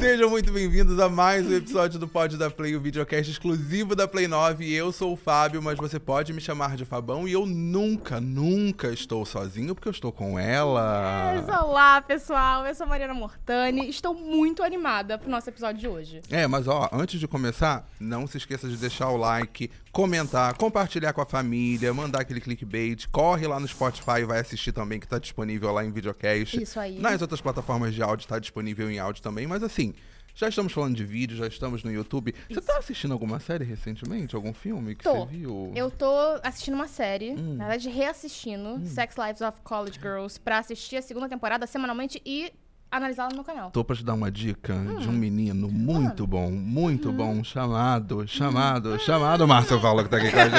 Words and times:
Sejam 0.00 0.30
muito 0.30 0.50
bem-vindos 0.50 0.98
a 0.98 1.10
mais 1.10 1.46
um 1.46 1.54
episódio 1.54 1.98
do 1.98 2.08
Pod 2.08 2.34
da 2.38 2.50
Play, 2.50 2.74
o 2.74 2.80
videocast 2.80 3.30
exclusivo 3.30 3.94
da 3.94 4.08
Play 4.08 4.26
9. 4.26 4.64
E 4.64 4.72
eu 4.72 4.90
sou 4.92 5.12
o 5.12 5.16
Fábio, 5.16 5.62
mas 5.62 5.76
você 5.76 6.00
pode 6.00 6.32
me 6.32 6.40
chamar 6.40 6.74
de 6.74 6.86
Fabão. 6.86 7.28
E 7.28 7.32
eu 7.32 7.44
nunca, 7.44 8.18
nunca 8.18 8.88
estou 8.88 9.26
sozinho, 9.26 9.74
porque 9.74 9.88
eu 9.88 9.92
estou 9.92 10.10
com 10.10 10.38
ela. 10.38 11.34
Mas, 11.36 11.46
olá, 11.46 12.00
pessoal. 12.00 12.66
Eu 12.66 12.74
sou 12.74 12.86
a 12.86 12.88
Mariana 12.88 13.12
Mortani. 13.12 13.90
Estou 13.90 14.14
muito 14.14 14.62
animada 14.62 15.18
pro 15.18 15.30
nosso 15.30 15.50
episódio 15.50 15.78
de 15.78 15.86
hoje. 15.86 16.22
É, 16.30 16.46
mas 16.46 16.66
ó, 16.66 16.88
antes 16.90 17.20
de 17.20 17.28
começar, 17.28 17.86
não 18.00 18.26
se 18.26 18.38
esqueça 18.38 18.70
de 18.70 18.78
deixar 18.78 19.10
o 19.10 19.18
like, 19.18 19.70
comentar, 19.92 20.56
compartilhar 20.56 21.12
com 21.12 21.20
a 21.20 21.26
família, 21.26 21.92
mandar 21.92 22.22
aquele 22.22 22.40
clickbait. 22.40 23.06
Corre 23.12 23.46
lá 23.46 23.60
no 23.60 23.68
Spotify 23.68 24.20
e 24.20 24.24
vai 24.24 24.40
assistir 24.40 24.72
também, 24.72 24.98
que 24.98 25.06
tá 25.06 25.18
disponível 25.18 25.70
lá 25.72 25.84
em 25.84 25.90
videocast. 25.90 26.54
Isso 26.54 26.80
aí. 26.80 26.98
Nas 26.98 27.20
outras 27.20 27.42
plataformas 27.42 27.94
de 27.94 28.02
áudio 28.02 28.26
tá 28.26 28.38
disponível 28.38 28.90
em 28.90 28.98
áudio 28.98 29.22
também, 29.22 29.46
mas 29.46 29.62
assim. 29.62 29.89
Já 30.34 30.48
estamos 30.48 30.72
falando 30.72 30.94
de 30.96 31.04
vídeo, 31.04 31.36
já 31.36 31.46
estamos 31.46 31.82
no 31.82 31.90
YouTube. 31.92 32.34
Você 32.48 32.60
tá 32.60 32.78
assistindo 32.78 33.12
alguma 33.12 33.38
série 33.40 33.64
recentemente? 33.64 34.34
Algum 34.34 34.54
filme 34.54 34.94
que 34.94 35.04
Tô. 35.04 35.26
você 35.26 35.26
viu? 35.36 35.72
Eu 35.74 35.90
tô 35.90 36.10
assistindo 36.42 36.74
uma 36.74 36.88
série, 36.88 37.32
Hum. 37.32 37.54
na 37.56 37.66
verdade, 37.68 37.88
reassistindo 37.88 38.84
Sex 38.86 39.16
Lives 39.16 39.40
of 39.40 39.60
College 39.62 39.98
Girls 40.00 40.38
pra 40.40 40.58
assistir 40.58 40.96
a 40.96 41.02
segunda 41.02 41.28
temporada 41.28 41.66
semanalmente 41.66 42.20
e 42.24 42.52
analisá-la 42.90 43.28
no 43.30 43.36
meu 43.36 43.44
canal. 43.44 43.70
Tô 43.70 43.84
pra 43.84 43.94
te 43.96 44.04
dar 44.04 44.14
uma 44.14 44.30
dica 44.30 44.72
de 44.98 45.06
Hum. 45.08 45.10
um 45.10 45.12
menino 45.12 45.68
muito 45.68 46.26
bom, 46.26 46.50
muito 46.50 47.08
Uhum. 47.10 47.16
bom, 47.16 47.44
chamado, 47.44 48.24
chamado, 48.26 48.98
chamado 48.98 49.46
Márcio 49.46 49.80
Paulo 49.80 50.02
que 50.04 50.08
tá 50.10 50.16
aqui 50.16 50.30
com 50.30 50.38
a 50.38 50.42
gente. 50.48 50.50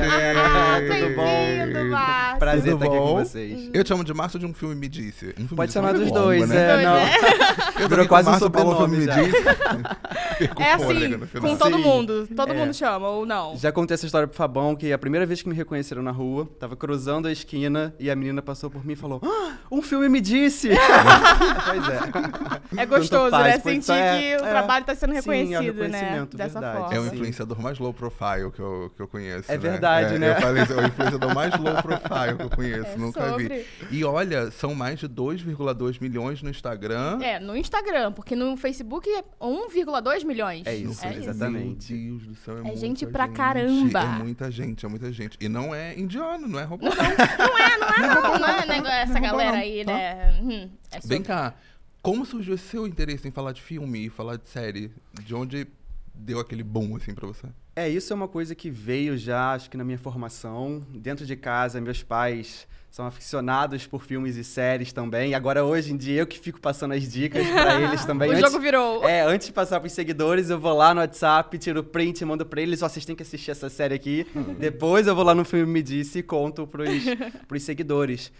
galera. 0.00 0.80
Tudo 0.80 1.16
bom? 1.16 1.90
Márcio. 1.90 2.38
Prazer 2.40 2.72
Tudo 2.72 2.74
estar 2.74 2.86
aqui 2.86 2.96
bom? 2.96 3.06
com 3.08 3.24
vocês. 3.24 3.70
Eu 3.72 3.84
te 3.84 3.88
chamo 3.88 4.04
de 4.04 4.14
Márcio 4.14 4.38
de 4.38 4.46
um 4.46 4.54
filme 4.54 4.74
Me 4.74 4.88
Disse. 4.88 5.26
Um 5.30 5.46
filme 5.46 5.56
Pode 5.56 5.68
Me 5.70 5.72
chamar 5.74 5.92
Disse 5.92 6.04
dos 6.04 6.12
longo, 6.12 6.24
dois, 6.24 6.48
né? 6.48 6.56
é, 6.80 6.84
não. 6.84 6.94
né? 6.94 7.12
Eu 7.80 7.88
Virou 7.88 8.04
tô 8.04 8.08
quase 8.08 8.30
um 8.30 8.38
sobrenome 8.38 8.96
Me 8.98 9.04
já. 9.04 9.22
Disse. 9.22 9.42
Perco 10.40 10.62
É 10.62 10.72
assim, 10.72 11.18
com 11.40 11.56
todo 11.56 11.78
mundo. 11.78 12.26
Todo 12.34 12.52
É. 12.52 12.56
mundo 12.56 12.72
chama, 12.74 13.08
ou 13.08 13.26
não. 13.26 13.56
Já 13.56 13.70
contei 13.70 13.94
essa 13.94 14.06
história 14.06 14.26
pro 14.26 14.36
Fabão, 14.36 14.74
que 14.74 14.92
a 14.92 14.98
primeira 14.98 15.26
vez 15.26 15.42
que 15.42 15.48
me 15.48 15.54
reconheceram 15.54 16.02
na 16.02 16.10
rua, 16.10 16.48
tava 16.58 16.74
cruzando 16.76 17.28
a 17.28 17.32
esquina 17.32 17.94
e 17.98 18.10
a 18.10 18.16
menina 18.16 18.40
passou 18.40 18.70
por 18.70 18.84
mim 18.84 18.94
e 18.94 18.96
falou: 18.96 19.20
ah, 19.24 19.52
um 19.70 19.82
filme 19.82 20.08
me 20.08 20.20
disse! 20.20 20.70
pois 21.64 21.88
é. 21.88 22.60
É 22.82 22.86
gostoso, 22.86 23.30
faz, 23.30 23.56
né? 23.56 23.60
Sentir 23.60 23.92
é- 23.92 24.18
que 24.38 24.42
o 24.42 24.46
é. 24.46 24.50
trabalho 24.50 24.84
tá 24.84 24.94
sendo 24.94 25.10
Sim, 25.10 25.16
é 25.16 25.20
o 25.20 25.22
reconhecido, 25.22 25.58
né? 25.58 25.86
reconhecimento, 25.98 26.36
Dessa 26.36 26.60
verdade. 26.60 26.78
forma. 26.78 26.94
É 26.94 26.98
o 27.00 27.02
Sim. 27.08 27.14
influenciador 27.16 27.60
mais 27.60 27.78
low 27.80 27.92
profile 27.92 28.50
que 28.54 28.60
eu, 28.60 28.92
que 28.96 29.02
eu 29.02 29.08
conheço. 29.08 29.50
É 29.50 29.54
né? 29.54 29.58
verdade, 29.58 30.14
É, 30.14 30.18
né? 30.18 30.30
Eu 30.30 30.40
falei, 30.40 30.62
é 30.62 30.66
o 30.66 30.86
influenciador 30.86 31.34
mais 31.34 31.54
low 31.58 31.82
profile 31.82 32.36
que 32.38 32.42
eu 32.44 32.50
conheço, 32.50 32.90
É 32.94 32.96
nunca 32.96 33.24
vi. 33.24 33.30
sobre- 33.30 33.66
E 33.90 34.04
olha, 34.04 34.50
são 34.52 34.74
mais 34.74 35.00
de 35.00 35.08
2,2 35.08 36.00
milhões 36.00 36.42
no 36.42 36.48
Instagram. 36.50 37.18
É, 37.22 37.40
no 37.40 37.56
Instagram, 37.56 38.12
porque 38.12 38.36
no 38.36 38.56
Facebook 38.56 39.08
é 39.10 39.24
1,2 39.40 40.24
milhões. 40.24 40.64
É 40.66 40.74
isso, 40.76 41.04
é 41.04 41.14
exatamente. 41.16 41.92
Meu 41.92 42.10
Deus 42.12 42.26
do 42.28 42.34
céu, 42.36 42.54
é, 42.56 42.58
É 42.60 42.62
muita 42.62 42.76
gente 42.78 43.06
pra 43.06 43.26
caramba. 43.28 44.00
É 44.00 44.06
muita 44.22 44.50
gente, 44.50 44.86
é 44.86 44.88
muita 44.88 45.12
gente. 45.12 45.36
E 45.40 45.48
não 45.48 45.74
é 45.74 45.98
indiano, 45.98 46.46
não 46.46 46.58
é 46.60 46.64
robô, 46.64 46.86
não. 46.86 46.94
Não 46.94 47.58
é, 47.58 47.78
não 47.78 47.88
é, 47.88 48.14
não, 48.14 48.38
não 48.38 48.48
é 48.48 48.66
negócio- 48.66 48.92
essa 48.92 49.14
não, 49.14 49.20
galera 49.20 49.52
não, 49.52 49.58
aí, 49.58 49.84
tá? 49.84 49.92
né? 49.92 50.34
Hum, 50.40 50.70
é 50.92 51.00
Vem 51.04 51.22
cá, 51.22 51.54
como 52.02 52.24
surgiu 52.24 52.54
esse 52.54 52.64
seu 52.68 52.86
interesse 52.86 53.26
em 53.28 53.30
falar 53.30 53.52
de 53.52 53.62
filme 53.62 54.06
e 54.06 54.10
falar 54.10 54.36
de 54.36 54.48
série? 54.48 54.90
De 55.22 55.34
onde 55.34 55.66
deu 56.14 56.38
aquele 56.40 56.62
boom, 56.62 56.96
assim, 56.96 57.14
pra 57.14 57.26
você? 57.26 57.46
É, 57.76 57.88
isso 57.88 58.12
é 58.12 58.16
uma 58.16 58.28
coisa 58.28 58.54
que 58.54 58.68
veio 58.70 59.16
já, 59.16 59.52
acho 59.52 59.70
que 59.70 59.76
na 59.76 59.84
minha 59.84 59.98
formação. 59.98 60.82
Dentro 60.90 61.24
de 61.24 61.36
casa, 61.36 61.80
meus 61.80 62.02
pais 62.02 62.66
são 62.90 63.06
aficionados 63.06 63.86
por 63.86 64.02
filmes 64.02 64.36
e 64.36 64.42
séries 64.42 64.92
também. 64.92 65.30
E 65.30 65.34
agora, 65.34 65.64
hoje 65.64 65.92
em 65.92 65.96
dia, 65.96 66.20
eu 66.22 66.26
que 66.26 66.38
fico 66.40 66.60
passando 66.60 66.92
as 66.92 67.08
dicas 67.10 67.46
pra 67.46 67.78
eles 67.80 68.04
também. 68.04 68.28
O 68.28 68.32
Antes- 68.32 68.50
jogo 68.50 68.60
virou. 68.60 69.08
É, 69.08 69.22
antes 69.22 69.46
de 69.46 69.52
passar 69.52 69.78
pros 69.78 69.92
seguidores, 69.92 70.50
eu 70.50 70.58
vou 70.58 70.76
lá 70.76 70.92
no 70.92 71.00
WhatsApp, 71.00 71.56
tiro 71.58 71.80
o 71.80 71.84
print, 71.84 72.24
mando 72.24 72.44
pra 72.44 72.60
eles, 72.60 72.82
ó, 72.82 72.88
vocês 72.88 73.04
têm 73.04 73.14
que 73.14 73.22
assistir 73.22 73.52
essa 73.52 73.68
série 73.70 73.94
aqui. 73.94 74.26
Depois 74.58 75.06
eu 75.06 75.14
vou 75.14 75.24
lá 75.24 75.34
no 75.34 75.44
filme 75.44 75.72
Me 75.72 75.82
Disse 75.82 76.18
e 76.18 76.22
conto 76.22 76.66
pros, 76.66 76.88
pros 77.46 77.62
seguidores. 77.62 78.32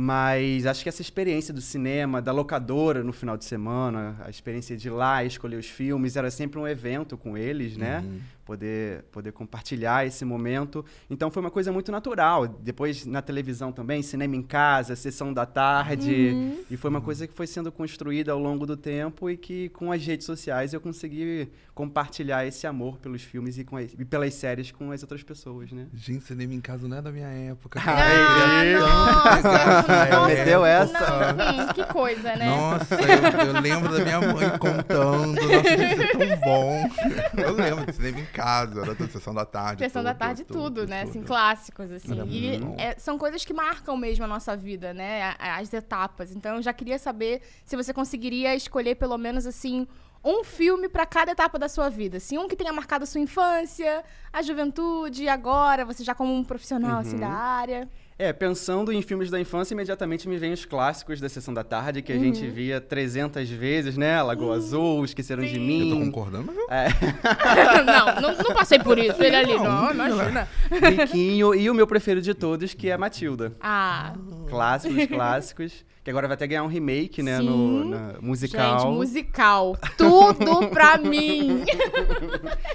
Mas 0.00 0.64
acho 0.64 0.84
que 0.84 0.88
essa 0.88 1.02
experiência 1.02 1.52
do 1.52 1.60
cinema, 1.60 2.22
da 2.22 2.30
locadora 2.30 3.02
no 3.02 3.12
final 3.12 3.36
de 3.36 3.44
semana, 3.44 4.16
a 4.24 4.30
experiência 4.30 4.76
de 4.76 4.86
ir 4.86 4.92
lá 4.92 5.24
escolher 5.24 5.56
os 5.56 5.66
filmes, 5.66 6.14
era 6.14 6.30
sempre 6.30 6.56
um 6.56 6.68
evento 6.68 7.18
com 7.18 7.36
eles, 7.36 7.76
né? 7.76 7.98
Uhum. 8.06 8.20
Poder, 8.48 9.02
poder 9.12 9.30
compartilhar 9.30 10.06
esse 10.06 10.24
momento. 10.24 10.82
Então 11.10 11.30
foi 11.30 11.42
uma 11.42 11.50
coisa 11.50 11.70
muito 11.70 11.92
natural. 11.92 12.46
Depois 12.48 13.04
na 13.04 13.20
televisão 13.20 13.70
também, 13.70 14.00
cinema 14.02 14.34
em 14.34 14.42
casa, 14.42 14.96
sessão 14.96 15.34
da 15.34 15.44
tarde. 15.44 16.30
Uhum. 16.32 16.64
E 16.70 16.76
foi 16.78 16.88
uma 16.88 17.02
coisa 17.02 17.26
que 17.26 17.34
foi 17.34 17.46
sendo 17.46 17.70
construída 17.70 18.32
ao 18.32 18.38
longo 18.38 18.64
do 18.64 18.74
tempo 18.74 19.28
e 19.28 19.36
que 19.36 19.68
com 19.68 19.92
as 19.92 20.02
redes 20.02 20.24
sociais 20.24 20.72
eu 20.72 20.80
consegui 20.80 21.50
compartilhar 21.74 22.46
esse 22.46 22.66
amor 22.66 22.96
pelos 22.98 23.22
filmes 23.22 23.58
e, 23.58 23.64
com 23.64 23.76
as- 23.76 23.92
e 23.96 24.04
pelas 24.04 24.32
séries 24.32 24.72
com 24.72 24.90
as 24.92 25.02
outras 25.02 25.22
pessoas, 25.22 25.70
né? 25.70 25.86
Gente, 25.94 26.24
cinema 26.24 26.54
em 26.54 26.60
casa 26.60 26.88
não 26.88 26.96
é 26.96 27.02
da 27.02 27.12
minha 27.12 27.28
época. 27.28 27.78
Ah, 27.84 28.60
Aí. 28.60 28.74
nossa, 28.76 29.48
Ai, 29.88 30.10
nossa, 30.10 30.26
meteu 30.34 30.64
essa. 30.64 31.32
não, 31.34 31.64
hum, 31.64 31.68
que 31.74 31.84
coisa, 31.84 32.34
né? 32.34 32.46
Nossa, 32.46 32.94
eu, 32.94 33.46
eu 33.54 33.60
lembro 33.60 33.92
da 33.92 34.02
minha 34.04 34.20
mãe 34.20 34.48
contando. 34.58 35.34
Nossa, 35.34 35.74
isso 35.74 36.02
é 36.02 36.06
tão 36.26 36.40
bom. 36.40 36.88
Eu 37.38 37.52
lembro 37.54 37.86
de 37.86 37.92
cinema 37.94 38.20
em 38.20 38.24
casa, 38.26 38.37
da 38.38 39.08
sessão 39.08 39.34
da 39.34 39.44
tarde. 39.44 39.84
Sessão 39.84 40.02
da 40.02 40.12
tudo, 40.12 40.18
tarde, 40.18 40.44
tudo, 40.44 40.86
né? 40.86 41.02
Assim, 41.02 41.20
tudo. 41.20 41.26
clássicos, 41.26 41.90
assim. 41.90 42.12
Era 42.12 42.26
E 42.26 42.60
é, 42.78 42.94
são 42.98 43.18
coisas 43.18 43.44
que 43.44 43.52
marcam 43.52 43.96
mesmo 43.96 44.24
a 44.24 44.28
nossa 44.28 44.56
vida, 44.56 44.94
né? 44.94 45.34
As 45.38 45.72
etapas. 45.72 46.32
Então, 46.34 46.56
eu 46.56 46.62
já 46.62 46.72
queria 46.72 46.98
saber 46.98 47.42
se 47.64 47.76
você 47.76 47.92
conseguiria 47.92 48.54
escolher 48.54 48.94
pelo 48.94 49.18
menos, 49.18 49.46
assim, 49.46 49.86
um 50.24 50.42
filme 50.44 50.88
pra 50.88 51.06
cada 51.06 51.32
etapa 51.32 51.58
da 51.58 51.68
sua 51.68 51.88
vida. 51.88 52.16
Assim, 52.16 52.38
um 52.38 52.48
que 52.48 52.56
tenha 52.56 52.72
marcado 52.72 53.04
a 53.04 53.06
sua 53.06 53.20
infância, 53.20 54.02
a 54.32 54.42
juventude, 54.42 55.28
agora, 55.28 55.84
você 55.84 56.02
já 56.02 56.14
como 56.14 56.34
um 56.34 56.42
profissional, 56.44 57.00
assim, 57.00 57.14
Uhum. 57.14 57.20
da 57.20 57.28
área. 57.28 57.88
É, 58.18 58.32
pensando 58.32 58.92
em 58.92 59.00
filmes 59.00 59.30
da 59.30 59.38
infância, 59.38 59.74
imediatamente 59.74 60.28
me 60.28 60.36
vem 60.38 60.52
os 60.52 60.64
clássicos 60.64 61.20
da 61.20 61.28
Sessão 61.28 61.54
da 61.54 61.62
Tarde, 61.62 62.02
que 62.02 62.12
a 62.12 62.18
gente 62.18 62.44
via 62.48 62.80
300 62.80 63.48
vezes, 63.48 63.96
né? 63.96 64.20
Lagoa 64.20 64.56
Azul, 64.56 65.04
Esqueceram 65.04 65.44
de 65.44 65.50
Sim. 65.50 65.60
Mim. 65.60 65.90
Eu 65.90 65.96
tô 65.98 66.04
concordando, 66.04 66.46
mas 66.46 66.56
eu 66.56 66.66
É, 66.68 66.88
não, 67.86 68.20
não, 68.20 68.38
não 68.42 68.54
passei 68.54 68.80
por 68.80 68.98
isso. 68.98 69.22
Ele 69.22 69.36
ali, 69.36 69.54
Não, 69.54 69.64
não, 69.64 69.90
imagina. 69.92 70.48
Riquinho 70.68 71.54
e 71.54 71.70
o 71.70 71.74
meu 71.74 71.86
preferido 71.86 72.24
de 72.24 72.34
todos, 72.34 72.74
que 72.74 72.90
é 72.90 72.96
Matilda. 72.96 73.52
Ah, 73.60 74.14
Clássicos, 74.48 75.06
clássicos. 75.06 75.84
Que 76.04 76.10
agora 76.10 76.26
vai 76.26 76.34
até 76.36 76.46
ganhar 76.46 76.62
um 76.62 76.68
remake, 76.68 77.22
né? 77.22 77.38
No 77.38 77.82
Sim. 77.82 77.90
na 77.90 78.14
musical. 78.20 78.78
gente, 78.80 78.94
musical. 78.94 79.76
Tudo 79.98 80.68
pra 80.70 80.96
mim. 81.02 81.64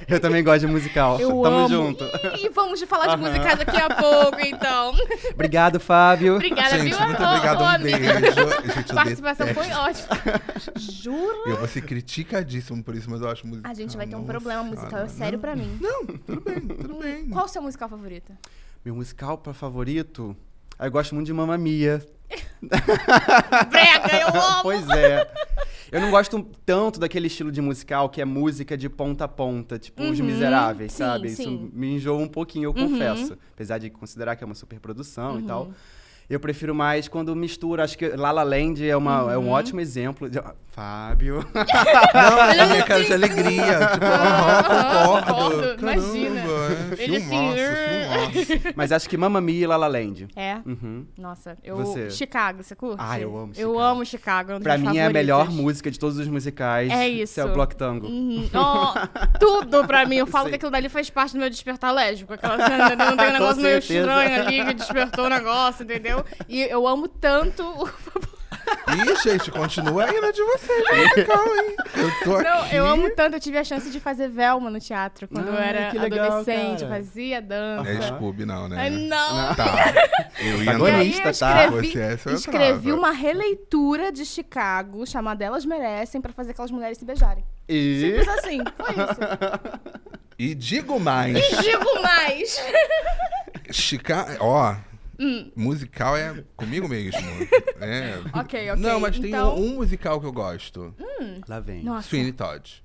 Eu 0.07 0.19
também 0.19 0.43
gosto 0.43 0.61
de 0.61 0.67
musical. 0.67 1.19
Eu 1.19 1.29
Tamo 1.41 1.47
amo. 1.57 1.67
junto. 1.69 2.03
E 2.39 2.49
vamos 2.49 2.81
falar 2.83 3.15
de 3.15 3.21
musicais 3.21 3.57
daqui 3.57 3.77
a 3.81 3.89
pouco, 3.89 4.39
então. 4.39 4.93
Obrigado, 5.33 5.79
Fábio. 5.79 6.35
Obrigada, 6.35 6.77
Gente, 6.77 6.95
viu? 6.95 7.05
muito 7.07 7.23
obrigado, 7.23 7.63
um 7.63 7.83
beijo. 7.83 8.75
Gente, 8.75 8.93
participação 8.93 9.47
detesto. 9.47 9.71
foi 9.73 9.81
ótima. 9.81 10.41
Jura? 10.75 11.49
Eu 11.49 11.57
vou 11.57 11.67
ser 11.67 11.81
criticadíssimo 11.81 12.83
por 12.83 12.93
isso, 12.95 13.09
mas 13.09 13.21
eu 13.21 13.29
acho 13.29 13.47
musical. 13.47 13.71
A 13.71 13.73
gente 13.73 13.97
vai 13.97 14.05
ter 14.05 14.15
um 14.15 14.19
nossa 14.19 14.31
problema 14.31 14.63
musical, 14.63 14.85
é 14.87 14.89
senhora. 14.89 15.09
sério 15.09 15.39
pra 15.39 15.55
mim. 15.55 15.79
Tudo 16.25 16.41
bem, 16.41 16.59
tudo 16.61 16.95
bem. 16.99 17.29
Qual 17.29 17.45
o 17.45 17.47
seu 17.47 17.61
musical 17.61 17.89
favorito? 17.89 18.31
Meu 18.85 18.93
musical 18.95 19.37
pra 19.37 19.53
favorito? 19.53 20.35
Ah, 20.77 20.87
Eu 20.87 20.91
gosto 20.91 21.13
muito 21.15 21.27
de 21.27 21.33
Mamma 21.33 21.57
Mia. 21.57 22.05
Brega, 23.69 24.21
eu 24.21 24.27
amo! 24.41 24.63
pois 24.63 24.87
é. 24.89 25.29
Eu 25.91 26.01
não 26.01 26.09
gosto 26.09 26.43
tanto 26.65 26.99
daquele 26.99 27.27
estilo 27.27 27.51
de 27.51 27.61
musical 27.61 28.09
que 28.09 28.19
é 28.19 28.25
música 28.25 28.75
de 28.75 28.89
ponta 28.89 29.25
a 29.25 29.27
ponta, 29.27 29.77
tipo 29.77 30.01
Os 30.03 30.19
Uhum, 30.19 30.25
Miseráveis, 30.25 30.91
sim, 30.91 30.97
sabe? 30.97 31.29
sim. 31.29 31.43
Isso 31.43 31.69
me 31.73 31.95
enjoa 31.95 32.17
um 32.17 32.27
pouquinho, 32.27 32.65
eu 32.65 32.71
Uhum. 32.75 32.89
confesso. 32.89 33.37
Apesar 33.53 33.77
de 33.77 33.89
considerar 33.91 34.35
que 34.35 34.43
é 34.43 34.45
uma 34.45 34.55
superprodução 34.55 35.33
Uhum. 35.33 35.39
e 35.39 35.43
tal. 35.43 35.71
Eu 36.33 36.39
prefiro 36.39 36.73
mais 36.73 37.07
quando 37.07 37.35
mistura. 37.35 37.83
Acho 37.83 37.97
que 37.97 38.07
La 38.09 38.31
La 38.31 38.43
Land 38.43 38.87
é, 38.87 38.95
uma, 38.97 39.31
é 39.33 39.37
um 39.37 39.43
Uhum. 39.45 39.49
ótimo 39.51 39.79
exemplo. 39.81 40.29
de- 40.29 40.41
Fábio. 40.73 41.45
Não, 41.53 42.49
Ele 42.49 42.61
é 42.61 42.65
minha 42.65 42.83
cara 42.83 43.03
de 43.03 43.13
alegria. 43.13 43.87
Tipo, 43.91 44.05
Aham, 44.05 44.59
aham, 44.59 45.21
concordo. 45.21 45.55
concordo, 45.55 45.81
imagina. 45.83 46.41
Caramba, 46.41 46.95
é 46.97 47.03
Ele 47.03 47.19
filmaço, 47.19 47.59
assim, 47.61 48.45
filmaço. 48.45 48.73
Mas 48.75 48.91
acho 48.91 49.07
que 49.07 49.15
Mamma 49.15 49.39
Mia 49.39 49.63
e 49.63 49.67
La 49.67 49.77
La 49.77 49.85
Land. 49.85 50.27
É? 50.35 50.55
Uhum. 50.65 51.05
Nossa, 51.15 51.55
eu. 51.63 51.75
Você? 51.77 52.09
Chicago, 52.09 52.63
você 52.63 52.73
curte? 52.75 52.97
Ah, 52.97 53.19
eu 53.19 53.37
amo 53.37 53.51
Eu 53.55 53.69
Chicago. 53.69 53.79
amo 53.79 54.05
Chicago. 54.05 54.51
é 54.51 54.55
um 54.55 54.59
Pra 54.61 54.77
mim 54.79 54.97
é 54.97 55.05
a 55.05 55.11
melhor 55.11 55.47
música 55.51 55.91
de 55.91 55.99
todos 55.99 56.17
os 56.17 56.27
musicais. 56.27 56.89
É 56.91 57.07
Esse 57.07 57.39
é 57.39 57.43
isso. 57.43 57.51
o 57.51 57.53
Block 57.53 57.75
Tango. 57.75 58.07
Uhum. 58.07 58.49
Ó, 58.55 58.93
tudo 59.39 59.85
pra 59.85 60.07
mim. 60.07 60.15
Eu 60.15 60.25
falo 60.25 60.45
Sim. 60.45 60.49
que 60.49 60.55
aquilo 60.55 60.71
dali 60.71 60.89
faz 60.89 61.07
parte 61.07 61.33
do 61.33 61.39
meu 61.39 61.51
despertar 61.51 61.89
alérgico. 61.89 62.33
Aquela 62.33 62.57
cena, 62.67 62.95
não 62.95 63.15
tem 63.15 63.27
um 63.29 63.33
negócio 63.33 63.61
meio 63.61 63.77
estranho 63.77 64.41
ali 64.41 64.65
que 64.65 64.73
despertou 64.73 65.25
o 65.25 65.29
negócio, 65.29 65.83
entendeu? 65.83 66.22
E 66.47 66.61
eu 66.61 66.87
amo 66.87 67.07
tanto 67.07 67.63
o 67.63 67.89
Ih, 68.87 69.15
gente, 69.23 69.51
continua 69.51 70.05
aí 70.05 70.21
na 70.21 70.31
de 70.31 70.41
vocês, 70.43 70.83
gente. 70.87 71.25
Calma 71.27 71.53
aí. 71.53 71.75
Eu 71.95 72.11
tô 72.23 72.35
aqui. 72.35 72.43
Não, 72.43 72.67
eu 72.67 72.85
amo 72.85 73.09
tanto. 73.11 73.35
Eu 73.35 73.39
tive 73.39 73.57
a 73.57 73.63
chance 73.63 73.89
de 73.89 73.99
fazer 73.99 74.29
Velma 74.29 74.69
no 74.69 74.79
teatro 74.79 75.27
quando 75.27 75.47
eu 75.47 75.53
Ah, 75.53 75.65
era 75.65 75.91
que 75.91 75.99
legal, 75.99 76.27
adolescente. 76.27 76.81
cara. 76.81 76.95
Fazia 76.95 77.41
dança. 77.41 77.89
É 77.89 78.01
Scooby, 78.01 78.45
não, 78.45 78.67
né? 78.67 78.75
Ai, 78.79 78.89
não. 78.89 79.55
Tá. 79.55 79.93
Eu 80.39 80.63
ia 80.63 80.71
E 80.71 80.75
eu 80.75 80.85
Agonista, 80.85 81.33
tá? 81.33 81.67
Você 81.67 81.99
é, 81.99 82.33
escrevi 82.33 82.91
uma 82.91 83.11
releitura 83.11 84.11
de 84.11 84.25
Chicago 84.25 85.05
chamada 85.05 85.43
Elas 85.43 85.65
Merecem 85.65 86.21
pra 86.21 86.31
fazer 86.31 86.51
aquelas 86.51 86.71
mulheres 86.71 86.97
se 86.97 87.05
beijarem. 87.05 87.43
E... 87.67 87.99
Simples 88.01 88.27
assim, 88.27 88.59
foi 88.77 88.93
isso. 88.93 90.13
E 90.37 90.55
digo 90.55 90.99
mais. 90.99 91.37
Digo 91.61 92.01
mais. 92.01 92.63
Chica... 93.71 94.37
Ó, 94.39 94.75
Hum. 95.19 95.51
musical 95.55 96.17
é 96.17 96.43
comigo 96.55 96.87
mesmo. 96.87 97.19
É. 97.79 98.15
Ok, 98.39 98.71
ok. 98.71 98.75
Não, 98.81 98.99
mas 98.99 99.19
tem 99.19 99.29
então... 99.29 99.57
um, 99.57 99.73
um 99.73 99.75
musical 99.75 100.19
que 100.21 100.25
eu 100.25 100.31
gosto. 100.31 100.95
Lá 101.49 101.59
vem. 101.59 101.83
Nossa. 101.83 102.07
Sweeney 102.07 102.31
Todd. 102.31 102.81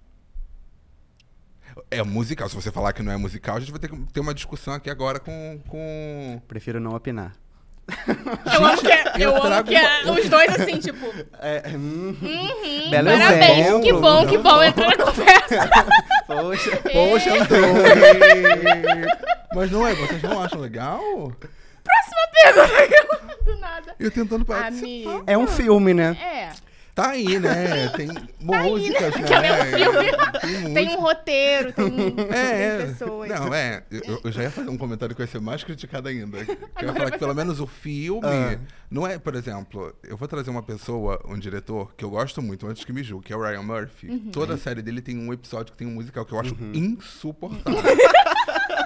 É 1.91 2.03
musical. 2.03 2.49
Se 2.49 2.57
você 2.57 2.73
falar 2.73 2.93
que 2.93 3.03
não 3.03 3.13
é 3.13 3.17
musical, 3.17 3.57
a 3.57 3.61
gente 3.61 3.71
vai 3.71 3.79
ter 3.79 3.89
que 3.89 3.97
ter 4.13 4.19
uma 4.21 4.35
discussão 4.35 4.75
aqui 4.75 4.91
agora 4.91 5.21
com. 5.21 5.61
com... 5.69 6.43
Prefiro 6.49 6.81
não 6.81 6.95
opinar. 6.97 7.33
Eu 8.53 8.67
amo 8.67 8.81
que, 8.83 8.91
é- 8.93 9.05
eu 9.17 9.31
eu 9.31 9.43
amo 9.43 9.65
que 9.65 9.75
é 9.75 10.03
uma- 10.05 10.19
os 10.21 10.29
dois 10.29 10.51
assim, 10.61 10.79
tipo, 10.79 11.07
É, 11.41 11.63
hum, 11.75 12.15
uhum, 12.21 12.91
parabéns, 12.91 13.59
exemplo. 13.67 13.81
que 13.83 13.93
bom, 13.95 14.27
que 14.27 14.39
bom, 14.39 14.63
entrou 14.63 14.87
na 14.89 14.97
conversa. 14.97 15.71
poxa. 16.27 16.77
Poxa, 16.93 17.31
É. 17.31 19.19
Mas 19.55 19.71
não 19.71 19.87
é, 19.87 19.95
vocês 19.95 20.23
não 20.23 20.43
acham 20.43 20.61
legal? 20.61 21.01
Próxima 22.09 22.69
pergunta. 22.69 23.45
Do 23.45 23.59
nada. 23.59 23.95
Eu 23.99 24.11
tentando 24.11 24.45
participar. 24.45 25.11
Amigo. 25.11 25.25
É 25.27 25.39
um 25.39 25.47
filme, 25.47 25.95
né? 25.95 26.17
É, 26.21 26.53
Tá 26.99 27.11
aí, 27.11 27.39
né? 27.39 27.89
Tem 27.91 28.09
músicas, 28.43 29.15
que 29.25 29.33
é 29.33 29.41
né? 29.41 29.53
um 29.53 29.79
filme. 29.79 30.75
Tem 30.75 30.75
tem 30.75 30.97
um 30.97 31.01
roteiro, 31.01 31.73
tem, 31.73 31.87
É, 32.29 32.33
tem 32.33 32.33
é. 32.33 32.87
pessoas. 32.87 33.29
Não, 33.29 33.55
é. 33.55 33.85
Eu, 33.89 34.21
eu 34.25 34.33
já 34.33 34.43
ia 34.43 34.51
fazer 34.51 34.69
um 34.69 34.77
comentário 34.77 35.15
que 35.15 35.21
vai 35.21 35.29
ser 35.29 35.41
mais 35.41 35.63
criticado 35.63 36.09
ainda. 36.09 36.45
Que 36.45 36.85
eu 36.85 36.89
ia 36.89 36.93
falar 36.93 37.13
que 37.13 37.19
pelo 37.19 37.35
menos 37.37 37.61
o 37.61 37.69
filme. 37.69 38.27
Ah. 38.27 38.59
Não 38.91 39.07
é, 39.07 39.17
por 39.17 39.37
exemplo, 39.37 39.95
eu 40.03 40.17
vou 40.17 40.27
trazer 40.27 40.51
uma 40.51 40.63
pessoa, 40.63 41.23
um 41.29 41.39
diretor, 41.39 41.95
que 41.95 42.05
eu 42.05 42.11
gosto 42.11 42.43
muito, 42.43 42.67
antes 42.67 42.85
que 42.85 42.93
me 42.93 43.05
julgue, 43.05 43.27
que 43.27 43.33
é 43.33 43.37
o 43.37 43.43
Ryan 43.43 43.63
Murphy. 43.63 44.09
Uhum. 44.09 44.31
Toda 44.33 44.55
a 44.55 44.59
série 44.59 44.83
dele 44.83 45.01
tem 45.01 45.17
um 45.17 45.33
episódio 45.33 45.71
que 45.71 45.79
tem 45.79 45.87
um 45.87 45.93
musical 45.93 46.25
que 46.25 46.33
eu 46.33 46.41
acho 46.41 46.57
insuportável. 46.75 47.81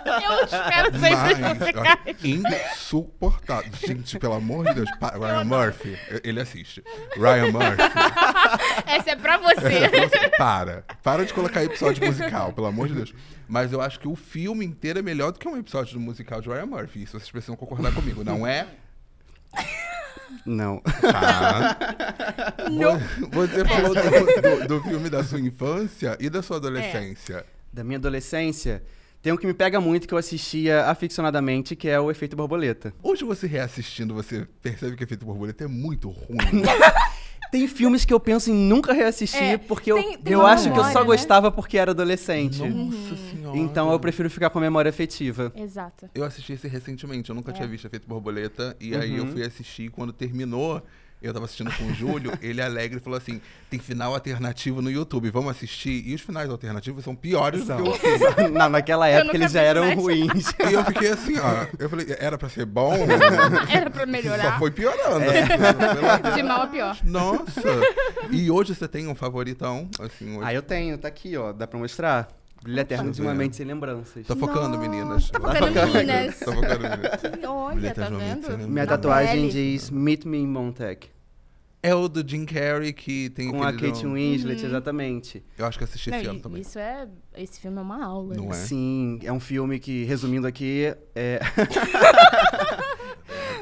Eu 0.05 0.45
espero 0.45 0.93
sempre 0.93 1.11
Mas, 1.17 2.17
que 2.17 2.37
você 2.39 2.53
insuportável. 2.73 3.73
Gente, 3.87 4.19
pelo 4.19 4.35
amor 4.35 4.67
de 4.67 4.75
Deus, 4.75 4.89
Ryan 5.19 5.45
Murphy, 5.45 5.99
ele 6.25 6.41
assiste. 6.41 6.83
Ryan 7.17 7.53
Murphy. 7.53 7.83
Essa 8.87 9.11
é 9.13 9.17
pra 9.17 9.39
você. 9.39 10.31
Para. 10.37 10.85
Para 11.03 11.25
de 11.25 11.33
colocar 11.35 11.63
episódio 11.65 12.05
musical, 12.07 12.53
pelo 12.53 12.67
amor 12.67 12.89
de 12.89 12.95
Deus. 12.95 13.15
Mas 13.49 13.73
eu 13.73 13.81
acho 13.81 13.99
que 14.01 14.09
o 14.09 14.17
filme 14.17 14.65
inteiro 14.65 14.99
é 14.99 15.03
melhor 15.03 15.33
do 15.33 15.39
que 15.39 15.49
um 15.49 15.57
episódio 15.57 15.95
do 15.95 16.01
musical 16.01 16.41
de 16.41 16.49
Ryan 16.49 16.67
Murphy. 16.67 17.03
Isso 17.03 17.13
vocês 17.19 17.31
precisam 17.31 17.57
concordar 17.57 17.93
comigo, 17.93 18.25
não 18.25 18.47
é? 18.47 18.67
Não. 20.47 20.81
Tá. 20.81 21.77
Vo- 22.71 23.47
Você 23.47 23.65
falou 23.67 23.95
do, 23.95 24.59
do- 24.61 24.69
do 24.69 24.83
filme 24.83 25.11
da 25.11 25.23
sua 25.23 25.39
infância 25.41 26.17
e 26.19 26.31
da 26.31 26.43
sua 26.43 26.57
adolescência. 26.57 27.45
Da 27.73 27.85
minha 27.85 27.99
adolescência, 27.99 28.83
tem 29.23 29.33
um 29.33 29.37
que 29.37 29.47
me 29.47 29.55
pega 29.55 29.81
muito 29.81 30.07
que 30.09 30.13
eu 30.15 30.19
assistia 30.19 30.85
aficionadamente, 30.87 31.77
que 31.77 31.89
é 31.89 31.99
o 32.01 32.11
Efeito 32.11 32.35
Borboleta. 32.37 32.93
Hoje 33.03 33.25
você 33.25 33.47
reassistindo, 33.47 34.13
você 34.15 34.47
percebe 34.61 34.97
que 34.97 35.05
Efeito 35.05 35.25
Borboleta 35.25 35.65
é 35.65 35.69
muito 35.69 36.11
ruim. 36.11 36.39
Tem 37.53 37.69
filmes 37.69 38.07
que 38.07 38.15
eu 38.15 38.19
penso 38.19 38.51
em 38.51 38.55
nunca 38.55 38.95
reassistir, 38.95 39.43
É, 39.43 39.59
porque 39.59 39.93
eu, 39.93 39.97
tem- 39.97 40.17
tem 40.17 40.33
eu 40.33 40.47
acho 40.47 40.63
que 40.63 40.69
eu 40.71 40.73
memória, 40.77 40.93
só 40.95 41.01
né? 41.01 41.05
gostava 41.05 41.53
porque 41.53 41.77
era 41.77 41.91
adolescente. 41.91 42.63
Nossa 42.67 43.15
senhora. 43.31 43.59
Então 43.59 43.93
eu 43.93 44.01
prefiro 44.01 44.31
ficar 44.31 44.49
com 44.49 44.59
a 44.59 44.63
memória 44.63 44.89
afetiva. 44.89 45.53
Exato. 45.55 46.09
Eu 46.15 46.25
assisti 46.25 46.55
esse 46.55 46.67
recentemente, 46.67 47.29
eu 47.29 47.35
nunca 47.35 47.51
É. 47.51 47.55
tinha 47.55 47.69
visto 47.69 47.85
Efeito 47.87 48.09
Borboleta. 48.09 48.75
E 48.81 48.97
aí 48.97 49.19
eu 49.19 49.25
Uhum. 49.25 49.33
fui 49.33 49.43
assistir 49.45 49.91
quando 49.91 50.15
terminou. 50.15 50.83
Eu 51.23 51.33
tava 51.33 51.45
assistindo 51.45 51.73
com 51.77 51.85
o 51.85 51.95
Júlio, 51.95 52.33
ele 52.43 52.61
alegre 52.61 52.99
falou 53.01 53.17
assim: 53.17 53.41
tem 53.71 53.79
final 53.79 54.13
alternativo 54.15 54.83
no 54.83 54.91
YouTube, 54.91 55.31
vamos 55.31 55.51
assistir. 55.53 56.03
E 56.07 56.15
os 56.15 56.21
finais 56.21 56.51
alternativos 56.51 57.05
são 57.05 57.15
piores 57.15 57.67
do 57.67 57.77
que 57.77 57.89
o 57.89 57.93
filme. 57.95 58.49
Não, 58.59 58.69
naquela 58.69 59.09
época 59.09 59.37
eles 59.37 59.53
já 59.53 59.63
eram 59.63 59.83
mais. 59.87 59.99
ruins. 59.99 60.55
E 60.69 60.73
eu 60.73 60.85
fiquei 60.85 61.09
assim, 61.11 61.39
ó. 61.39 61.67
Eu 61.79 61.89
falei, 61.89 62.07
era 62.19 62.37
pra 62.37 62.49
ser 62.49 62.67
bom? 62.67 62.93
Era 63.71 63.89
pra 63.91 64.07
melhorar. 64.07 64.53
Só 64.53 64.59
foi 64.59 64.71
piorando. 64.71 65.25
É. 65.25 65.43
assim, 65.43 66.37
De 66.37 66.43
mal 66.43 66.63
a 66.63 66.67
pior. 66.67 66.97
Nossa! 67.05 67.63
E 68.31 68.51
hoje 68.51 68.75
você 68.75 68.89
tem 68.89 69.07
um 69.07 69.15
favoritão? 69.15 69.89
Assim, 70.01 70.37
hoje. 70.37 70.47
Ah, 70.47 70.53
eu 70.55 70.63
tenho, 70.63 70.99
tá 70.99 71.09
aqui, 71.09 71.37
ó. 71.37 71.53
Dá 71.53 71.67
pra 71.67 71.79
mostrar? 71.79 72.29
Brilho 72.63 72.81
Eterno 72.81 73.11
de 73.11 73.21
uma 73.21 73.35
mente 73.35 73.57
sem 73.57 73.67
lembranças. 73.67 74.27
Tô 74.27 74.37
focando, 74.37 74.77
Nossa, 74.77 74.89
meninas. 74.89 75.31
tá 75.31 75.41
Tô 75.41 75.47
focando, 75.49 75.93
meninas. 75.93 76.39
Tô 76.39 76.53
focando, 76.53 76.81
meninas. 76.81 77.21
Olha, 77.49 77.75
Mulher 77.75 77.95
tá 77.95 78.09
vendo? 78.09 78.69
Minha 78.69 78.87
tatuagem 78.87 79.49
diz 79.49 79.91
Meet 79.91 80.25
Me 80.25 80.39
in 80.39 80.47
Montec. 80.47 81.11
É 81.85 81.93
o 81.93 82.07
do 82.07 82.27
Jim 82.27 82.45
Carrey 82.47 82.93
que 82.93 83.29
tem 83.31 83.51
Com 83.51 83.61
a 83.61 83.73
Kate 83.73 84.07
Winslet, 84.07 84.65
exatamente. 84.65 85.43
Eu 85.59 85.67
acho 85.67 85.77
que 85.77 85.83
assisti 85.83 86.11
Não, 86.11 86.19
esse 86.19 86.27
ano 86.29 86.41
também. 86.41 86.63
isso 86.63 86.79
é. 86.79 87.09
Esse 87.37 87.59
filme 87.59 87.77
é 87.77 87.81
uma 87.81 88.05
aula. 88.05 88.37
Não 88.37 88.45
né? 88.45 88.51
é? 88.51 88.55
Sim, 88.55 89.19
é 89.25 89.33
um 89.33 89.41
filme 89.41 89.81
que, 89.81 90.05
resumindo 90.05 90.47
aqui, 90.47 90.95
é... 91.13 91.41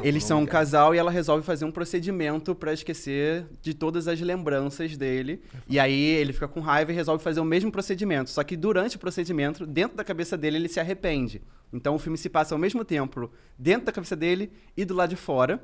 Eles 0.02 0.24
são 0.24 0.42
um 0.42 0.46
casal 0.46 0.94
e 0.94 0.98
ela 0.98 1.10
resolve 1.10 1.44
fazer 1.44 1.64
um 1.64 1.70
procedimento 1.70 2.54
pra 2.54 2.72
esquecer 2.72 3.46
de 3.60 3.74
todas 3.74 4.08
as 4.08 4.20
lembranças 4.20 4.96
dele. 4.96 5.42
E 5.68 5.78
aí 5.78 6.00
ele 6.00 6.32
fica 6.32 6.48
com 6.48 6.60
raiva 6.60 6.92
e 6.92 6.94
resolve 6.94 7.22
fazer 7.22 7.40
o 7.40 7.44
mesmo 7.44 7.70
procedimento. 7.70 8.30
Só 8.30 8.42
que 8.42 8.56
durante 8.56 8.96
o 8.96 8.98
procedimento, 8.98 9.66
dentro 9.66 9.96
da 9.96 10.04
cabeça 10.04 10.36
dele, 10.36 10.56
ele 10.56 10.68
se 10.68 10.80
arrepende. 10.80 11.42
Então 11.72 11.94
o 11.94 11.98
filme 11.98 12.18
se 12.18 12.28
passa 12.28 12.54
ao 12.54 12.58
mesmo 12.58 12.84
tempo 12.84 13.30
dentro 13.58 13.86
da 13.86 13.92
cabeça 13.92 14.16
dele 14.16 14.50
e 14.76 14.84
do 14.84 14.94
lado 14.94 15.10
de 15.10 15.16
fora. 15.16 15.62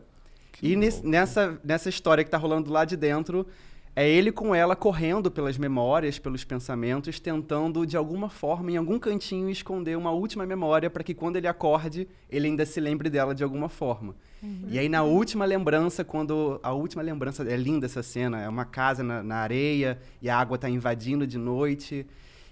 Que 0.53 0.69
e 0.69 0.77
louco. 0.77 1.07
nessa, 1.07 1.61
nessa 1.65 1.89
história 1.89 2.25
que 2.25 2.31
tá 2.31 2.39
rolando 2.39 2.67
do 2.67 2.73
lado 2.73 2.89
de 2.89 2.97
dentro, 2.97 3.47
é 3.97 4.07
ele 4.07 4.31
com 4.31 4.55
ela 4.55 4.77
correndo 4.77 5.31
pelas 5.31 5.57
memórias, 5.57 6.19
pelos 6.19 6.45
pensamentos, 6.45 7.19
tentando 7.19 7.87
de 7.87 7.97
alguma 7.97 8.29
forma, 8.29 8.71
em 8.71 8.77
algum 8.77 8.99
cantinho, 8.99 9.49
esconder 9.49 9.97
uma 9.97 10.11
última 10.11 10.45
memória 10.45 10.91
para 10.91 11.03
que 11.03 11.15
quando 11.15 11.37
ele 11.37 11.49
acorde, 11.49 12.07
ele 12.31 12.47
ainda 12.47 12.67
se 12.67 12.79
lembre 12.79 13.09
dela 13.09 13.35
de 13.35 13.43
alguma 13.43 13.71
forma. 13.71 14.15
E 14.69 14.79
aí 14.79 14.89
na 14.89 15.03
última 15.03 15.47
lembrança, 15.47 16.05
quando 16.05 16.61
a 16.63 16.73
última 16.73 17.03
lembrança 17.03 17.43
é 17.43 17.57
linda 17.57 17.87
essa 17.87 18.03
cena, 18.03 18.43
é 18.43 18.49
uma 18.49 18.67
casa 18.67 19.03
na, 19.03 19.23
na 19.23 19.37
areia 19.37 19.99
e 20.21 20.29
a 20.29 20.39
água 20.39 20.59
tá 20.59 20.69
invadindo 20.69 21.27
de 21.27 21.39
noite. 21.39 22.07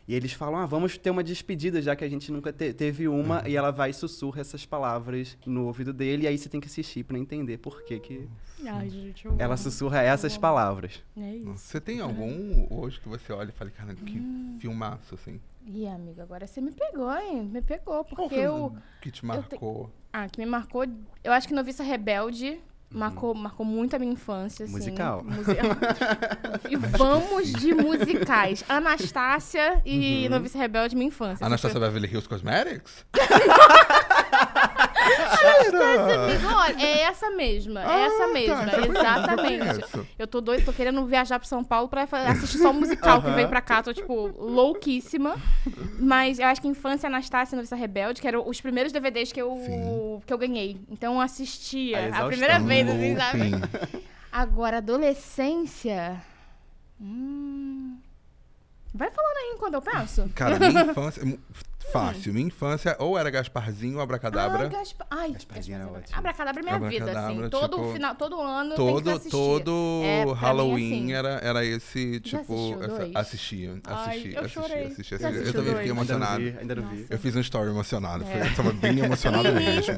E 0.06 0.15
eles 0.15 0.33
falam: 0.33 0.56
"Ah, 0.61 0.67
vamos 0.67 0.99
ter 0.99 1.11
uma 1.11 1.25
despedida 1.25 1.81
já 1.81 1.97
que 1.97 2.05
a 2.05 2.09
gente 2.09 2.31
nunca 2.31 2.53
te- 2.53 2.73
teve 2.75 3.09
uma", 3.09 3.43
e 3.49 3.56
ela 3.56 3.71
vai 3.71 3.91
e 3.91 3.95
sussurra 3.95 4.41
essas 4.41 4.67
palavras 4.67 5.37
no 5.47 5.67
ouvido 5.67 5.93
dele, 5.93 6.25
e 6.25 6.27
aí 6.27 6.37
você 6.37 6.49
tem 6.49 6.61
que 6.61 6.67
assistir 6.67 7.05
para 7.05 7.19
entender 7.19 7.59
por 7.59 7.83
que 7.83 7.99
que 7.99 8.29
Ai, 8.67 8.89
gente, 8.91 9.25
eu 9.27 9.33
ela 9.39 9.55
amo. 9.55 9.59
sussurra 9.62 10.03
essas 10.03 10.37
palavras. 10.37 11.03
É 11.17 11.37
isso. 11.37 11.58
Você 11.58 11.81
tem 11.81 12.01
algum 12.01 12.67
hoje 12.70 13.01
que 13.01 13.08
você 13.08 13.32
olha 13.32 13.49
e 13.49 13.53
fala, 13.53 13.70
cara, 13.70 13.94
que 13.94 14.19
Hum. 14.19 14.56
filmaço, 14.58 15.15
assim? 15.15 15.41
Ih, 15.67 15.87
amiga, 15.89 16.23
agora 16.23 16.46
você 16.46 16.61
me 16.61 16.73
pegou, 16.73 17.11
hein? 17.17 17.44
Me 17.44 17.63
pegou, 17.63 18.05
Qual 18.05 18.29
porque 18.29 18.34
filme 18.34 18.46
eu. 18.46 18.77
que 19.01 19.11
te 19.11 19.25
marcou? 19.25 19.91
Ah, 20.13 20.29
que 20.29 20.39
me 20.39 20.46
marcou. 20.46 20.84
Eu 21.23 21.32
acho 21.32 21.49
que 21.49 21.55
Noviça 21.55 21.82
Rebelde 21.82 22.61
marcou, 22.94 23.34
marcou 23.34 23.67
muito 23.67 23.94
a 23.96 23.98
minha 23.98 24.13
infância. 24.13 24.65
Assim, 24.65 24.72
Musical. 24.72 25.22
Musi- 25.24 25.56
e 26.70 26.77
vamos 26.77 27.53
de 27.53 27.74
musicais. 27.74 28.65
Anastácia 28.69 29.82
e 29.84 30.29
Noviça 30.29 30.56
Rebelde, 30.58 30.94
minha 30.94 31.08
infância. 31.08 31.44
Anastasia 31.44 31.81
Beverly 31.81 32.08
Hills 32.08 32.29
Cosmetics? 32.29 33.05
É 36.79 37.01
essa 37.03 37.31
mesma. 37.31 37.81
É 37.82 38.01
essa 38.06 38.25
Ah, 38.25 38.29
mesma, 38.29 38.67
tá, 38.67 38.79
exatamente. 38.87 39.58
conheço. 39.81 40.06
Eu 40.19 40.27
tô 40.27 40.41
doido, 40.41 40.65
tô 40.65 40.73
querendo 40.73 41.05
viajar 41.06 41.39
pra 41.39 41.49
São 41.49 41.63
Paulo 41.63 41.89
pra 41.89 42.06
fa- 42.06 42.29
assistir 42.29 42.58
só 42.58 42.70
o 42.70 42.75
musical 42.75 43.20
que 43.20 43.27
Aham. 43.29 43.37
veio 43.37 43.49
pra 43.49 43.61
cá. 43.61 43.82
Tô, 43.82 43.93
tipo, 43.93 44.27
louquíssima. 44.39 45.37
Mas 45.99 46.39
eu 46.39 46.46
acho 46.46 46.61
que 46.61 46.69
Infância 46.69 47.06
Anastácia 47.06 47.55
e 47.55 47.56
Noviça 47.56 47.77
Rebelde, 47.77 48.20
que 48.20 48.29
eram 48.29 48.46
os 48.49 48.61
primeiros 48.61 48.93
DVDs 48.93 49.32
que 49.32 49.41
eu, 49.41 50.23
que 50.27 50.32
eu 50.32 50.39
ganhei. 50.39 50.81
Então 50.89 51.15
eu 51.15 51.20
assistia 51.20 51.99
A 51.99 52.03
exaustão. 52.06 52.29
primeira 52.29 52.58
vez, 52.61 52.89
assim, 52.89 53.17
sabe? 53.17 53.51
Agora, 54.32 54.79
adolescência. 54.79 56.20
Hum. 57.01 57.99
Vai 58.93 59.11
falando 59.11 59.37
aí 59.37 59.53
enquanto 59.56 59.75
eu 59.75 59.82
penso. 59.82 60.31
Cara, 60.34 60.58
minha 60.58 60.82
infância. 60.84 61.23
Fácil. 61.98 62.32
Minha 62.34 62.46
infância 62.46 62.96
ou 62.98 63.17
era 63.19 63.31
Gasparzinho 63.31 63.96
ou 63.96 64.03
Abracadabra. 64.03 64.67
Ah, 64.67 64.69
Gaspa... 64.69 65.06
Ai, 65.10 65.32
Gasparzinho 65.32 65.77
era 65.77 65.86
ótimo. 65.86 66.19
Abracadabra 66.19 66.60
é 66.60 66.65
minha 66.65 66.79
vida, 66.91 67.05
assim. 67.05 67.10
Abracadabra, 67.13 67.51
Todo, 67.51 67.77
tipo, 67.77 67.93
final, 67.93 68.15
todo 68.17 68.41
ano 68.41 68.74
tem 68.74 68.86
que 69.20 69.31
todo 69.31 69.60
todo 69.60 70.01
É, 70.05 70.22
pra 70.24 70.34
mim, 70.34 70.41
Halloween 70.41 70.93
assim. 71.05 71.13
era, 71.13 71.29
era 71.43 71.65
esse, 71.65 72.20
tipo. 72.20 72.77
essa- 72.81 72.86
dois? 72.98 73.17
assistia. 73.17 73.81
Ai, 73.84 74.08
Assisti, 74.10 74.32
eu 74.34 74.41
assisti, 74.41 74.55
chorei. 74.60 74.84
assisti, 74.86 75.19
Já 75.19 75.29
assisti. 75.29 75.46
Eu 75.46 75.53
também 75.53 75.74
fiquei 75.74 75.74
dois? 75.74 75.79
Ainda 75.79 75.94
não 75.94 76.03
emocionado. 76.03 76.43
vi, 76.43 76.58
ainda 76.58 76.74
não 76.74 76.89
vi. 76.89 77.06
Eu 77.10 77.19
fiz 77.19 77.36
um 77.36 77.41
story 77.41 77.70
emocionado. 77.70 78.24
É. 78.24 78.46
Eu 78.48 78.55
tava 78.55 78.72
bem 78.72 78.98
emocionado 79.01 79.53
mesmo. 79.53 79.94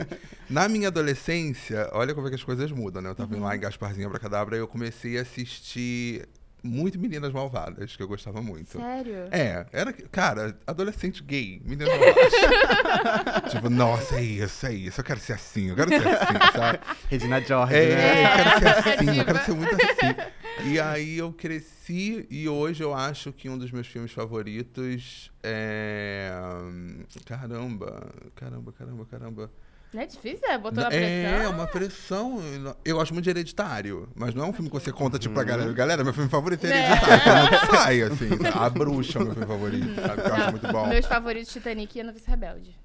Na 0.51 0.69
minha 0.69 0.89
adolescência, 0.89 1.89
olha 1.93 2.15
como 2.15 2.27
é 2.27 2.31
que 2.31 2.37
as 2.37 2.45
coisas 2.45 2.71
mudam, 2.71 3.03
né? 3.03 3.11
Eu 3.11 3.15
tava 3.15 3.35
Uhum. 3.35 3.43
lá 3.43 3.57
em 3.57 3.61
Gasparzinho 3.61 4.07
Abracadabra 4.07 4.57
e 4.57 4.61
eu 4.61 4.69
comecei 4.69 5.19
a 5.19 5.23
assistir 5.23 6.29
muito 6.63 6.99
Meninas 6.99 7.33
Malvadas, 7.33 7.95
que 7.97 8.03
eu 8.03 8.09
gostava 8.09 8.43
muito. 8.43 8.79
Sério? 8.79 9.29
É, 9.31 9.67
era, 9.73 9.93
cara, 9.93 10.59
adolescente 10.67 11.23
gay, 11.23 11.61
meninas 11.65 11.89
malvadas. 11.99 12.33
tipo, 13.53 13.71
nossa, 13.71 14.17
é 14.17 14.23
isso, 14.23 14.67
é 14.67 14.73
isso, 14.75 15.01
eu 15.01 15.05
quero 15.05 15.21
ser 15.21 15.35
assim, 15.35 15.69
eu 15.69 15.77
quero 15.77 15.89
ser 15.91 16.09
assim, 16.09 16.35
sabe? 16.57 16.79
Regina 17.09 17.41
George, 17.41 17.75
É, 17.75 17.95
né? 17.95 18.23
eu 18.25 18.37
quero 18.37 18.61
ser 18.61 18.89
assim, 18.89 19.19
eu 19.19 19.25
quero 19.25 19.45
ser 19.45 19.53
muito 19.53 19.75
assim. 19.75 20.71
E 20.71 20.81
aí 20.81 21.19
eu 21.19 21.33
cresci 21.33 22.27
e 22.31 22.49
hoje 22.49 22.83
eu 22.83 22.95
acho 22.95 23.33
que 23.33 23.49
um 23.49 23.59
dos 23.59 23.71
meus 23.71 23.87
filmes 23.87 24.11
favoritos 24.11 25.31
é. 25.43 26.31
Caramba, 27.27 28.11
caramba, 28.35 28.73
caramba, 28.73 29.07
caramba. 29.07 29.51
Não 29.93 30.03
é 30.03 30.07
difícil? 30.07 30.41
É? 30.49 30.59
Botou 30.59 30.83
na 30.85 30.91
É, 30.93 31.33
pressão? 31.33 31.51
uma 31.53 31.67
pressão. 31.67 32.41
Eu 32.85 32.97
gosto 32.97 33.13
muito 33.15 33.25
de 33.25 33.31
Hereditário, 33.31 34.09
mas 34.15 34.35
não 34.35 34.45
é 34.45 34.49
um 34.49 34.53
filme 34.53 34.69
que 34.69 34.75
você 34.75 34.93
conta, 34.93 35.19
tipo, 35.19 35.33
pra 35.35 35.45
galera. 35.45 35.73
Galera, 35.73 36.05
meu 36.05 36.13
filme 36.13 36.29
favorito 36.29 36.67
é 36.67 36.71
É. 36.71 36.87
Hereditário. 36.91 37.49
Quando 37.59 37.71
sai, 37.77 38.03
assim. 38.03 38.29
A 38.55 38.69
Bruxa 38.69 39.19
é 39.19 39.23
o 39.23 39.25
meu 39.25 39.35
filme 39.35 39.47
favorito, 39.49 39.95
sabe? 40.03 40.23
Que 40.23 40.29
eu 40.29 40.35
acho 40.35 40.45
Não, 40.45 40.51
muito 40.51 40.69
bom. 40.73 40.87
Meus 40.89 41.07
favoritos, 41.07 41.53
Titanic 41.53 41.97
e 41.97 42.01
A 42.01 42.05
Novice 42.05 42.29
Rebelde. 42.29 42.77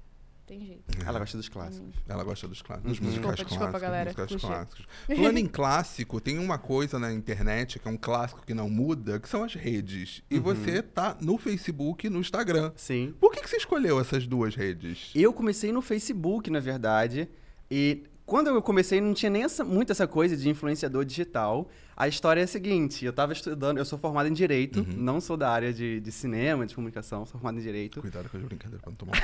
Tem 0.52 0.66
jeito. 0.66 0.82
Ela 1.06 1.18
gosta 1.18 1.36
dos 1.38 1.48
clássicos. 1.48 1.94
Ela 2.06 2.24
gosta 2.24 2.46
dos 2.46 2.60
clássicos, 2.60 2.90
dos 2.92 2.98
Uhum. 3.00 3.06
musicais 3.06 3.36
Desculpa, 3.36 3.48
desculpa, 3.48 3.70
clássicos. 3.70 3.82
galera. 3.82 4.04
musicais 4.04 4.32
Puxei. 4.32 4.48
clássicos. 4.50 4.86
Falando 5.16 5.38
em 5.38 5.46
clássico, 5.48 6.20
tem 6.20 6.38
uma 6.38 6.58
coisa 6.58 6.98
na 6.98 7.10
internet 7.12 7.78
que 7.78 7.88
é 7.88 7.90
um 7.90 7.96
clássico 7.96 8.44
que 8.44 8.52
não 8.52 8.68
muda, 8.68 9.18
que 9.18 9.28
são 9.28 9.42
as 9.44 9.54
redes. 9.54 10.22
E 10.30 10.36
Uhum. 10.36 10.42
você 10.42 10.82
tá 10.82 11.16
no 11.20 11.38
Facebook 11.38 12.06
e 12.06 12.10
no 12.10 12.20
Instagram. 12.20 12.70
Sim. 12.76 13.14
Por 13.18 13.32
que, 13.32 13.40
que 13.40 13.48
você 13.48 13.56
escolheu 13.56 13.98
essas 13.98 14.26
duas 14.26 14.54
redes? 14.54 15.10
Eu 15.14 15.32
comecei 15.32 15.72
no 15.72 15.80
Facebook, 15.80 16.50
na 16.50 16.60
verdade, 16.60 17.28
e 17.70 18.02
quando 18.26 18.48
eu 18.48 18.60
comecei 18.62 19.00
não 19.00 19.14
tinha 19.14 19.30
nem 19.30 19.42
essa, 19.44 19.64
muito 19.64 19.90
essa 19.90 20.06
coisa 20.06 20.36
de 20.36 20.48
influenciador 20.50 21.04
digital. 21.04 21.68
A 22.02 22.08
história 22.08 22.40
é 22.40 22.44
a 22.44 22.46
seguinte, 22.48 23.04
eu 23.04 23.12
tava 23.12 23.32
estudando, 23.32 23.78
eu 23.78 23.84
sou 23.84 23.96
formado 23.96 24.28
em 24.28 24.32
Direito, 24.32 24.80
Uhum. 24.80 24.86
não 24.96 25.20
sou 25.20 25.36
da 25.36 25.48
área 25.48 25.72
de, 25.72 26.00
de 26.00 26.10
cinema, 26.10 26.66
de 26.66 26.74
comunicação, 26.74 27.24
sou 27.24 27.38
formado 27.38 27.60
em 27.60 27.62
Direito. 27.62 28.00
Cuidado 28.00 28.28
com 28.28 28.38
as 28.38 28.42
brincadeiras 28.42 28.80
pra 28.82 28.90
não 28.90 28.96
tomar 28.96 29.12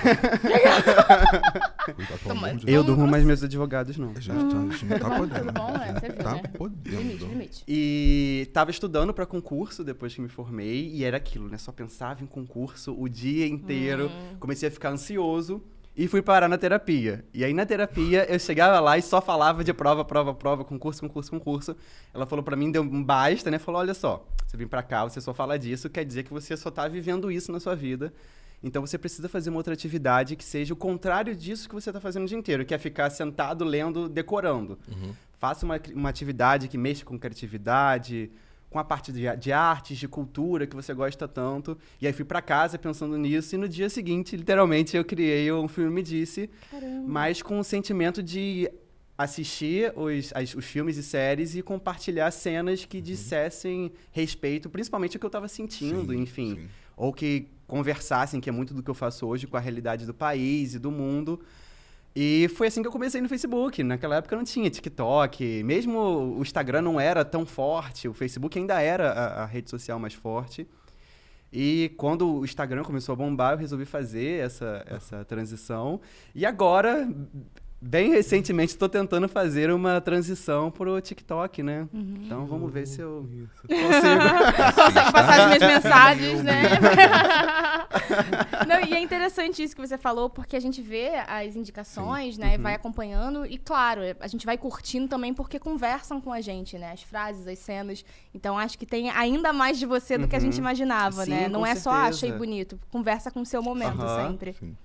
Cuidado, 1.92 2.18
pelo 2.18 2.18
Toma- 2.35 2.49
amor 2.50 2.61
de 2.61 2.73
Eu 2.73 2.85
durmo, 2.85 3.04
mas 3.08 3.25
meus 3.25 3.42
advogados 3.42 3.97
não. 3.99 4.12
A 4.14 4.20
gente 4.20 4.37
tá, 4.49 4.58
a 4.58 4.70
gente 4.70 4.85
não 4.87 4.99
tá 5.00 5.11
podendo. 5.16 5.52
Bom, 5.52 5.75
é, 5.76 5.92
você 6.00 6.08
viu, 6.08 6.16
tá 6.23 6.35
né? 6.35 6.42
podendo. 6.56 6.99
Limite, 7.00 7.25
limite. 7.25 7.64
E 7.66 8.49
tava 8.52 8.70
estudando 8.70 9.12
pra 9.12 9.26
concurso 9.26 9.82
depois 9.82 10.14
que 10.14 10.20
me 10.20 10.28
formei, 10.28 10.88
e 10.94 11.02
era 11.02 11.16
aquilo, 11.16 11.49
né? 11.49 11.58
Só 11.58 11.73
pensava 11.73 12.23
em 12.23 12.26
concurso 12.26 12.94
o 12.97 13.08
dia 13.08 13.47
inteiro. 13.49 14.08
Comecei 14.38 14.68
a 14.68 14.70
ficar 14.70 14.90
ansioso 14.90 15.61
e 15.99 16.07
fui 16.07 16.23
parar 16.23 16.49
na 16.49 16.57
terapia. 16.57 17.25
E 17.35 17.45
aí 17.45 17.52
na 17.52 17.67
terapia 17.67 18.25
eu 18.33 18.38
chegava 18.38 18.78
lá 18.78 18.97
e 18.97 19.02
só 19.02 19.21
falava 19.21 19.64
de 19.64 19.75
prova, 19.75 20.05
prova, 20.05 20.33
prova, 20.33 20.64
concurso, 20.64 21.00
concurso, 21.00 21.28
concurso. 21.28 21.76
Ela 22.14 22.25
falou 22.25 22.45
pra 22.45 22.55
mim, 22.55 22.71
deu 22.71 22.83
um 22.83 23.02
basta, 23.02 23.50
né? 23.50 23.59
Falou: 23.59 23.81
olha 23.81 23.93
só, 23.93 24.25
você 24.47 24.57
vem 24.57 24.69
pra 24.69 24.81
cá, 24.81 25.02
você 25.02 25.21
só 25.21 25.35
fala 25.35 25.59
disso, 25.59 25.90
quer 25.90 26.05
dizer 26.05 26.23
que 26.23 26.33
você 26.33 26.57
só 26.57 26.71
tá 26.71 26.87
vivendo 26.87 27.33
isso 27.33 27.50
na 27.50 27.59
sua 27.59 27.75
vida. 27.75 28.12
Então 28.62 28.87
você 28.87 28.97
precisa 28.97 29.28
fazer 29.28 29.50
uma 29.50 29.57
outra 29.57 29.75
atividade 29.75 30.37
que 30.37 30.45
seja 30.45 30.73
o 30.73 30.76
contrário 30.76 31.35
disso 31.35 31.69
que 31.69 31.75
você 31.75 31.93
tá 31.93 32.00
fazendo 32.00 32.23
o 32.25 32.26
dia 32.28 32.38
inteiro, 32.38 32.64
que 32.64 32.75
é 32.75 32.78
ficar 32.78 33.11
sentado, 33.11 33.64
lendo, 33.64 34.09
decorando. 34.09 34.78
Uhum. 34.88 35.12
Faça 35.37 35.67
uma, 35.67 35.81
uma 35.95 36.09
atividade 36.09 36.69
que 36.69 36.78
mexa 36.78 37.05
com 37.05 37.19
criatividade, 37.19 38.31
com 38.70 38.78
a 38.78 38.84
parte 38.84 39.10
de, 39.12 39.34
de 39.37 39.52
artes, 39.52 39.96
de 39.98 40.06
cultura 40.06 40.66
que 40.66 40.76
você 40.76 40.92
gosta 40.92 41.26
tanto. 41.26 41.76
E 42.00 42.06
aí 42.06 42.12
fui 42.12 42.25
pra 42.25 42.42
casa 42.42 42.78
pensando 42.78 43.16
nisso 43.16 43.54
e 43.54 43.58
no 43.58 43.68
dia 43.68 43.88
seguinte, 43.88 44.37
literalmente, 44.37 44.96
eu 44.96 45.04
criei 45.04 45.50
um 45.52 45.66
filme 45.68 45.90
Me 45.90 46.02
Disse, 46.02 46.50
Caramba. 46.70 47.04
mas 47.06 47.40
com 47.42 47.58
o 47.58 47.64
sentimento 47.64 48.22
de 48.22 48.70
assistir 49.16 49.92
os, 49.96 50.32
as- 50.34 50.54
os 50.54 50.64
filmes 50.64 50.96
e 50.96 51.02
séries 51.02 51.54
e 51.56 51.62
compartilhar 51.62 52.30
cenas 52.30 52.84
que 52.84 53.00
dissessem 53.00 53.90
respeito, 54.12 54.70
principalmente 54.70 55.16
o 55.16 55.20
que 55.20 55.26
eu 55.26 55.30
tava 55.30 55.48
sentindo, 55.48 56.12
Sim, 56.12 56.20
enfim. 56.20 56.54
sim. 56.56 56.68
Ou 56.96 57.12
que 57.12 57.48
conversassem, 57.66 58.40
que 58.40 58.48
é 58.48 58.52
muito 58.52 58.72
do 58.75 58.82
que 58.82 58.90
eu 58.90 58.94
faço 58.94 59.26
hoje, 59.26 59.46
com 59.46 59.56
a 59.56 59.60
realidade 59.60 60.04
do 60.06 60.14
país 60.14 60.75
e 60.75 60.78
do 60.78 60.90
mundo. 60.90 61.40
E 62.20 62.48
foi 62.48 62.66
assim 62.66 62.82
que 62.82 62.88
eu 62.88 62.90
comecei 62.90 63.20
no 63.20 63.28
Facebook. 63.28 63.80
Naquela 63.84 64.16
época 64.16 64.34
não 64.34 64.42
tinha 64.42 64.68
TikTok, 64.68 65.62
mesmo 65.62 66.00
o 66.37 66.42
Instagram 66.42 66.82
não 66.82 66.98
era 66.98 67.25
tão 67.25 67.46
forte, 67.46 68.08
o 68.08 68.12
Facebook 68.12 68.58
ainda 68.58 68.82
era 68.82 69.12
a, 69.12 69.42
a 69.44 69.46
rede 69.46 69.70
social 69.70 70.00
mais 70.00 70.14
forte. 70.14 70.66
E 71.52 71.92
quando 71.96 72.28
o 72.28 72.44
Instagram 72.44 72.82
começou 72.82 73.12
a 73.12 73.16
bombar, 73.16 73.52
eu 73.52 73.58
resolvi 73.58 73.84
fazer 73.84 74.44
essa, 74.44 74.84
essa 74.88 75.25
transição. 75.26 76.00
E 76.34 76.44
agora, 76.44 77.08
bem 77.80 78.11
recentemente, 78.11 78.73
estou 78.73 78.88
tentando 78.88 79.28
fazer 79.28 79.70
uma 79.70 80.00
transição 80.00 80.70
pro 80.70 81.00
TikTok, 81.00 81.62
né? 81.62 81.88
Então 81.92 82.47
vamos 82.47 82.73
ver 82.73 82.87
se 82.87 83.00
eu 83.00 83.28
Isso. 83.32 83.68
consigo. 83.68 84.75
Consegue 84.75 85.12
passar 85.12 85.40
as 85.40 85.47
minhas 85.47 85.62
mensagens, 85.85 86.42
né? 86.42 86.62
Não, 88.66 88.80
e 88.87 88.94
é 88.94 89.00
interessante 89.00 89.62
isso 89.62 89.75
que 89.75 89.80
você 89.80 89.97
falou, 89.97 90.28
porque 90.28 90.56
a 90.56 90.61
gente 90.61 90.82
vê 90.82 91.12
as 91.26 91.56
indicações, 91.56 92.37
né? 92.37 92.54
E 92.54 92.58
vai 92.58 92.75
acompanhando. 92.75 93.47
E, 93.47 93.58
claro, 93.58 94.02
a 94.20 94.26
gente 94.26 94.44
vai 94.44 94.58
curtindo 94.58 95.08
também 95.08 95.32
porque 95.32 95.58
conversam 95.58 96.20
com 96.20 96.32
a 96.32 96.40
gente, 96.40 96.76
né? 96.76 96.92
As 96.92 97.02
frases, 97.02 97.47
as 97.47 97.58
cenas. 97.58 98.04
Então, 98.35 98.58
acho 98.58 98.78
que 98.78 98.87
tem 98.87 99.11
ainda 99.11 99.52
mais 99.52 99.78
de 99.78 99.87
você 99.87 100.18
do 100.18 100.28
que 100.28 100.37
a 100.37 100.40
gente 100.40 100.58
imaginava, 100.58 101.25
Sim, 101.25 101.30
né? 101.30 101.49
Não 101.49 101.64
é 101.64 101.75
só, 101.75 101.90
ah, 101.90 101.94
certeza. 102.04 102.26
achei 102.26 102.32
bonito. 102.32 102.78
Conversa 102.90 103.30
com 103.30 103.40
o 103.40 103.47
seu 103.47 103.62
momento 103.62 104.02
sempre. 104.16 104.54
Sim. 104.54 104.76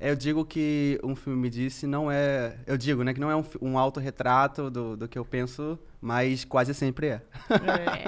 É, 0.00 0.10
eu 0.10 0.16
digo 0.16 0.44
que 0.46 0.98
um 1.04 1.14
filme 1.14 1.38
me 1.38 1.50
disse 1.50 1.86
não 1.86 2.10
é. 2.10 2.56
Eu 2.66 2.78
digo, 2.78 3.04
né, 3.04 3.12
que 3.12 3.20
não 3.20 3.30
é 3.30 3.36
um, 3.36 3.44
um 3.60 3.78
autorretrato 3.78 4.70
do, 4.70 4.96
do 4.96 5.06
que 5.06 5.18
eu 5.18 5.24
penso, 5.24 5.78
mas 6.00 6.44
quase 6.44 6.72
sempre 6.72 7.08
é. 7.08 7.22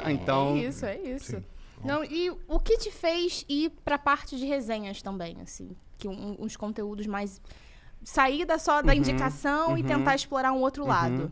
É, 0.07 0.11
Então- 0.11 0.57
É 0.57 0.61
isso, 0.61 0.87
é 0.87 0.99
isso. 0.99 1.33
Sim. 1.37 1.45
Não, 1.85 2.03
e 2.05 2.31
o 2.49 2.61
que 2.61 2.79
te 2.79 2.91
fez 2.93 3.45
ir 3.49 3.71
pra 3.85 3.99
parte 3.99 4.37
de 4.39 4.47
resenhas 4.47 5.03
também, 5.03 5.37
assim? 5.43 5.77
Que 5.99 6.07
um- 6.09 6.37
uns 6.39 6.57
conteúdos 6.57 7.07
mais. 7.07 7.41
Sair 8.05 8.45
da 8.45 8.59
só 8.59 8.81
da 8.83 8.93
Uhum, 8.93 8.99
indicação 8.99 9.77
e 9.77 9.83
uhum. 9.83 9.87
tentar 9.89 10.15
explorar 10.15 10.53
um 10.53 10.61
outro 10.61 10.87
lado. 10.87 11.31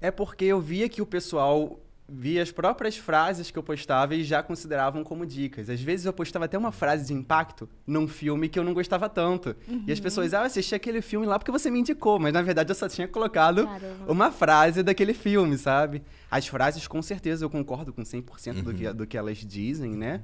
É 0.00 0.10
porque 0.10 0.44
eu 0.44 0.60
via 0.60 0.88
que 0.88 1.00
o 1.00 1.06
pessoal 1.06 1.80
via 2.08 2.40
as 2.40 2.52
próprias 2.52 2.96
frases 2.96 3.50
que 3.50 3.58
eu 3.58 3.62
postava 3.64 4.14
e 4.14 4.22
já 4.22 4.40
consideravam 4.42 5.02
como 5.02 5.26
dicas. 5.26 5.68
Às 5.68 5.80
vezes 5.80 6.06
eu 6.06 6.12
postava 6.12 6.44
até 6.44 6.56
uma 6.56 6.70
frase 6.70 7.06
de 7.06 7.12
impacto 7.12 7.68
num 7.86 8.06
filme 8.06 8.48
que 8.48 8.58
eu 8.58 8.62
não 8.64 8.72
gostava 8.72 9.08
tanto. 9.08 9.56
E 9.86 9.90
as 9.90 9.98
pessoas, 9.98 10.32
ah, 10.32 10.38
eu 10.38 10.44
assisti 10.44 10.74
aquele 10.74 11.02
filme 11.02 11.26
lá 11.26 11.36
porque 11.38 11.50
você 11.50 11.68
me 11.68 11.80
indicou, 11.80 12.18
mas 12.20 12.32
na 12.32 12.42
verdade 12.42 12.70
eu 12.70 12.74
só 12.76 12.88
tinha 12.88 13.08
colocado 13.08 13.64
Caramba. 13.66 14.12
uma 14.12 14.30
frase 14.30 14.84
daquele 14.84 15.12
filme, 15.14 15.58
sabe? 15.58 16.00
As 16.30 16.46
frases, 16.46 16.86
com 16.86 17.02
certeza, 17.02 17.44
eu 17.44 17.50
concordo 17.50 17.92
com 17.92 18.02
100% 18.02 18.62
do, 18.62 18.72
que, 18.72 18.92
do 18.92 19.06
que 19.06 19.18
elas 19.18 19.38
dizem, 19.38 19.96
né? 19.96 20.22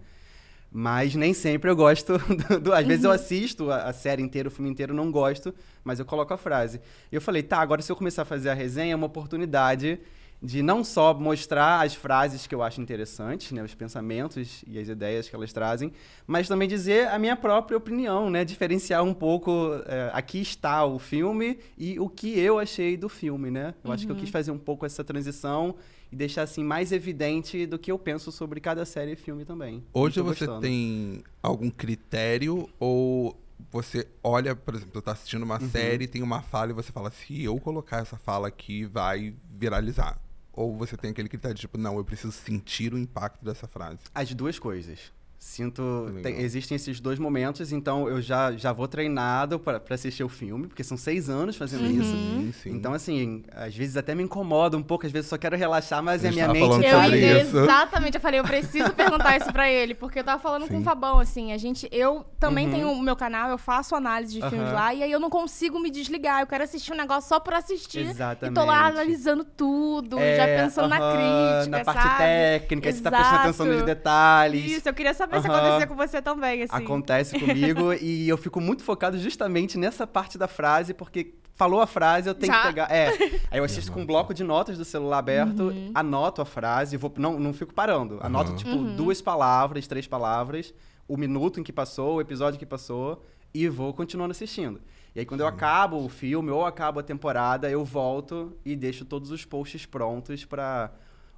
Mas 0.71 1.15
nem 1.15 1.35
sempre 1.35 1.69
eu 1.69 1.77
gosto. 1.77 2.17
Do, 2.49 2.59
do- 2.61 2.73
às 2.73 2.87
vezes 2.87 3.05
eu 3.05 3.11
assisto 3.11 3.71
a, 3.71 3.89
a 3.89 3.93
série 3.93 4.23
inteira, 4.23 4.49
o 4.49 4.51
filme 4.51 4.71
inteiro, 4.71 4.95
não 4.95 5.11
gosto, 5.13 5.55
mas 5.85 5.99
eu 5.99 6.05
coloco 6.07 6.33
a 6.33 6.39
frase. 6.39 6.81
E 7.11 7.15
eu 7.15 7.21
falei, 7.21 7.43
tá, 7.43 7.59
agora 7.59 7.83
se 7.83 7.93
eu 7.93 7.97
começar 7.97 8.23
a 8.23 8.25
fazer 8.25 8.49
a 8.49 8.55
resenha, 8.55 8.93
é 8.95 8.97
uma 8.97 9.05
oportunidade 9.07 10.01
de 10.43 10.61
não 10.61 10.83
só 10.83 11.15
mostrar 11.15 11.83
as 11.85 11.95
frases 11.95 12.49
que 12.49 12.55
eu 12.55 12.63
acho 12.65 12.81
interessantes, 12.81 13.53
né, 13.53 13.63
os 13.63 13.75
pensamentos 13.75 14.65
e 14.67 14.77
as 14.79 14.89
ideias 14.89 15.29
que 15.29 15.37
elas 15.37 15.53
trazem, 15.53 15.93
mas 16.27 16.49
também 16.49 16.67
dizer 16.67 17.07
a 17.09 17.19
minha 17.19 17.37
própria 17.37 17.77
opinião, 17.79 18.29
né, 18.29 18.45
diferenciar 18.45 19.05
um 19.05 19.15
pouco, 19.15 19.53
é, 19.87 20.11
aqui 20.13 20.41
está 20.41 20.85
o 20.85 20.99
filme 20.99 21.59
e 21.79 22.01
o 22.01 22.09
que 22.09 22.37
eu 22.39 22.59
achei 22.59 22.97
do 22.97 23.09
filme, 23.09 23.51
né? 23.53 23.73
Eu 23.85 23.93
acho 23.93 24.05
que 24.05 24.11
eu 24.11 24.17
quis 24.17 24.31
fazer 24.31 24.51
um 24.51 24.59
pouco 24.59 24.85
essa 24.85 25.05
transição 25.05 25.77
e 26.11 26.17
deixar 26.17 26.43
assim 26.43 26.65
mais 26.65 26.91
evidente 26.93 27.65
do 27.65 27.79
que 27.79 27.93
eu 27.93 27.99
penso 27.99 28.33
sobre 28.33 28.61
cada 28.61 28.85
série 28.85 29.13
e 29.13 29.17
filme 29.17 29.45
também. 29.45 29.83
Hoje 29.95 30.21
você 30.21 30.45
gostando. 30.45 30.61
tem 30.61 31.23
algum 31.43 31.71
critério 31.71 32.69
ou 32.81 33.39
você 33.71 34.09
olha, 34.23 34.57
por 34.57 34.75
exemplo, 34.75 34.93
você 34.95 35.03
tá 35.03 35.13
assistindo 35.13 35.43
Uhum. 35.43 35.47
uma 35.47 35.61
série, 35.61 36.07
tem 36.09 36.21
uma 36.23 36.43
fala 36.43 36.73
e 36.73 36.75
você 36.75 36.91
fala, 36.91 37.11
se 37.13 37.45
eu 37.45 37.59
colocar 37.61 37.99
essa 38.03 38.17
fala 38.17 38.49
aqui, 38.49 38.85
vai 38.85 39.35
viralizar. 39.51 40.19
Ou 40.53 40.77
você 40.77 40.97
tem 40.97 41.11
aquele 41.11 41.29
critério, 41.29 41.57
tipo, 41.57 41.79
não, 41.79 41.97
eu 41.97 42.05
preciso 42.05 42.33
sentir 42.33 42.93
o 42.93 42.99
impacto 42.99 43.45
dessa 43.45 43.67
frase. 43.67 44.01
As 44.15 44.35
duas 44.35 44.59
coisas. 44.59 45.13
Sinto. 45.45 46.07
Tem- 46.23 46.39
existem 46.41 46.77
esses 46.77 47.01
dois 47.01 47.19
momentos, 47.19 47.73
então 47.73 48.09
eu 48.09 48.23
já, 48.23 48.53
já 48.53 48.73
vou 48.73 48.87
treinado 48.87 49.59
pra 49.59 49.81
pra 49.81 49.97
assistir 49.97 50.23
o 50.23 50.29
filme, 50.29 50.69
porque 50.69 50.85
são 50.85 50.97
seis 50.97 51.29
anos 51.29 51.57
fazendo 51.57 51.83
Uhum. 51.85 52.01
isso. 52.01 52.11
Sim, 52.13 52.53
sim. 52.63 52.71
Então, 52.71 52.95
assim, 52.95 53.43
às 53.51 53.75
vezes 53.75 53.97
até 53.97 54.15
me 54.15 54.23
incomoda 54.23 54.77
um 54.77 54.83
pouco, 54.85 55.05
às 55.05 55.11
vezes 55.11 55.27
eu 55.27 55.31
só 55.31 55.39
quero 55.39 55.57
relaxar, 55.57 56.01
mas 56.01 56.25
A 56.25 56.29
a 56.29 56.31
minha 56.33 56.47
mente. 56.47 56.63
Eu, 56.65 56.73
sobre 56.73 56.89
tá- 56.91 57.41
isso. 57.41 57.59
exatamente, 57.59 58.15
eu 58.15 58.21
falei, 58.21 58.39
eu 58.39 58.45
preciso 58.45 58.93
perguntar 58.95 59.37
isso 59.37 59.53
pra 59.53 59.69
ele, 59.69 59.95
porque 59.97 60.21
eu 60.21 60.25
tava 60.25 60.41
falando 60.41 60.63
com 60.69 60.75
Sim. 60.77 60.81
o 60.81 60.85
Fabão, 60.85 61.19
assim, 61.19 61.53
a 61.53 61.59
gente, 61.59 61.89
eu 61.91 62.25
também 62.39 62.67
Uhum. 62.69 62.73
tenho 62.75 62.93
o 62.93 63.03
meu 63.03 63.17
canal, 63.17 63.51
eu 63.51 63.59
faço 63.59 63.97
análise 63.97 64.33
de 64.35 64.41
filmes 64.49 64.69
Aham. 64.69 64.75
lá, 64.75 64.95
e 64.95 65.03
aí 65.03 65.11
eu 65.11 65.19
não 65.19 65.29
consigo 65.29 65.81
me 65.81 65.91
desligar, 65.91 66.41
eu 66.41 66.47
quero 66.47 66.63
assistir 66.63 66.93
um 66.93 66.97
negócio 66.97 67.29
só 67.29 67.41
por 67.41 67.53
assistir, 67.53 68.07
Exatamente. 68.07 68.53
e 68.57 68.61
tô 68.61 68.65
lá 68.65 68.87
analisando 68.87 69.45
tudo, 69.45 70.21
É, 70.21 70.37
já 70.37 70.47
pensando 70.65 70.87
na 70.89 70.99
crítica, 70.99 71.79
Na 71.79 71.85
parte 71.85 72.03
sabe? 72.03 72.17
técnica, 72.19 72.93
você 72.93 73.01
tá 73.03 73.11
prestando 73.11 73.37
atenção 73.41 73.67
nos 73.67 73.75
Exato. 73.75 73.87
detalhes. 73.87 74.71
Isso, 74.71 74.89
eu 74.89 74.95
queria 74.95 75.13
saber 75.13 75.32
Aham. 75.39 75.55
acontecia 75.57 75.87
com 75.87 75.97
você 75.97 76.23
também, 76.23 76.63
assim. 76.63 76.75
Acontece 76.85 77.39
comigo 77.39 77.93
e 78.01 78.29
eu 78.29 78.37
fico 78.39 78.61
muito 78.61 78.83
focado 78.83 79.19
justamente 79.19 79.79
nessa 79.79 80.07
parte 80.07 80.37
da 80.39 80.49
frase, 80.49 80.93
porque 80.95 81.35
falou 81.55 81.81
a 81.81 81.87
frase, 81.87 82.29
eu 82.29 82.35
tenho 82.35 82.53
Já? 82.53 82.61
que 82.63 82.69
pegar. 82.69 82.91
É. 82.91 83.11
Aí 83.51 83.59
eu 83.59 83.65
assisto 83.65 83.93
com 83.93 84.01
um 84.01 84.07
bloco 84.07 84.33
de 84.35 84.43
notas 84.43 84.77
do 84.79 84.85
celular 84.85 85.19
aberto, 85.19 85.65
Uhum. 85.65 85.91
anoto 85.95 86.41
a 86.43 86.45
frase, 86.45 86.97
vou, 86.97 87.13
não, 87.17 87.39
não 87.39 87.53
fico 87.53 87.73
parando. 87.75 88.19
Anoto, 88.23 88.51
Aham. 88.51 88.57
tipo, 88.59 88.77
Uhum. 88.77 88.97
duas 88.97 89.21
palavras, 89.21 89.87
três 89.87 90.07
palavras, 90.07 90.73
o 91.07 91.17
minuto 91.17 91.61
em 91.61 91.63
que 91.63 91.73
passou, 91.73 92.17
o 92.17 92.21
episódio 92.21 92.59
que 92.59 92.67
passou, 92.67 93.25
e 93.55 93.69
vou 93.69 93.93
continuando 93.93 94.31
assistindo. 94.33 94.81
E 95.15 95.21
aí, 95.21 95.27
quando 95.27 95.41
eu 95.43 95.47
acabo 95.47 96.03
o 96.03 96.09
filme 96.09 96.51
ou 96.51 96.65
acabo 96.65 96.99
a 96.99 97.03
temporada, 97.03 97.69
eu 97.71 97.85
volto 97.85 98.57
e 98.65 98.75
deixo 98.75 99.05
todos 99.05 99.31
os 99.31 99.45
posts 99.45 99.85
prontos 99.85 100.47
pra 100.47 100.91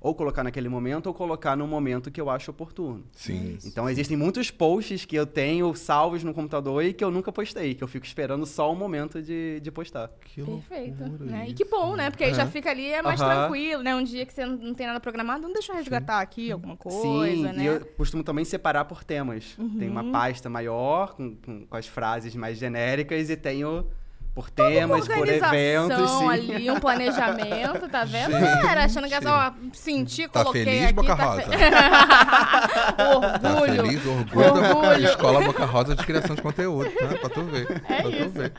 ou 0.04 0.14
colocar 0.14 0.44
naquele 0.44 0.68
momento 0.68 1.06
ou 1.06 1.14
colocar 1.14 1.56
no 1.56 1.66
momento 1.66 2.10
que 2.10 2.20
eu 2.20 2.28
acho 2.28 2.50
oportuno. 2.50 3.02
Sim. 3.12 3.56
Então 3.64 3.88
existem 3.88 4.18
muitos 4.18 4.50
posts 4.50 5.06
que 5.06 5.16
eu 5.16 5.24
tenho 5.26 5.74
salvos 5.74 6.22
no 6.22 6.34
computador 6.34 6.84
e 6.84 6.92
que 6.92 7.02
eu 7.02 7.10
nunca 7.10 7.32
postei, 7.32 7.74
que 7.74 7.82
eu 7.82 7.88
fico 7.88 8.04
esperando 8.04 8.44
só 8.44 8.70
o 8.70 8.76
momento 8.76 9.22
de, 9.22 9.60
de 9.60 9.70
postar. 9.70 10.10
Que 10.26 10.42
Perfeito. 10.42 11.02
Né? 11.24 11.46
E 11.48 11.54
que 11.54 11.64
bom, 11.64 11.96
né? 11.96 12.10
Porque 12.10 12.22
aí 12.22 12.32
É. 12.32 12.34
já 12.34 12.46
fica 12.46 12.70
ali, 12.70 12.86
é 12.86 13.00
mais 13.00 13.18
Aham. 13.18 13.30
tranquilo, 13.46 13.82
né? 13.82 13.96
Um 13.96 14.04
dia 14.04 14.26
que 14.26 14.34
você 14.34 14.44
não 14.44 14.74
tem 14.74 14.86
nada 14.86 15.00
programado, 15.00 15.42
não 15.42 15.54
deixa 15.54 15.72
eu 15.72 15.76
resgatar 15.76 16.20
aqui 16.20 16.52
alguma 16.52 16.76
coisa, 16.76 17.00
Sim, 17.00 17.42
né? 17.44 17.52
Uhum. 17.52 17.62
e 17.62 17.66
eu 17.66 17.86
costumo 17.96 18.22
também 18.22 18.44
separar 18.44 18.84
por 18.84 19.02
temas. 19.02 19.56
Tem 19.78 19.88
uma 19.88 20.04
pasta 20.12 20.50
maior 20.50 21.14
com, 21.14 21.34
com, 21.36 21.64
com 21.66 21.76
as 21.78 21.86
frases 21.86 22.36
mais 22.36 22.58
genéricas 22.58 23.30
e 23.30 23.36
tenho 23.38 23.86
por 24.34 24.50
temas, 24.50 25.06
por 25.06 25.28
eventos. 25.28 26.10
Sim. 26.10 26.28
ali, 26.28 26.70
um 26.70 26.80
planejamento, 26.80 27.88
tá 27.88 28.04
vendo? 28.04 28.32
Gente. 28.32 28.40
Galera, 28.62 28.84
achando 28.84 29.06
que 29.08 29.14
é 29.14 29.20
só 29.20 29.54
sentir, 29.72 30.28
Tá 30.28 30.40
coloquei 30.40 30.64
feliz, 30.64 30.84
aqui. 30.84 30.92
Boca 30.94 31.16
tá 31.16 31.24
Rosa? 31.24 31.42
fe- 31.52 33.02
Orgulho. 33.02 33.76
Tá 33.76 33.82
feliz? 33.84 34.06
Orgulho, 34.06 34.52
da 34.62 34.76
Orgulho. 34.76 35.04
Escola 35.06 35.40
Boca 35.44 35.64
Rosa 35.64 35.94
de 35.94 36.04
Criação 36.04 36.34
de 36.34 36.42
Conteúdo, 36.42 36.90
né? 36.90 37.14
Pra 37.20 37.28
tu 37.30 37.42
ver. 37.44 37.64
É 37.88 38.02
pra 38.02 38.10
tu 38.10 38.16
isso. 38.16 38.28
ver. 38.30 38.52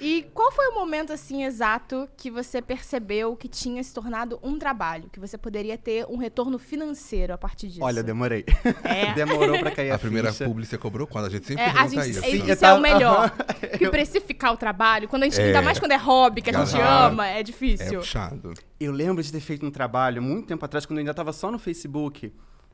E 0.00 0.22
qual 0.34 0.50
foi 0.52 0.66
o 0.68 0.74
momento, 0.74 1.12
assim, 1.12 1.44
exato 1.44 2.08
que 2.16 2.30
você 2.30 2.60
percebeu 2.62 3.36
que 3.36 3.46
tinha 3.48 3.82
se 3.84 3.92
tornado 3.94 4.38
um 4.42 4.58
trabalho? 4.58 5.08
Que 5.12 5.20
você 5.20 5.36
poderia 5.38 5.76
ter 5.78 6.06
um 6.08 6.16
retorno 6.16 6.58
financeiro 6.58 7.32
a 7.32 7.38
partir 7.38 7.68
disso? 7.68 7.84
Olha, 7.84 8.02
demorei. 8.02 8.44
É. 8.84 9.12
Demorou 9.20 9.58
pra 9.58 9.70
cair 9.70 9.90
a, 9.90 9.94
A 9.94 9.98
primeira 9.98 10.32
publi 10.32 10.64
você 10.66 10.78
cobrou 10.78 11.06
quando? 11.06 11.26
A 11.26 11.30
gente 11.30 11.46
sempre 11.46 11.62
É, 11.62 11.68
a 11.68 11.72
pergunta 11.74 12.02
gente, 12.04 12.10
isso. 12.10 12.20
isso, 12.26 12.44
Sim, 12.44 12.50
eu 12.66 12.68
é 12.68 12.74
o 12.74 12.80
melhor. 12.80 13.30
Porque 13.30 13.88
precificar 13.90 14.52
o 14.52 14.56
trabalho, 14.56 15.08
quando 15.08 15.19
a 15.24 15.28
gente, 15.28 15.40
É. 15.40 15.46
ainda 15.46 15.62
mais 15.62 15.78
quando 15.78 15.92
é 15.92 15.96
hobby, 15.96 16.42
que 16.42 16.50
a 16.50 16.64
gente 16.64 16.80
ama, 16.80 17.28
é 17.28 17.40
É 17.40 17.42
difícil. 17.42 17.98
puxado. 18.00 18.54
Eu 18.78 18.92
lembro 18.92 19.22
de 19.22 19.30
ter 19.32 19.40
feito 19.40 19.64
um 19.66 19.70
trabalho 19.70 20.22
muito 20.22 20.46
tempo 20.48 20.64
atrás, 20.64 20.86
quando 20.86 20.98
eu 20.98 21.00
ainda 21.00 21.10
estava 21.12 21.32
só 21.32 21.50
no 21.50 21.58
Facebook. 21.58 22.32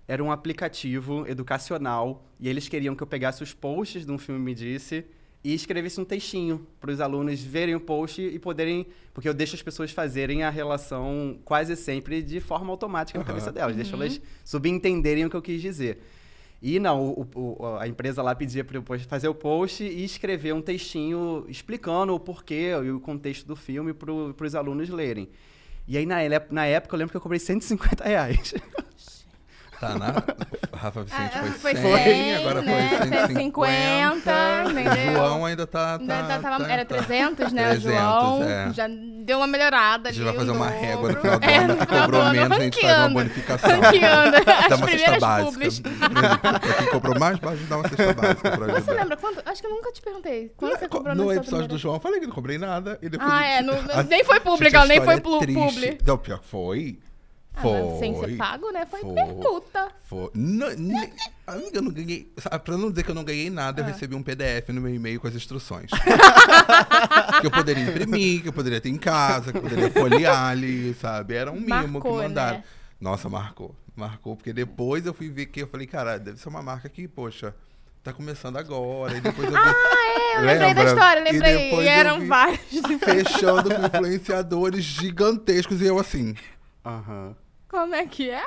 Era 0.09 0.23
um 0.23 0.31
aplicativo 0.31 1.27
educacional 1.27 2.25
e 2.39 2.49
eles 2.49 2.69
queriam 2.69 2.95
que 2.95 3.03
eu 3.03 3.07
pegasse 3.07 3.43
os 3.43 3.53
posts 3.53 4.07
de 4.07 4.13
um 4.13 4.19
filme 4.19 4.41
Me 4.41 4.55
Disse 4.55 5.05
e 5.43 5.53
escrevesse 5.53 6.01
um 6.01 6.05
textinho 6.05 6.67
para 6.81 6.91
os 6.93 7.01
alunos 7.01 7.41
verem 7.43 7.75
o 7.75 7.81
post 7.81 8.21
e 8.23 8.39
poderem. 8.39 8.87
Porque 9.13 9.29
eu 9.29 9.35
deixo 9.35 9.57
as 9.57 9.63
pessoas 9.63 9.91
fazerem 9.91 10.45
a 10.45 10.51
relação 10.51 11.39
quase 11.45 11.75
sempre 11.75 12.23
de 12.23 12.39
forma 12.41 12.71
automática 12.71 13.19
na 13.19 13.25
Aham. 13.25 13.33
cabeça 13.33 13.51
delas, 13.53 13.75
deixo 13.75 13.95
elas 13.95 14.21
subentenderem 14.45 15.25
o 15.25 15.31
que 15.31 15.37
eu 15.37 15.43
quis 15.43 15.61
dizer. 15.61 16.01
E 16.63 16.79
não, 16.79 17.05
o- 17.11 17.29
o- 17.35 17.77
a 17.77 17.87
empresa 17.87 18.23
lá 18.23 18.35
pedia 18.35 18.65
para 18.65 18.77
eu 18.79 18.83
fazer 19.09 19.29
o 19.29 19.35
post 19.35 19.85
e 19.85 20.05
escrever 20.05 20.55
um 20.55 20.63
textinho 20.63 21.45
explicando 21.49 22.15
o 22.15 22.21
porquê 22.21 22.73
e 22.85 22.91
o 22.91 22.99
contexto 22.99 23.47
do 23.47 23.55
filme 23.55 23.93
para 23.93 24.13
os 24.47 24.55
alunos 24.55 24.89
lerem. 24.89 25.29
E 25.87 25.97
aí, 25.97 26.07
na, 26.07 26.17
na 26.51 26.67
época, 26.67 26.95
eu 26.95 26.99
lembro 26.99 27.13
que 27.13 27.17
eu 27.17 27.21
cobrei 27.21 27.39
150 27.39 28.05
reais. 28.05 28.55
Tá 29.79 29.97
na. 29.99 30.15
Rafa 30.87 31.03
Vicente 31.05 31.31
Ah, 31.35 31.43
foi, 31.43 31.51
foi 31.51 31.75
100, 31.77 32.03
100, 32.05 32.35
agora 32.37 32.63
né? 32.63 32.89
foi 32.89 32.99
150. 33.09 33.27
150, 33.27 34.71
entendeu? 34.71 35.13
João 35.15 35.45
ainda 35.45 35.67
tá. 35.67 35.99
Tá, 35.99 36.17
ainda 36.19 36.39
tava- 36.41 36.65
tá- 36.65 36.71
era 36.73 36.85
tá. 36.85 36.95
300, 36.97 37.53
né, 37.53 37.63
300, 37.71 37.83
João? 37.93 38.43
é. 38.45 38.73
Já 38.73 38.87
deu 39.25 39.39
uma 39.39 39.47
melhorada 39.47 40.09
A 40.09 40.11
ali. 40.11 40.17
gente 40.19 40.25
vai 40.27 40.35
fazer 40.35 40.51
uma 40.51 40.69
régua 40.69 41.13
no 41.13 41.21
final 41.21 41.39
do 41.39 41.45
É, 41.51 41.57
ano. 41.59 41.77
cobrou 41.87 42.21
ano, 42.21 42.33
menos, 42.33 42.57
a 42.57 42.61
gente 42.61 42.81
faz 42.81 42.99
uma 42.99 43.09
bonificação. 43.11 43.71
Ranqueando 43.81 44.45
Dá 44.69 44.77
uma 44.77 44.89
cesta 44.89 45.19
básica. 45.21 45.69
quem 46.79 46.87
cobrou 46.91 47.19
mais, 47.19 47.39
a 47.43 47.57
gente 47.57 47.69
dá 47.69 47.77
uma 47.79 47.89
cesta 47.89 48.13
básica 48.15 48.51
pra 48.51 48.65
ajudar. 48.67 48.81
Você 48.81 48.93
lembra 48.93 49.17
quanto? 49.17 49.43
Acho 49.45 49.61
que 49.61 49.67
eu 49.67 49.71
nunca 49.71 49.93
te 49.93 50.03
perguntei. 50.03 50.53
Quanto 50.57 50.79
você 50.79 50.89
cobrou 50.89 51.15
no 51.15 51.25
episódio 51.25 51.45
primeira? 51.47 51.69
do 51.69 51.79
João, 51.79 51.95
eu 51.97 52.01
falei 52.01 52.21
que 52.21 52.27
não 52.27 52.35
cobrei 52.35 52.59
nada. 52.59 52.99
E 53.03 53.09
depois 53.09 53.31
Ah, 53.31 53.39
a 53.39 53.45
é, 53.47 53.63
no- 53.63 53.73
a- 53.73 54.03
nem 54.03 54.25
foi 54.25 54.37
a 54.37 54.87
nem 54.87 55.01
foi 55.01 55.21
publi. 55.21 55.99
Não, 56.07 56.19
pior 56.19 56.39
que 56.39 56.47
foi. 56.47 56.99
Ah, 57.57 57.63
Foi. 57.63 57.73
mas 57.83 57.99
sem 57.99 58.15
ser 58.21 58.37
pago, 58.37 58.71
né? 58.71 58.85
Foi, 58.85 59.01
Foi. 59.01 59.15
permuta. 59.15 59.89
Foi. 60.05 60.31
Não, 60.35 60.69
nem- 60.77 61.11
amiga, 61.47 61.71
eu 61.79 61.83
não 61.83 61.91
ganhei. 61.91 62.31
sabe, 62.39 62.59
Pra 62.65 62.77
não 62.77 62.91
dizer 62.91 63.03
que 63.03 63.11
eu 63.11 63.15
não 63.15 63.25
ganhei 63.25 63.49
nada, 63.49 63.83
Ah. 63.83 63.85
eu 63.89 63.93
recebi 63.93 64.15
um 64.15 64.23
PDF 64.23 64.69
no 64.73 64.81
meu 64.81 64.95
e-mail 64.95 65.19
com 65.21 65.27
as 65.27 65.35
instruções. 65.35 65.91
que 67.41 67.47
eu 67.47 67.51
poderia 67.51 67.83
imprimir, 67.83 68.43
que 68.43 68.49
eu 68.49 68.53
poderia 68.53 68.81
ter 68.81 68.91
em 68.91 68.99
casa, 68.99 69.53
que 69.53 69.59
eu 69.59 69.63
poderia 69.63 69.91
folhear 69.91 70.49
ali, 70.51 70.95
sabe? 71.01 71.35
Era 71.35 71.51
um 71.51 71.57
mimo 71.61 71.69
Marcou, 71.69 72.01
que 72.19 72.23
mandaram. 72.23 72.59
né? 72.59 72.65
Nossa, 73.01 73.29
marcou. 73.29 73.75
Marcou, 73.95 74.37
porque 74.37 74.53
depois 74.53 75.07
eu 75.07 75.15
fui 75.15 75.31
ver 75.31 75.47
que 75.47 75.63
eu 75.63 75.67
falei, 75.67 75.87
cara, 75.87 76.19
deve 76.19 76.39
ser 76.39 76.49
uma 76.51 76.63
marca 76.63 76.89
que, 76.89 77.09
poxa, 77.09 77.55
tá 78.05 78.13
começando 78.13 78.57
agora. 78.59 79.17
E 79.17 79.21
depois 79.23 79.47
eu 79.51 79.55
vi. 79.55 79.59
Ah, 80.37 80.37
é, 80.37 80.37
eu 80.37 80.41
lembrei 80.43 80.59
da 80.59 80.83
Lembra? 80.83 80.85
história, 80.85 81.21
E 81.21 81.33
lembrei. 81.33 81.71
E, 81.71 81.73
eu 81.73 81.81
eram 81.81 82.27
vários. 82.27 82.61
Fechando 83.03 83.75
com 83.75 83.87
influenciadores 83.87 84.85
gigantescos 84.85 85.81
e 85.81 85.87
eu 85.87 85.99
assim. 85.99 86.35
Aham. 86.85 87.35
Como 87.69 87.95
é 87.95 88.07
que 88.07 88.31
é? 88.31 88.45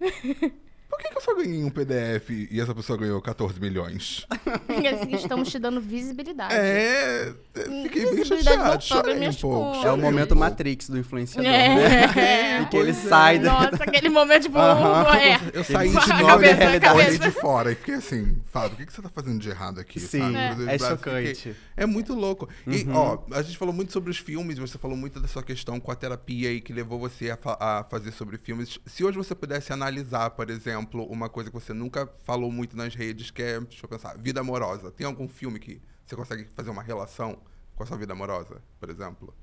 Por 0.96 1.02
que, 1.02 1.10
que 1.10 1.16
eu 1.18 1.20
só 1.20 1.34
ganhei 1.34 1.62
um 1.62 1.68
PDF 1.70 2.30
e 2.50 2.58
essa 2.58 2.74
pessoa 2.74 2.98
ganhou 2.98 3.20
14 3.20 3.60
milhões? 3.60 4.26
Porque, 4.66 4.86
assim, 4.88 5.14
Estamos 5.14 5.50
te 5.50 5.58
dando 5.58 5.78
visibilidade. 5.80 6.54
É, 6.54 7.34
fiquei 7.54 8.04
bem 8.06 8.14
Visibilidade 8.16 8.84
chateado, 8.84 8.84
chorei 8.84 9.28
um 9.28 9.34
pouco. 9.34 9.86
É 9.86 9.90
o 9.90 9.94
um 9.94 9.96
momento 9.98 10.28
pouco. 10.28 10.40
Matrix 10.40 10.88
do 10.88 10.98
influenciador, 10.98 11.50
É. 11.50 11.74
né? 11.76 12.62
E 12.62 12.66
que 12.70 12.76
ele 12.78 12.90
é. 12.90 12.94
sai 12.94 13.38
da... 13.38 13.52
Nossa, 13.52 13.84
aquele 13.84 14.08
momento, 14.08 14.44
tipo, 14.44 14.56
Aham. 14.58 15.16
é. 15.18 15.38
Eu 15.52 15.64
saí 15.64 15.90
de 15.90 15.94
cabeça, 15.96 16.14
nove 16.22 16.46
a 16.48 16.76
e 16.76 16.96
olhei 16.96 17.18
de 17.18 17.30
fora 17.30 17.72
e 17.72 17.74
fiquei 17.74 17.96
assim, 17.96 18.38
Fábio, 18.46 18.72
o 18.72 18.76
que, 18.76 18.86
que 18.86 18.92
você 18.92 19.02
tá 19.02 19.10
fazendo 19.10 19.38
de 19.38 19.50
errado 19.50 19.78
aqui? 19.80 20.00
Sim, 20.00 20.20
sabe? 20.32 20.66
é, 20.66 20.72
é 20.72 20.76
e 20.76 20.78
chocante. 20.78 21.34
fiquei- 21.34 21.56
É 21.76 21.84
muito 21.84 22.14
louco. 22.14 22.48
E, 22.66 22.84
Uhum. 22.84 22.94
ó, 22.96 23.18
a 23.32 23.42
gente 23.42 23.58
falou 23.58 23.74
muito 23.74 23.92
sobre 23.92 24.10
os 24.10 24.16
filmes, 24.18 24.58
você 24.58 24.78
falou 24.78 24.96
muito 24.96 25.20
da 25.20 25.28
sua 25.28 25.42
questão 25.42 25.78
com 25.78 25.90
a 25.92 25.94
terapia 25.94 26.48
aí 26.48 26.60
que 26.62 26.72
levou 26.72 26.98
você 26.98 27.30
a, 27.30 27.36
fa- 27.36 27.58
a 27.60 27.84
fazer 27.84 28.12
sobre 28.12 28.38
filmes. 28.38 28.78
Se 28.86 29.04
hoje 29.04 29.18
você 29.18 29.34
pudesse 29.34 29.72
analisar, 29.72 30.30
por 30.30 30.48
exemplo, 30.48 30.85
uma 30.94 31.28
coisa 31.28 31.50
que 31.50 31.54
você 31.54 31.72
nunca 31.72 32.06
falou 32.24 32.50
muito 32.50 32.76
nas 32.76 32.94
redes, 32.94 33.30
que 33.30 33.42
é, 33.42 33.60
deixa 33.60 33.84
eu 33.84 33.88
pensar, 33.88 34.16
vida 34.18 34.40
amorosa. 34.40 34.90
Tem 34.90 35.06
algum 35.06 35.28
filme 35.28 35.58
que 35.58 35.80
você 36.04 36.14
consegue 36.14 36.46
fazer 36.54 36.70
uma 36.70 36.82
relação 36.82 37.38
com 37.74 37.82
a 37.82 37.86
sua 37.86 37.96
vida 37.96 38.12
amorosa, 38.12 38.62
por 38.78 38.88
exemplo? 38.88 39.34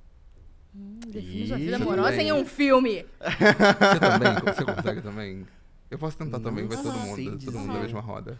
Define 0.73 1.47
sua 1.47 1.57
vida 1.57 1.75
amorosa 1.75 2.11
também. 2.11 2.27
em 2.29 2.33
um 2.33 2.45
filme. 2.45 3.05
Você 3.19 3.99
também? 3.99 4.53
Você 4.53 4.65
consegue 4.65 5.01
também? 5.01 5.47
Eu 5.91 5.99
posso 5.99 6.17
tentar 6.17 6.39
também, 6.39 6.65
vai 6.65 6.77
todo 6.77 6.91
mundo, 6.91 7.39
todo 7.45 7.59
mundo 7.59 7.73
na 7.73 7.79
mesma 7.81 8.01
roda. 8.01 8.39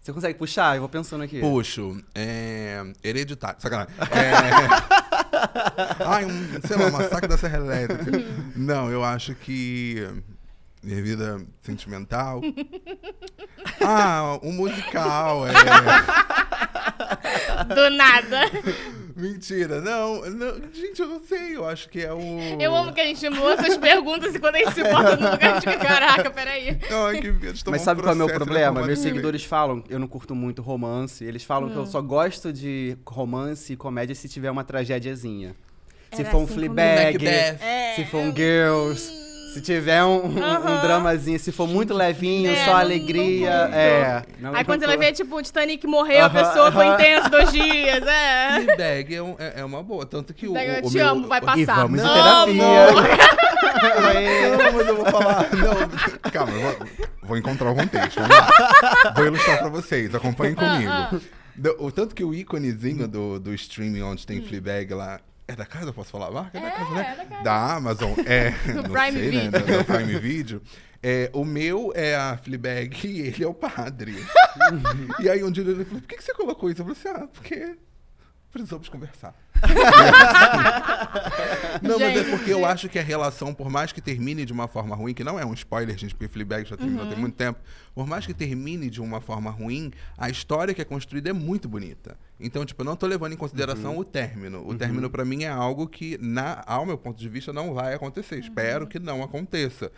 Você 0.00 0.12
consegue 0.12 0.38
puxar? 0.38 0.76
Eu 0.76 0.80
vou 0.80 0.88
pensando 0.88 1.24
aqui. 1.24 1.40
Puxo. 1.40 1.98
É... 2.14 2.84
Hereditário. 3.02 3.60
Sacanagem. 3.60 3.94
É... 4.12 5.04
Ai, 6.04 6.26
um, 6.26 6.60
sei 6.66 6.76
lá, 6.76 6.90
massacre 6.90 7.26
da 7.26 7.38
Serra 7.38 7.56
Elétrica. 7.56 8.10
Não, 8.54 8.90
eu 8.90 9.02
acho 9.02 9.34
que. 9.34 10.06
Minha 10.84 11.02
vida 11.02 11.40
sentimental. 11.62 12.40
Ah, 13.86 14.38
um 14.42 14.52
musical. 14.52 15.46
É... 15.46 15.52
Do 17.74 17.90
nada. 17.90 18.40
Mentira, 19.16 19.80
não, 19.80 20.24
não. 20.30 20.54
Gente, 20.72 21.00
eu 21.00 21.08
não 21.08 21.22
sei. 21.22 21.56
Eu 21.56 21.66
acho 21.66 21.88
que 21.88 22.00
é 22.00 22.12
o. 22.12 22.20
Eu 22.60 22.74
amo 22.74 22.92
que 22.92 23.00
a 23.00 23.04
gente 23.04 23.28
lança 23.28 23.66
as 23.66 23.76
perguntas 23.76 24.34
e 24.34 24.38
quando 24.38 24.56
a 24.56 24.58
gente 24.58 24.72
se 24.74 24.82
bota 24.82 25.16
no 25.16 25.30
lugar, 25.30 25.50
a 25.50 25.54
gente 25.60 25.70
fica, 25.70 25.84
caraca, 25.84 26.30
peraí. 26.30 26.76
Que 27.20 27.30
medo 27.32 27.52
de 27.52 27.64
tomar 27.64 27.74
Mas 27.74 27.82
um 27.82 27.84
sabe 27.84 28.00
qual 28.02 28.12
é 28.12 28.14
o 28.14 28.18
meu 28.18 28.26
processo 28.26 28.44
problema? 28.44 28.82
Meus 28.86 28.98
seguidores 29.00 29.44
falam, 29.44 29.84
eu 29.88 29.98
não 29.98 30.06
curto 30.08 30.34
muito 30.34 30.62
romance. 30.62 31.24
Eles 31.24 31.44
falam 31.44 31.68
Hum. 31.68 31.72
que 31.72 31.78
eu 31.78 31.86
só 31.86 32.00
gosto 32.00 32.52
de 32.52 32.96
romance 33.06 33.72
e 33.72 33.76
comédia 33.76 34.14
se 34.14 34.28
tiver 34.28 34.50
uma 34.50 34.64
tragédiazinha. 34.64 35.54
Se 36.12 36.22
Era 36.22 36.30
for 36.30 36.38
um 36.38 36.44
assim 36.44 36.54
Fleabag. 36.54 37.26
É, 37.26 37.92
se 37.96 38.04
for 38.06 38.18
um 38.18 38.34
Girls, 38.34 39.10
Se 39.54 39.60
tiver 39.60 40.04
um, 40.04 40.16
um- 40.26 40.28
um 40.28 40.80
dramazinho, 40.82 41.38
se 41.38 41.50
for 41.52 41.66
muito 41.68 41.94
levinho, 41.94 42.50
É, 42.50 42.64
só 42.64 42.72
não- 42.72 42.76
alegria, 42.78 43.68
não 43.68 43.74
é. 43.74 44.22
não- 44.40 44.54
Aí 44.54 44.64
quando 44.64 44.80
você 44.80 44.86
não- 44.86 44.96
vai 44.96 45.06
ver, 45.06 45.12
tipo, 45.12 45.36
o 45.36 45.42
Titanic 45.42 45.86
morreu, 45.86 46.22
a 46.22 46.26
Aham, 46.26 46.44
pessoa 46.44 46.72
foi 46.72 46.86
aham. 46.86 46.94
intenso 46.94 47.30
dois 47.30 47.52
dias, 47.52 48.06
é. 48.06 48.60
Fleabag 48.64 49.14
é, 49.14 49.22
um- 49.22 49.36
é- 49.38 49.52
é 49.60 49.64
uma 49.64 49.82
boa. 49.82 50.04
Tanto 50.04 50.34
que 50.34 50.46
o. 50.48 50.56
Eu 50.56 50.84
o 50.84 50.90
te 50.90 50.96
meu- 50.96 51.08
amo, 51.08 51.28
vai 51.28 51.40
passar. 51.40 51.58
E 51.58 51.64
vamos 51.64 52.00
em 52.00 52.04
Amo. 52.04 52.14
terapia. 52.14 53.14
Não, 54.58 54.72
mas 54.72 54.86
eu 54.88 54.96
vou 54.96 55.06
falar. 55.06 55.46
Não, 55.52 56.30
calma, 56.30 56.52
eu 56.52 56.60
vou, 56.60 56.76
vou 57.22 57.36
encontrar 57.36 57.70
o 57.70 57.74
contexto. 57.74 58.20
Vamos 58.20 58.36
lá. 58.36 59.12
Vou 59.16 59.26
ilustrar 59.26 59.58
pra 59.58 59.68
vocês, 59.68 60.14
acompanhem 60.14 60.54
comigo. 60.54 60.90
ah. 60.90 61.10
O 61.78 61.92
tanto 61.92 62.14
que 62.14 62.24
o 62.24 62.34
íconezinho 62.34 63.06
do, 63.06 63.38
do 63.38 63.54
streaming 63.54 64.02
onde 64.02 64.26
tem 64.26 64.42
Fleabag 64.42 64.92
lá. 64.94 65.20
É 65.46 65.54
da 65.54 65.66
casa? 65.66 65.86
Eu 65.90 65.94
posso 65.94 66.10
falar 66.10 66.28
a 66.28 66.30
marca? 66.30 66.56
É, 66.58 66.60
da 66.60 66.66
É, 66.68 66.70
casa, 66.70 66.90
né? 66.94 67.00
é 67.12 67.16
da 67.16 67.24
casa. 67.26 67.42
Da 67.42 67.74
Amazon. 67.74 68.12
É. 68.26 68.50
Do 68.72 68.82
não 68.82 68.90
Prime 68.90 69.12
sei, 69.12 69.30
né? 69.30 69.30
Video. 69.30 69.50
Da, 69.50 69.58
da 69.58 69.84
Prime 69.84 70.18
Video. 70.18 70.62
É, 71.02 71.30
o 71.34 71.44
meu 71.44 71.92
é 71.94 72.16
a 72.16 72.38
Fleabag 72.38 73.06
e 73.06 73.20
ele 73.20 73.44
é 73.44 73.46
o 73.46 73.52
padre. 73.52 74.16
e 75.20 75.28
aí 75.28 75.44
um 75.44 75.50
dia 75.50 75.62
ele 75.62 75.84
falou: 75.84 76.00
por 76.00 76.08
que, 76.08 76.16
que 76.16 76.24
você 76.24 76.32
colocou 76.32 76.70
isso? 76.70 76.80
Eu 76.80 76.94
falei 76.94 76.98
assim: 77.14 77.24
ah, 77.24 77.28
porque 77.28 77.76
precisamos 78.54 78.88
conversar. 78.88 79.34
Não, 81.82 81.98
mas 81.98 82.10
é 82.10 82.14
Gente. 82.24 82.30
porque 82.30 82.52
eu 82.52 82.64
acho 82.64 82.88
que 82.88 82.98
a 82.98 83.02
relação, 83.02 83.52
por 83.54 83.68
mais 83.70 83.92
que 83.92 84.00
termine 84.00 84.44
de 84.44 84.52
uma 84.52 84.68
forma 84.68 84.94
ruim, 84.96 85.14
que 85.14 85.24
não 85.24 85.38
é 85.38 85.44
um 85.44 85.52
spoiler, 85.54 85.96
gente, 85.98 86.14
porque 86.14 86.28
Fleabag 86.32 86.68
já 86.68 86.76
terminou 86.76 87.04
Uhum. 87.04 87.10
tem 87.10 87.18
muito 87.18 87.34
tempo, 87.34 87.58
por 87.94 88.06
mais 88.06 88.26
que 88.26 88.34
termine 88.34 88.88
de 88.90 89.00
uma 89.00 89.20
forma 89.20 89.50
ruim, 89.50 89.90
a 90.16 90.28
história 90.30 90.72
que 90.74 90.80
é 90.80 90.84
construída 90.84 91.30
é 91.30 91.32
muito 91.32 91.68
bonita. 91.68 92.16
Então, 92.38 92.64
tipo, 92.64 92.82
eu 92.82 92.86
não 92.86 92.96
tô 92.96 93.06
levando 93.06 93.32
em 93.32 93.36
consideração 93.36 93.94
Uhum. 93.94 94.00
o 94.00 94.04
término. 94.04 94.66
O 94.68 94.74
término, 94.74 95.08
pra 95.10 95.24
mim, 95.24 95.44
é 95.44 95.48
algo 95.48 95.86
que, 95.86 96.18
na, 96.20 96.62
ao 96.66 96.84
meu 96.86 96.98
ponto 96.98 97.18
de 97.18 97.28
vista, 97.28 97.52
não 97.52 97.74
vai 97.74 97.94
acontecer. 97.94 98.36
Uhum. 98.36 98.40
Espero 98.40 98.86
que 98.86 98.98
não 98.98 99.22
aconteça. 99.22 99.90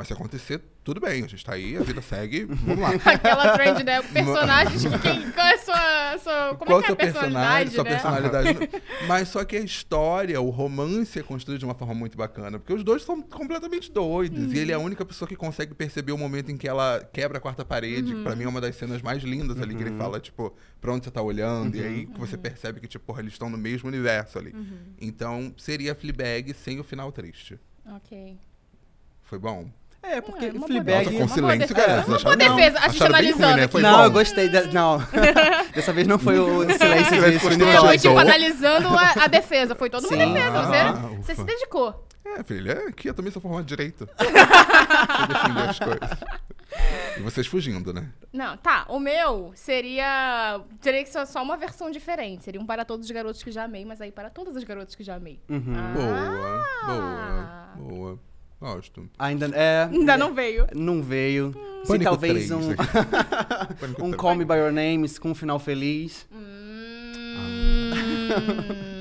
Mas 0.00 0.06
se 0.06 0.14
acontecer, 0.14 0.62
tudo 0.82 0.98
bem, 0.98 1.22
a 1.22 1.26
gente 1.28 1.44
tá 1.44 1.52
aí, 1.52 1.76
a 1.76 1.82
vida 1.82 2.00
segue, 2.00 2.46
vamos 2.46 2.78
lá. 2.80 2.88
Aquela 3.04 3.52
trend, 3.52 3.84
né? 3.84 4.00
O 4.00 4.04
personagem, 4.04 4.78
tipo, 4.80 4.98
quem, 4.98 5.30
qual 5.30 5.46
é 5.46 5.52
a 5.54 5.58
sua, 5.58 6.18
sua 6.18 6.54
como 6.56 6.70
Qual 6.70 6.80
é 6.80 6.82
que 6.82 6.86
é 6.86 6.86
seu 6.86 6.94
a 6.94 6.96
personalidade, 6.96 7.70
sua 7.74 7.84
né? 7.84 7.90
personalidade. 7.90 8.58
Mas 9.06 9.28
só 9.28 9.44
que 9.44 9.56
a 9.58 9.60
história, 9.60 10.40
o 10.40 10.48
romance 10.48 11.18
é 11.18 11.22
construído 11.22 11.58
de 11.58 11.66
uma 11.66 11.74
forma 11.74 11.92
muito 11.92 12.16
bacana. 12.16 12.58
Porque 12.58 12.72
os 12.72 12.82
dois 12.82 13.02
são 13.02 13.20
completamente 13.20 13.92
doidos. 13.92 14.54
E 14.54 14.58
ele 14.58 14.72
é 14.72 14.74
a 14.74 14.78
Uhum. 14.78 14.86
única 14.86 15.04
pessoa 15.04 15.28
que 15.28 15.36
consegue 15.36 15.74
perceber 15.74 16.12
o 16.12 16.16
momento 16.18 16.50
em 16.50 16.56
que 16.56 16.66
ela 16.66 17.06
quebra 17.12 17.36
a 17.36 17.40
quarta 17.42 17.62
parede. 17.62 18.14
Que 18.14 18.22
pra 18.22 18.34
mim 18.34 18.44
é 18.44 18.48
uma 18.48 18.58
das 18.62 18.74
cenas 18.76 19.02
mais 19.02 19.22
lindas 19.22 19.60
ali. 19.60 19.74
Que 19.74 19.82
ele 19.82 19.98
fala, 19.98 20.18
tipo, 20.18 20.56
pra 20.80 20.94
onde 20.94 21.04
você 21.04 21.10
tá 21.10 21.20
olhando. 21.20 21.76
E 21.76 21.84
aí 21.84 22.06
que 22.06 22.18
você 22.18 22.38
percebe 22.38 22.80
que, 22.80 22.88
tipo, 22.88 23.04
porra, 23.04 23.20
eles 23.20 23.34
estão 23.34 23.50
no 23.50 23.58
mesmo 23.58 23.86
universo 23.86 24.38
ali. 24.38 24.54
Então, 24.98 25.52
seria 25.58 25.94
Fleabag 25.94 26.54
sem 26.54 26.80
o 26.80 26.84
final 26.84 27.12
triste. 27.12 27.60
Ok. 27.96 28.38
Foi 29.24 29.38
bom? 29.38 29.68
É, 30.02 30.20
porque 30.20 30.46
É, 30.46 30.50
uma 30.50 30.66
Fleabag... 30.66 31.04
Nossa, 31.04 31.10
com 31.10 31.24
uma 31.24 31.28
silêncio, 31.52 31.76
galera. 31.76 32.06
Uma 32.06 32.18
boa 32.18 32.36
defesa. 32.36 32.78
A 32.78 32.88
gente 32.88 32.98
bem 33.00 33.10
ruim, 33.10 33.42
analisando 33.42 33.56
né? 33.56 33.68
Foi 33.68 33.82
não, 33.82 33.98
bom. 33.98 34.04
eu 34.04 34.10
gostei. 34.10 34.48
Da... 34.48 34.62
Não. 34.62 34.98
Dessa 35.74 35.92
vez 35.92 36.06
não 36.06 36.18
foi 36.18 36.38
o 36.38 36.60
silêncio 36.72 37.20
de 37.20 37.64
É, 37.64 37.72
já 37.72 37.80
foi 37.80 37.98
tipo 37.98 38.18
analisando 38.18 38.88
a, 38.88 39.24
a 39.24 39.26
defesa. 39.26 39.74
Foi 39.74 39.90
toda 39.90 40.08
uma 40.08 40.16
Sim. 40.16 40.32
defesa. 40.32 40.58
Ah, 40.58 40.92
Você, 41.20 41.34
você 41.34 41.34
se 41.34 41.44
dedicou. 41.44 42.06
É, 42.24 42.42
filho, 42.42 42.70
é 42.70 42.86
aqui 42.88 43.08
eu 43.08 43.14
também 43.14 43.32
sou 43.32 43.42
formado 43.42 43.64
de 43.64 43.68
direito. 43.68 44.08
Eu 44.20 45.26
defender 45.26 45.68
as 45.68 45.78
coisas. 45.78 46.10
E 47.18 47.20
vocês 47.22 47.46
fugindo, 47.46 47.92
né? 47.92 48.08
Não, 48.32 48.56
tá. 48.56 48.84
O 48.88 49.00
meu 49.00 49.50
seria. 49.54 50.60
Teria 50.80 51.02
que 51.02 51.10
ser 51.10 51.26
só 51.26 51.42
uma 51.42 51.56
versão 51.56 51.90
diferente. 51.90 52.44
Seria 52.44 52.60
um 52.60 52.66
para 52.66 52.84
todos 52.84 53.06
os 53.06 53.10
garotos 53.10 53.42
que 53.42 53.50
já 53.50 53.64
amei, 53.64 53.84
mas 53.84 54.00
aí 54.00 54.12
para 54.12 54.30
todas 54.30 54.56
as 54.56 54.62
garotas 54.62 54.94
que 54.94 55.02
já 55.02 55.16
amei. 55.16 55.40
Uhum. 55.48 55.74
Ah. 55.76 55.92
Boa, 56.86 57.86
boa, 57.86 57.88
boa. 57.88 58.29
Gosto. 58.60 59.08
Ainda, 59.18 59.46
é, 59.54 59.88
Ainda 59.90 60.18
não 60.18 60.34
veio. 60.34 60.66
não 60.74 61.02
veio. 61.02 61.52
Se 61.82 61.88
Pânico 61.88 62.10
talvez 62.10 62.46
3 62.46 62.50
um, 62.50 62.70
um 64.04 64.10
3. 64.10 64.16
Call 64.16 64.34
Me 64.34 64.44
By 64.44 64.56
Your 64.56 64.70
Names 64.72 65.18
com 65.18 65.30
um 65.30 65.34
final 65.34 65.58
feliz. 65.58 66.26
Hum, 66.30 67.90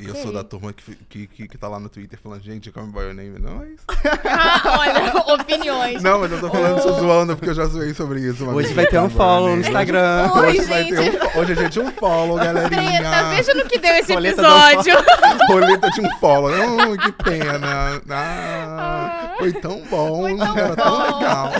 E 0.00 0.06
eu 0.06 0.14
sou 0.16 0.32
da 0.32 0.42
turma 0.44 0.72
que, 0.72 0.96
que, 1.08 1.26
que, 1.26 1.48
que 1.48 1.58
tá 1.58 1.68
lá 1.68 1.78
no 1.78 1.88
Twitter 1.88 2.18
falando, 2.22 2.42
gente, 2.42 2.70
Call 2.70 2.86
Me 2.86 2.92
By 2.92 3.00
Your 3.00 3.14
Name. 3.14 3.38
Não 3.38 3.62
é 3.62 3.68
isso. 3.68 3.84
Ah, 4.24 4.78
olha, 4.78 5.16
opiniões. 5.34 6.02
Não, 6.02 6.18
mas 6.20 6.32
eu 6.32 6.40
tô 6.40 6.50
falando 6.50 6.78
isso 6.78 6.88
zoando, 7.00 7.36
porque 7.36 7.50
eu 7.50 7.54
já 7.54 7.66
zoei 7.66 7.92
sobre 7.94 8.20
isso. 8.20 8.48
Hoje 8.48 8.72
vai 8.72 8.86
ter 8.86 8.98
um 8.98 9.10
follow 9.10 9.54
no. 9.54 9.60
Instagram. 9.60 10.30
Oi, 10.34 10.48
Hoje, 10.48 10.60
vai 10.62 10.84
ter 10.84 10.96
gente. 10.96 11.16
um, 11.16 11.40
hoje 11.40 11.52
a 11.52 11.54
gente 11.56 11.80
um 11.80 11.90
follow, 11.92 12.36
galerinha. 12.36 13.00
Treta, 13.00 13.28
veja 13.30 13.54
no 13.54 13.64
que 13.68 13.78
deu 13.78 13.94
esse 13.94 14.12
Roleta 14.12 14.42
episódio. 14.42 14.94
Roleta 15.48 15.90
de 15.90 16.00
um 16.00 16.10
follow. 16.18 16.50
Hum, 16.52 16.96
que 16.96 17.12
pena. 17.12 18.00
Ah, 18.10 19.34
foi 19.38 19.52
tão 19.52 19.82
bom. 19.82 20.22
Foi 20.22 20.36
tão 20.36 20.58
era 20.58 20.76
tão 20.76 20.90
bom. 20.90 21.18
legal. 21.18 21.50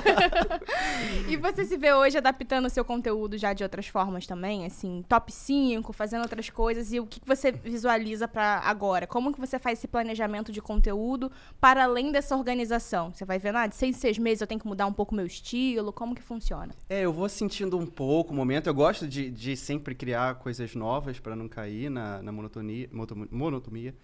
E 1.29 1.37
você 1.37 1.65
se 1.65 1.77
vê 1.77 1.93
hoje 1.93 2.19
adaptando 2.19 2.67
o 2.67 2.71
seu 2.71 2.85
conteúdo 2.85 3.39
já 3.39 3.53
de 3.53 3.63
outras 3.63 3.87
formas 3.87 4.27
também? 4.27 4.67
Assim, 4.67 5.05
top 5.09 5.33
5, 5.33 5.93
fazendo 5.93 6.23
outras 6.23 6.51
coisas. 6.51 6.93
E 6.93 7.01
o 7.01 7.07
que 7.07 7.21
você 7.25 7.53
visualiza 7.53 8.22
pra 8.29 8.61
agora? 8.61 9.07
Como 9.07 9.33
que 9.33 9.41
você 9.41 9.59
faz 9.59 9.79
esse 9.79 9.89
planejamento 9.89 10.51
de 10.53 10.61
conteúdo 10.61 11.31
para 11.61 11.85
além 11.85 12.13
dessa 12.13 12.37
organização? 12.37 13.13
Você 13.13 13.25
vai 13.25 13.39
vendo, 13.39 13.57
ah, 13.57 13.67
de 13.67 13.77
seis 13.77 13.97
em 13.97 13.99
seis 13.99 14.19
meses 14.19 14.41
eu 14.41 14.47
tenho 14.47 14.61
que 14.61 14.67
mudar 14.67 14.87
um 14.87 14.93
pouco 14.93 15.13
o 15.13 15.17
meu 15.17 15.27
estilo. 15.27 15.93
Como 15.93 16.15
que 16.15 16.23
funciona? 16.23 16.75
É, 16.89 17.03
eu 17.03 17.13
vou 17.13 17.29
sentindo 17.29 17.79
um 17.79 17.87
pouco 17.87 18.33
o 18.33 18.37
momento. 18.37 18.67
Eu 18.67 18.75
gosto 18.75 19.07
de, 19.07 19.31
de 19.31 19.57
sempre 19.57 19.95
criar 19.95 20.37
coisas 20.37 20.75
novas 20.75 21.19
pra 21.19 21.37
não 21.37 21.49
cair 21.49 21.91
na, 21.91 22.23
na 22.23 22.33
monotonia, 22.33 22.89
monotonia. 23.31 23.95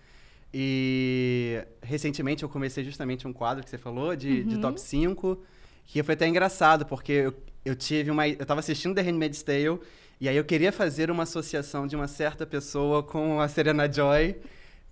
E 0.53 1.63
recentemente 1.83 2.43
eu 2.43 2.49
comecei 2.49 2.83
justamente 2.83 3.27
um 3.29 3.33
quadro 3.33 3.63
que 3.63 3.69
você 3.69 3.77
falou 3.77 4.17
de, 4.17 4.45
de 4.45 4.59
top 4.59 4.81
5, 4.81 5.39
que 5.85 6.03
foi 6.03 6.15
até 6.15 6.27
engraçado, 6.27 6.87
porque 6.87 7.13
eu, 7.13 7.35
eu 7.65 7.77
tive 7.77 8.11
uma. 8.11 8.27
Eu 8.27 8.47
tava 8.47 8.61
assistindo 8.61 8.95
The 8.95 9.03
Handmaid's 9.03 9.43
Tale, 9.43 9.79
e 10.21 10.29
aí 10.29 10.37
eu 10.37 10.45
queria 10.45 10.73
fazer 10.73 11.11
uma 11.11 11.23
associação 11.23 11.87
de 11.87 11.95
uma 11.95 12.09
certa 12.09 12.45
pessoa 12.45 13.03
com 13.03 13.41
a 13.41 13.49
Serena 13.49 13.91
Joy. 13.91 14.37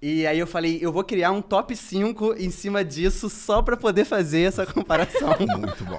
E 0.01 0.27
aí 0.27 0.39
eu 0.39 0.47
falei, 0.47 0.79
eu 0.81 0.93
vou 0.93 1.03
criar 1.03 1.33
um 1.33 1.41
top 1.41 1.75
5 1.75 2.35
em 2.39 2.51
cima 2.51 2.85
disso 2.85 3.31
só 3.31 3.63
pra 3.63 3.77
poder 3.77 4.05
fazer 4.05 4.43
essa 4.43 4.65
comparação. 4.71 5.35
Muito 5.39 5.59
bom. 5.59 5.59
Muito 5.59 5.85
bom. 5.85 5.99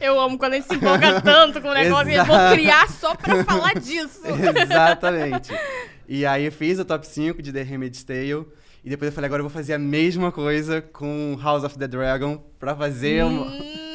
Eu 0.00 0.20
amo 0.20 0.38
quando 0.38 0.52
a 0.52 0.56
gente 0.56 0.68
se 0.68 0.74
empolga 0.74 1.20
tanto 1.22 1.60
com 1.60 1.68
o 1.68 1.74
negócio 1.74 2.10
e 2.10 2.14
eu 2.14 2.24
vou 2.24 2.36
Exato. 2.36 2.54
criar 2.54 2.88
só 2.90 3.14
pra 3.14 3.42
falar 3.42 3.74
disso. 3.74 4.20
Exatamente. 4.62 5.50
E 6.06 6.26
aí 6.26 6.44
eu 6.44 6.52
fiz 6.52 6.78
o 6.78 6.84
top 6.84 7.06
5 7.06 7.42
de 7.42 7.52
The 7.52 7.62
Handmaid's 7.62 8.04
Tale. 8.04 8.46
E 8.84 8.88
depois 8.90 9.10
eu 9.10 9.14
falei, 9.14 9.26
agora 9.26 9.40
eu 9.40 9.48
vou 9.48 9.52
fazer 9.52 9.72
a 9.74 9.78
mesma 9.78 10.30
coisa 10.30 10.80
com 10.80 11.38
House 11.42 11.64
of 11.64 11.78
the 11.78 11.88
Dragon 11.88 12.36
pra 12.58 12.76
fazer 12.76 13.24
um... 13.24 13.42
Hum, 13.42 13.89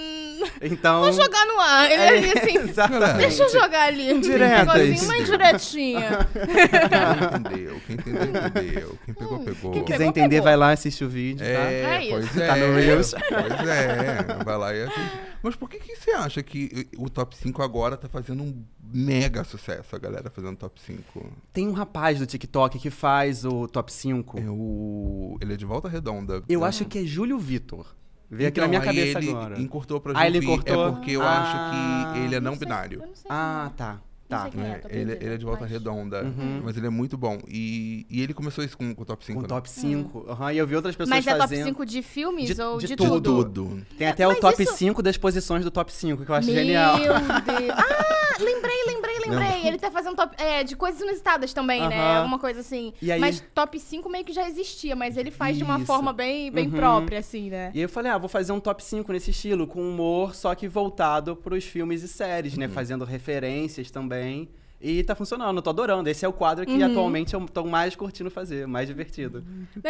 Então... 0.66 1.02
vou 1.02 1.14
jogar 1.14 1.46
no 1.46 1.60
ar. 1.60 1.86
Ele 1.92 1.94
É, 2.02 2.08
ali 2.10 2.32
assim. 2.40 2.58
exatamente. 2.70 3.18
Deixa 3.18 3.44
eu 3.44 3.50
jogar 3.50 3.82
ali. 3.88 4.14
Um 4.14 4.18
Indiretas. 4.18 4.76
negocinho, 4.76 5.04
uma 5.04 5.18
indiretinha. 5.18 6.30
Quem 6.34 7.40
entendeu? 7.40 7.82
Quem 7.86 7.96
entendeu, 7.96 8.24
entendeu. 8.48 9.00
Quem 9.06 9.14
pegou, 9.14 9.40
pegou. 9.40 9.72
Quem 9.72 9.84
quiser 9.84 9.98
Pegou, 9.98 10.10
entender, 10.10 10.30
pegou. 10.36 10.44
vai 10.44 10.58
lá 10.58 10.72
assistir 10.72 11.04
o 11.04 11.10
vídeo, 11.10 11.40
tá? 11.46 11.52
É, 11.52 11.82
É 11.84 12.04
isso. 12.04 12.12
pois 12.12 12.38
é. 12.38 12.48
Tá 12.48 12.56
no 12.56 12.74
Reels. 12.76 13.12
Pois 13.14 13.70
é. 13.70 14.16
Vai 14.46 14.58
lá 14.58 14.74
e 14.74 14.84
assiste. 14.84 15.12
Mas 15.42 15.56
por 15.56 15.70
que, 15.70 15.80
que 15.80 15.96
você 15.96 16.12
acha 16.12 16.42
que 16.42 16.88
o 16.98 17.10
top 17.10 17.36
5 17.38 17.62
agora 17.62 17.96
tá 17.98 18.08
fazendo 18.10 18.44
um 18.44 18.64
mega 18.92 19.44
sucesso, 19.44 19.96
a 19.96 20.00
galera 20.00 20.30
fazendo 20.30 20.56
top 20.58 20.80
5? 20.82 21.32
Tem 21.54 21.68
um 21.68 21.72
rapaz 21.72 22.20
do 22.20 22.26
TikTok 22.26 22.80
que 22.80 22.90
faz 22.90 23.46
o 23.46 23.68
top 23.68 23.92
5. 23.94 24.40
É 24.40 24.44
o... 24.50 25.38
Ele 25.42 25.54
é 25.54 25.56
de 25.58 25.66
volta 25.66 25.88
redonda. 25.88 26.42
Eu 26.50 26.62
né? 26.62 26.68
acho 26.68 26.86
que 26.86 27.00
é 27.00 27.04
Júlio 27.04 27.38
Vitor. 27.38 27.86
Veio 28.30 28.50
aqui 28.50 28.60
na 28.60 28.68
Então, 28.68 28.70
minha 28.70 28.82
aí 28.82 28.86
cabeça 28.88 29.20
ele 29.20 29.30
agora. 29.30 29.62
encurtou 29.62 30.00
pra 30.02 30.14
Ah, 30.16 30.28
ele 30.28 30.40
encurtou? 30.40 30.88
É 30.88 30.92
porque 30.92 31.12
eu 31.12 31.22
Ah. 31.22 31.42
acho 31.42 32.14
que 32.14 32.20
ele 32.22 32.36
é 32.36 32.40
não, 32.40 32.52
sei, 32.54 32.60
binário. 32.60 33.00
não 33.00 33.16
sei 33.16 33.26
Ah, 33.30 33.66
quem 33.68 33.78
tá. 33.78 34.02
Não 34.28 34.40
Tá. 34.40 34.48
é, 34.48 34.80
tô 34.80 34.90
ele, 34.90 35.12
ele 35.22 35.34
é 35.36 35.38
de 35.38 35.46
volta 35.46 35.62
mas- 35.62 35.72
redonda, 35.72 36.24
Uhum. 36.24 36.62
mas 36.66 36.76
ele 36.76 36.88
é 36.88 36.90
muito 36.90 37.16
bom. 37.16 37.38
E, 37.48 38.08
e 38.10 38.24
ele 38.24 38.34
começou 38.34 38.64
isso 38.64 38.76
com, 38.76 38.94
com 38.96 39.04
o 39.04 39.06
top 39.06 39.24
5. 39.24 39.36
Com 39.38 39.42
né? 39.44 39.48
top 39.48 39.70
5. 39.70 40.26
Aham, 40.28 40.52
e 40.52 40.58
eu 40.58 40.66
vi 40.66 40.76
outras 40.76 40.96
pessoas 40.96 41.10
Mas 41.16 41.28
é 41.28 41.30
top 41.36 41.42
fazendo. 41.42 41.66
5 41.66 41.86
de 41.86 42.02
filmes 42.02 42.56
De- 42.56 42.60
ou 42.60 42.80
de 42.80 42.88
de, 42.88 42.96
tudo. 42.96 43.22
tudo? 43.22 43.54
Tudo. 43.70 43.86
Tem 43.96 44.08
até 44.08 44.26
o 44.28 44.32
Mas 44.32 44.40
top 44.40 44.64
isso- 44.64 44.74
5 44.78 45.04
das 45.04 45.16
posições 45.16 45.64
do 45.64 45.70
top 45.70 45.94
5, 45.94 46.26
que 46.26 46.32
eu 46.32 46.36
acho 46.36 46.48
Meu 46.48 46.56
genial. 46.56 46.98
Deus. 46.98 47.08
Ah, 47.78 48.38
lembrei, 48.44 48.84
lembrei, 48.88 49.15
lembrei. 49.30 49.68
Ele 49.68 49.78
tá 49.78 49.90
fazendo 49.92 50.16
top. 50.16 50.36
É, 50.42 50.64
de 50.64 50.76
coisas 50.76 51.02
inusitadas 51.02 51.54
também, 51.54 51.82
né? 51.88 51.96
Aham. 52.00 52.18
Alguma 52.20 52.40
coisa 52.40 52.60
assim. 52.62 52.94
E 53.02 53.12
aí- 53.12 53.20
Mas 53.20 53.44
top 53.54 53.80
5 53.80 54.10
meio 54.10 54.24
que 54.26 54.34
já 54.34 54.48
existia, 54.48 54.96
mas 54.96 55.18
ele 55.18 55.32
faz 55.32 55.58
de 55.58 55.64
uma 55.64 55.78
Isso. 55.78 55.86
forma 55.86 56.12
bem, 56.14 56.52
bem 56.52 56.66
Uhum. 56.68 56.72
própria, 56.74 57.20
assim, 57.20 57.50
né? 57.50 57.72
E 57.74 57.82
eu 57.82 57.90
falei, 57.90 58.12
ah, 58.12 58.18
vou 58.18 58.30
fazer 58.30 58.52
um 58.52 58.60
top 58.60 58.84
5 58.84 59.12
nesse 59.12 59.32
estilo, 59.32 59.66
com 59.68 59.82
humor, 59.82 60.36
só 60.36 60.54
que 60.56 60.68
voltado 60.68 61.36
pros 61.36 61.64
filmes 61.64 62.04
e 62.04 62.08
séries, 62.08 62.54
Uhum. 62.54 62.60
né? 62.60 62.68
Fazendo 62.70 63.06
referências 63.06 63.90
também. 63.92 64.50
E 64.86 65.04
tá 65.04 65.16
funcionando, 65.16 65.58
eu 65.58 65.62
tô 65.64 65.72
adorando. 65.72 66.08
Esse 66.08 66.26
é 66.26 66.28
o 66.28 66.34
quadro 66.34 66.64
que 66.64 66.84
atualmente 66.84 67.34
eu 67.34 67.44
tô 67.48 67.66
mais 67.66 67.96
curtindo 67.96 68.30
fazer, 68.30 68.68
mais 68.68 68.88
divertido. 68.88 69.44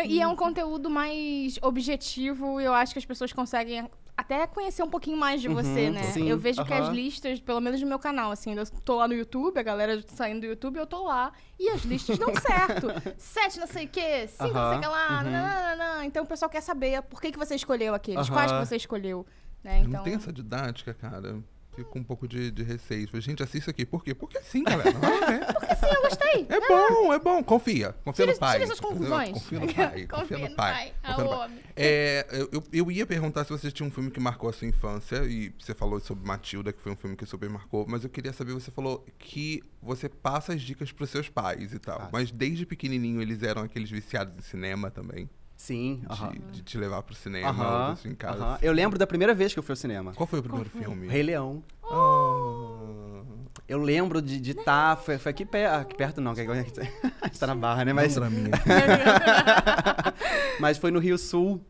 E 0.08 0.22
é 0.22 0.28
um 0.28 0.36
conteúdo 0.36 0.90
mais 0.90 1.60
objetivo 1.62 2.62
eu 2.62 2.74
acho 2.74 2.94
que 2.94 3.00
as 3.00 3.06
pessoas 3.06 3.34
conseguem 3.34 3.90
até 4.16 4.48
conhecer 4.48 4.82
um 4.82 4.90
pouquinho 4.90 5.18
mais 5.18 5.42
de 5.42 5.50
você, 5.50 5.88
Uhum, 5.88 5.94
né? 5.94 6.04
sim, 6.04 6.30
eu 6.30 6.38
vejo 6.38 6.64
que 6.64 6.74
as 6.74 6.88
listas, 6.88 7.42
pelo 7.42 7.60
menos 7.60 7.82
no 7.82 7.88
meu 7.88 8.00
canal, 8.00 8.32
assim, 8.32 8.54
eu 8.54 8.66
tô 8.86 8.96
lá 8.96 9.08
no 9.08 9.14
YouTube, 9.14 9.58
a 9.58 9.64
galera 9.64 10.02
saindo 10.08 10.42
do 10.42 10.46
YouTube, 10.46 10.78
eu 10.78 10.88
tô 10.88 11.04
lá. 11.04 11.34
E 11.60 11.70
as 11.70 11.82
listas 11.82 12.18
dão 12.18 12.34
certo. 12.34 12.88
Sete 13.18 13.60
não 13.60 13.68
sei 13.68 13.86
o 13.86 13.90
quê, 13.90 14.28
cinco 14.28 14.54
não 14.54 14.70
sei 14.70 14.78
o 14.78 14.82
que 14.82 14.88
lá, 14.88 15.08
uhum. 15.18 15.32
nananana. 15.32 16.06
Então 16.06 16.24
o 16.24 16.28
pessoal 16.28 16.50
quer 16.50 16.62
saber 16.62 17.02
por 17.02 17.22
que, 17.22 17.32
que 17.32 17.38
você 17.38 17.56
escolheu 17.56 17.94
aqueles, 17.94 18.30
quais 18.30 18.52
que 18.52 18.60
você 18.66 18.78
escolheu. 18.78 19.26
Né? 19.62 19.80
Eu 19.80 19.86
Então, 19.86 19.92
Não 19.92 20.04
tem 20.04 20.14
essa 20.14 20.32
didática, 20.32 20.94
cara. 20.94 21.44
Fico 21.76 21.90
com 21.92 22.00
um 22.00 22.04
pouco 22.04 22.28
de, 22.28 22.52
de 22.52 22.64
receio. 22.64 23.08
Falei, 23.08 23.22
Gente, 23.22 23.44
assista 23.44 23.72
aqui. 23.72 23.86
Por 23.86 24.04
quê? 24.04 24.14
Porque 24.16 24.40
sim, 24.42 24.64
galera. 24.64 24.92
Ah, 25.02 25.34
é. 25.34 25.40
Porque 25.54 25.76
sim, 25.76 25.86
eu 25.96 26.02
gostei. 26.02 26.46
É 26.50 26.60
bom, 26.68 27.14
é 27.14 27.20
bom. 27.20 27.44
Confia. 27.44 27.94
Confia 28.04 28.26
Tira- 28.26 28.34
no 28.34 28.40
pai. 28.40 28.54
tira 28.54 28.68
suas 28.68 28.80
conclusões. 28.80 29.32
Confia 29.34 29.60
no 29.60 29.74
pai. 29.74 30.08
Confia 30.08 30.38
no 30.38 30.56
pai. 30.56 30.94
a 31.04 31.08
Confia 31.10 31.24
no 31.24 31.30
pai. 31.30 31.40
homem. 31.46 31.60
É, 31.76 32.26
eu, 32.52 32.64
eu- 32.72 32.92
ia 32.92 33.06
perguntar 33.06 33.44
se 33.44 33.50
você 33.50 33.70
tinha 33.72 33.86
um 33.86 33.92
filme 33.92 34.10
que 34.10 34.20
marcou 34.20 34.50
a 34.50 34.54
sua 34.54 34.68
infância, 34.68 35.18
e 35.26 35.54
você 35.60 35.74
falou 35.74 36.00
sobre 36.00 36.26
Matilda, 36.26 36.72
que 36.72 36.82
foi 36.82 36.92
um 36.92 36.96
filme 36.96 37.16
que 37.16 37.26
super 37.26 37.50
marcou, 37.50 37.86
mas 37.90 38.04
eu 38.04 38.10
queria 38.10 38.32
saber, 38.32 38.54
você 38.54 38.72
falou 38.72 39.06
que 39.20 39.62
você 39.82 40.08
passa 40.08 40.54
as 40.54 40.62
dicas 40.62 40.92
pros 40.94 41.10
seus 41.10 41.28
pais 41.30 41.74
e 41.74 41.80
tal. 41.80 41.98
Passo. 41.98 42.10
Mas 42.14 42.32
desde 42.32 42.66
pequenininho 42.66 43.22
eles 43.22 43.44
eram 43.44 43.64
aqueles 43.64 43.90
viciados 43.92 44.38
em 44.38 44.42
cinema 44.42 44.90
também? 44.90 45.30
Sim, 45.58 46.02
De, 46.02 46.14
aham. 46.14 46.34
de 46.52 46.62
te 46.64 46.78
levar 46.78 47.02
pro 47.02 47.16
cinema, 47.16 47.50
Aham, 47.50 47.86
ou 47.88 47.92
assim, 47.94 48.10
em 48.10 48.16
casa. 48.16 48.44
aham. 48.44 48.58
Eu 48.62 48.74
lembro 48.74 49.00
da 49.00 49.08
primeira 49.08 49.34
vez 49.34 49.54
que 49.54 49.60
eu 49.60 49.64
fui 49.64 49.72
ao 49.74 49.78
cinema. 49.78 50.14
Qual 50.14 50.28
foi 50.28 50.40
o 50.40 50.44
primeiro 50.44 50.70
filme? 50.70 51.08
Rei 51.08 51.24
Leão. 51.24 51.64
Ah. 51.84 53.22
Eu 53.68 53.80
lembro 53.82 54.22
de 54.22 54.52
estar. 54.52 54.96
foi, 54.98 55.18
foi 55.18 55.32
aqui, 55.32 55.48
aqui 55.66 55.96
perto, 55.96 56.22
não, 56.22 56.36
que 56.36 56.42
agora 56.42 56.60
a 56.60 56.64
gente 56.64 57.40
tá 57.40 57.48
na 57.48 57.56
barra, 57.56 57.84
né? 57.86 57.94
Mas... 57.94 58.16
Mas 60.60 60.78
foi 60.78 60.92
no 60.92 61.00
Rio 61.00 61.18
Sul. 61.18 61.62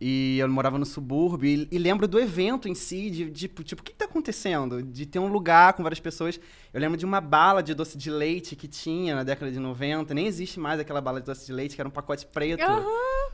E 0.00 0.38
eu 0.38 0.48
morava 0.48 0.78
no 0.78 0.86
subúrbio. 0.86 1.46
E, 1.46 1.68
e 1.70 1.78
lembro 1.78 2.08
do 2.08 2.18
evento 2.18 2.66
em 2.66 2.74
si, 2.74 3.10
de, 3.10 3.30
de, 3.30 3.48
tipo, 3.48 3.60
o 3.60 3.64
que, 3.84 3.92
que 3.92 3.98
tá 3.98 4.06
acontecendo? 4.06 4.82
De 4.82 5.04
ter 5.04 5.18
um 5.18 5.26
lugar 5.26 5.74
com 5.74 5.82
várias 5.82 6.00
pessoas. 6.00 6.40
Eu 6.72 6.80
lembro 6.80 6.96
de 6.96 7.04
uma 7.04 7.20
bala 7.20 7.62
de 7.62 7.74
doce 7.74 7.98
de 7.98 8.10
leite 8.10 8.56
que 8.56 8.66
tinha 8.66 9.14
na 9.14 9.22
década 9.22 9.52
de 9.52 9.58
90. 9.58 10.14
Nem 10.14 10.26
existe 10.26 10.58
mais 10.58 10.80
aquela 10.80 11.02
bala 11.02 11.20
de 11.20 11.26
doce 11.26 11.44
de 11.44 11.52
leite, 11.52 11.74
que 11.74 11.82
era 11.82 11.88
um 11.88 11.92
pacote 11.92 12.26
preto. 12.26 12.62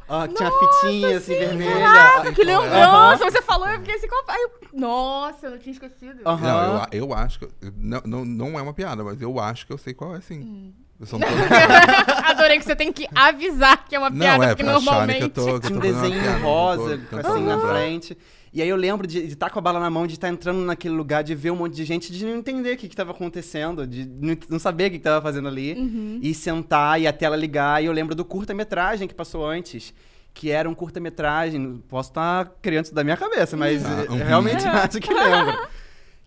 Ah, 0.09 0.27
que 0.27 0.35
tinha 0.35 0.51
fitinha 0.51 1.17
assim, 1.19 1.35
vermelha. 1.35 1.81
Caraca, 1.81 2.33
que 2.33 2.43
lembrança! 2.43 3.31
Você 3.31 3.43
falou, 3.43 3.69
eu 3.69 3.79
fiquei 3.79 3.95
assim, 3.95 4.09
qual... 4.09 4.25
Aí 4.29 4.43
eu... 4.43 4.79
Nossa, 4.79 5.47
eu 5.47 5.51
não 5.53 5.59
tinha 5.59 5.73
esquecido. 5.73 6.21
Aham. 6.25 6.47
Não, 6.47 6.87
eu, 6.93 7.07
eu 7.07 7.15
acho 7.15 7.39
que. 7.41 7.49
Não, 7.77 8.03
não, 8.05 8.25
não 8.25 8.59
é 8.59 8.63
uma 8.63 8.75
piada, 8.75 9.05
mas 9.05 9.21
eu 9.21 9.39
acho 9.39 9.67
que 9.67 9.73
eu 9.73 9.79
sei 9.79 9.95
qual 9.95 10.17
é, 10.17 10.21
sim. 10.21 10.41
Hum. 10.41 10.86
São 11.05 11.21
todos... 11.21 11.35
Adorei 12.25 12.59
que 12.59 12.65
você 12.65 12.77
tem 12.77 12.93
que 12.93 13.07
avisar 13.15 13.85
que 13.87 13.95
é 13.95 13.99
uma 13.99 14.11
Não, 14.11 14.19
piada, 14.19 14.45
é 14.45 14.49
porque 14.49 14.63
normalmente... 14.63 15.19
que 15.19 15.25
eu 15.25 15.29
tô. 15.31 15.45
Que 15.45 15.51
eu 15.51 15.61
Tinha 15.61 15.79
um 15.79 15.81
desenho 15.81 16.23
piada, 16.23 16.39
rosa, 16.39 16.97
não 16.97 17.23
tô 17.23 17.33
assim, 17.33 17.45
na 17.45 17.61
frente. 17.61 18.19
E 18.53 18.63
aí 18.63 18.69
eu 18.71 18.77
lembro 18.77 19.07
de 19.07 19.19
estar 19.19 19.51
com 19.51 19.59
a 19.59 19.63
bala 19.63 19.79
na 19.79 19.91
mão, 19.91 20.07
de 20.07 20.15
estar 20.15 20.31
entrando 20.31 20.61
naquele 20.61 20.95
lugar, 20.95 21.23
de 21.23 21.35
ver 21.35 21.51
um 21.51 21.57
monte 21.57 21.75
de 21.75 21.85
gente, 21.85 22.11
de 22.11 22.25
não 22.25 22.37
entender 22.37 22.73
o 22.73 22.77
que 22.79 22.87
estava 22.87 23.11
acontecendo, 23.11 23.87
de 23.87 24.07
não, 24.07 24.35
não 24.49 24.59
saber 24.59 24.87
o 24.87 24.91
que 24.93 24.97
estava 24.97 25.21
fazendo 25.21 25.49
ali. 25.49 25.75
Uhum. 25.75 26.19
E 26.23 26.33
sentar 26.33 26.99
e 26.99 27.07
a 27.07 27.13
tela 27.13 27.37
ligar. 27.37 27.83
E 27.83 27.87
eu 27.87 27.93
lembro 27.93 28.15
do 28.15 28.25
curta-metragem 28.25 29.07
que 29.07 29.15
passou 29.15 29.47
antes. 29.47 29.93
Que 30.33 30.51
era 30.51 30.69
um 30.69 30.75
curta-metragem, 30.75 31.83
posso 31.89 32.11
estar 32.11 32.51
criando 32.63 32.87
isso 32.87 32.95
da 32.95 33.03
minha 33.03 33.17
cabeça, 33.17 33.57
mas 33.57 33.85
Ah, 33.85 34.07
realmente 34.27 34.65
acho 34.69 35.01
que 35.01 35.13
lembro. 35.13 35.69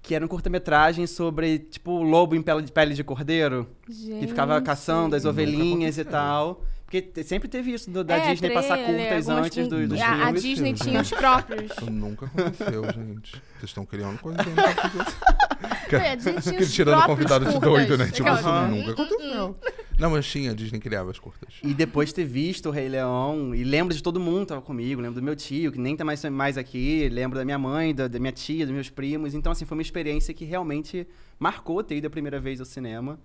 Que 0.02 0.16
era 0.16 0.24
um 0.24 0.28
curta-metragem 0.28 1.06
sobre, 1.06 1.60
tipo, 1.60 2.02
lobo 2.02 2.36
em 2.36 2.42
pele 2.42 2.62
de, 2.62 2.72
pele 2.72 2.94
de 2.94 3.04
cordeiro. 3.04 3.68
Gente. 3.88 4.20
Que 4.22 4.28
ficava 4.28 4.60
caçando 4.62 5.16
as 5.16 5.26
ovelhinhas 5.26 5.98
e 5.98 6.04
tal. 6.06 6.64
Porque 6.86 7.24
sempre 7.24 7.48
teve 7.48 7.72
isso 7.72 7.92
do- 7.92 8.04
da 8.04 8.16
É, 8.18 8.32
Disney 8.32 8.50
passar 8.50 8.80
curtas 8.80 9.30
antes 9.30 9.64
com- 9.64 9.70
do- 9.70 9.88
dos 9.90 10.02
a, 10.02 10.08
a 10.12 10.18
filmes. 10.26 10.42
Disney 10.42 10.74
tinha 10.74 11.02
os 11.02 11.12
próprios. 11.12 11.72
Isso 11.72 11.92
nunca 11.92 12.26
aconteceu, 12.26 12.84
gente. 12.86 13.32
Vocês 13.34 13.64
estão 13.66 13.86
criando 13.86 14.18
coisa 14.20 14.40
que. 14.44 14.50
É, 15.96 16.12
a 16.12 16.14
Aquele 16.14 16.64
os 16.64 16.72
tirando 16.74 16.96
próprios 17.04 17.18
convidado 17.30 17.46
de 17.46 17.60
doido, 17.60 17.98
né? 17.98 18.06
Tipo, 18.10 18.30
Aquela- 18.30 18.66
isso 18.66 18.76
nunca 18.76 18.92
aconteceu. 18.94 19.60
Não, 20.00 20.10
mas 20.12 20.26
tinha, 20.26 20.52
a 20.52 20.54
Disney 20.54 20.80
criava 20.80 21.12
as 21.12 21.20
curtas. 21.20 21.56
E 21.62 21.74
depois 21.74 22.14
ter 22.14 22.24
visto 22.26 22.70
o 22.70 22.72
Rei 22.72 22.88
Leão, 22.88 23.54
e 23.54 23.64
lembro 23.64 23.94
de 23.94 24.02
todo 24.02 24.20
mundo 24.20 24.42
que 24.42 24.46
tava 24.48 24.62
comigo, 24.62 25.02
lembro 25.02 25.20
do 25.20 25.24
meu 25.24 25.36
tio, 25.36 25.72
que 25.72 25.78
nem 25.80 25.96
tá 25.98 26.06
mais, 26.06 26.24
mais 26.26 26.58
aqui, 26.58 27.10
lembro 27.10 27.38
da 27.38 27.44
minha 27.44 27.58
mãe, 27.60 27.94
da, 27.94 28.08
da 28.08 28.18
minha 28.20 28.32
tia, 28.32 28.66
dos 28.66 28.74
meus 28.74 28.90
primos. 28.90 29.34
Então, 29.34 29.52
assim, 29.52 29.66
foi 29.66 29.76
uma 29.78 29.82
experiência 29.82 30.34
que 30.34 30.46
realmente 30.46 31.06
marcou 31.38 31.84
ter 31.84 31.98
ido 31.98 32.08
a 32.08 32.10
primeira 32.10 32.40
vez 32.40 32.60
ao 32.60 32.66
cinema. 32.66 33.20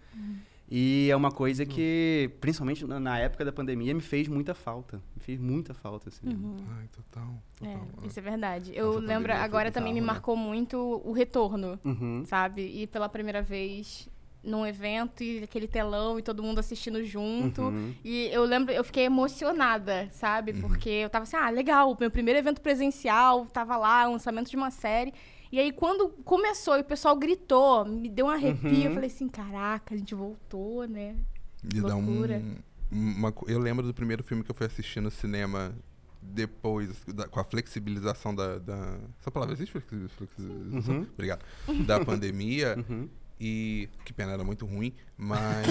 E 0.71 1.09
é 1.11 1.15
uma 1.15 1.31
coisa 1.31 1.67
que, 1.67 2.31
principalmente 2.41 2.87
na- 2.87 2.99
na 2.99 3.19
época 3.19 3.45
da 3.45 3.53
pandemia, 3.53 3.93
me 3.95 4.01
fez 4.01 4.27
muita 4.27 4.55
falta. 4.55 4.97
Me 5.15 5.23
fez 5.23 5.39
muita 5.39 5.75
falta, 5.75 6.09
assim. 6.09 6.27
Ai, 6.27 6.89
total. 6.89 7.35
É, 7.63 7.75
total. 7.77 8.07
isso 8.09 8.19
é 8.19 8.23
verdade. 8.23 8.73
Eu 8.75 8.99
lembro, 8.99 9.31
agora 9.35 9.71
também 9.71 9.93
me 9.93 10.01
né? 10.01 10.07
marcou 10.07 10.35
muito 10.37 10.77
o 11.05 11.13
retorno, 11.13 11.79
Uhum. 11.85 12.25
sabe? 12.27 12.63
E 12.63 12.87
pela 12.87 13.11
primeira 13.11 13.43
vez 13.43 14.09
num 14.45 14.67
evento 14.67 15.23
e 15.25 15.43
aquele 15.43 15.67
telão 15.67 16.19
e 16.19 16.23
todo 16.23 16.43
mundo 16.43 16.59
assistindo 16.59 17.03
junto. 17.05 17.63
Uhum. 17.63 17.95
E 18.05 18.27
eu 18.33 18.45
lembro, 18.45 18.73
eu 18.73 18.85
fiquei 18.85 19.05
emocionada, 19.05 20.09
sabe? 20.13 20.53
Uhum. 20.53 20.61
Porque 20.61 20.89
eu 20.91 21.09
tava 21.11 21.23
assim, 21.25 21.37
ah, 21.37 21.51
legal, 21.51 21.97
meu 21.99 22.11
primeiro 22.11 22.39
evento 22.39 22.61
presencial, 22.61 23.47
tava 23.47 23.77
lá, 23.77 24.07
lançamento 24.07 24.51
de 24.51 24.57
uma 24.57 24.71
série. 24.71 25.13
E 25.53 25.59
aí, 25.59 25.71
quando 25.73 26.09
começou 26.25 26.77
e 26.77 26.81
o 26.81 26.85
pessoal 26.85 27.17
gritou, 27.17 27.85
me 27.85 28.09
deu 28.09 28.27
um 28.27 28.31
arrepio. 28.31 28.71
Uhum. 28.71 28.83
Eu 28.83 28.95
falei 28.95 29.07
assim, 29.09 29.29
caraca, 29.29 29.95
a 29.95 29.97
gente 29.99 30.15
voltou, 30.15 30.87
né? 30.87 31.15
Me 31.63 31.81
dá 31.81 31.95
um, 31.97 32.05
Loucura. 32.05 32.43
uma 32.91 33.33
eu 33.47 33.59
lembro 33.59 33.87
do 33.87 33.95
primeiro 33.95 34.23
filme 34.23 34.43
que 34.45 34.51
eu 34.51 34.55
fui 34.55 34.67
assistir 34.67 35.01
no 35.01 35.11
cinema 35.11 35.75
depois, 36.21 36.91
da- 37.07 37.29
com 37.29 37.39
a 37.39 37.45
flexibilização 37.45 38.35
da, 38.35 38.59
da- 38.59 38.99
Essa 39.21 39.31
palavra 39.31 39.55
existe? 39.55 39.73
Flexi- 39.73 40.09
flexibilização? 40.17 40.97
Uhum. 40.97 41.07
Obrigado. 41.13 41.45
Da 41.87 42.01
pandemia. 42.05 42.77
Uhum. 42.89 43.09
E. 43.41 43.89
Que 44.05 44.13
pena, 44.13 44.33
era 44.33 44.45
muito 44.45 44.65
ruim. 44.67 44.95
Mas. 45.17 45.67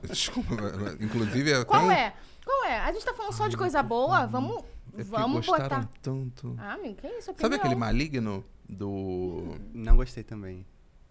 Desculpa, 0.08 0.54
inclusive. 1.00 1.50
eu 1.50 1.64
Qual 1.66 1.80
tenho- 1.82 1.92
é? 1.92 2.12
Qual 2.44 2.64
é? 2.66 2.78
A 2.80 2.92
gente 2.92 3.04
tá 3.04 3.14
falando 3.14 3.32
só 3.32 3.48
de 3.48 3.56
coisa 3.56 3.82
boa? 3.82 4.26
Vamos, 4.26 4.62
É 4.96 5.02
vamos 5.02 5.46
gostaram 5.46 5.80
botar. 5.80 5.88
tanto. 6.02 6.54
Ah, 6.58 6.74
amigo, 6.74 6.96
que 6.96 7.06
isso? 7.06 7.32
Sabe 7.36 7.56
aquele 7.56 7.74
maligno 7.74 8.44
do. 8.68 9.54
Não 9.74 9.96
gostei 9.96 10.22
também. 10.22 10.64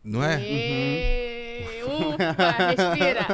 Não 0.04 0.24
é? 0.24 0.42
Ê, 0.42 1.84
Ufa, 1.84 2.52
respira. 2.68 3.26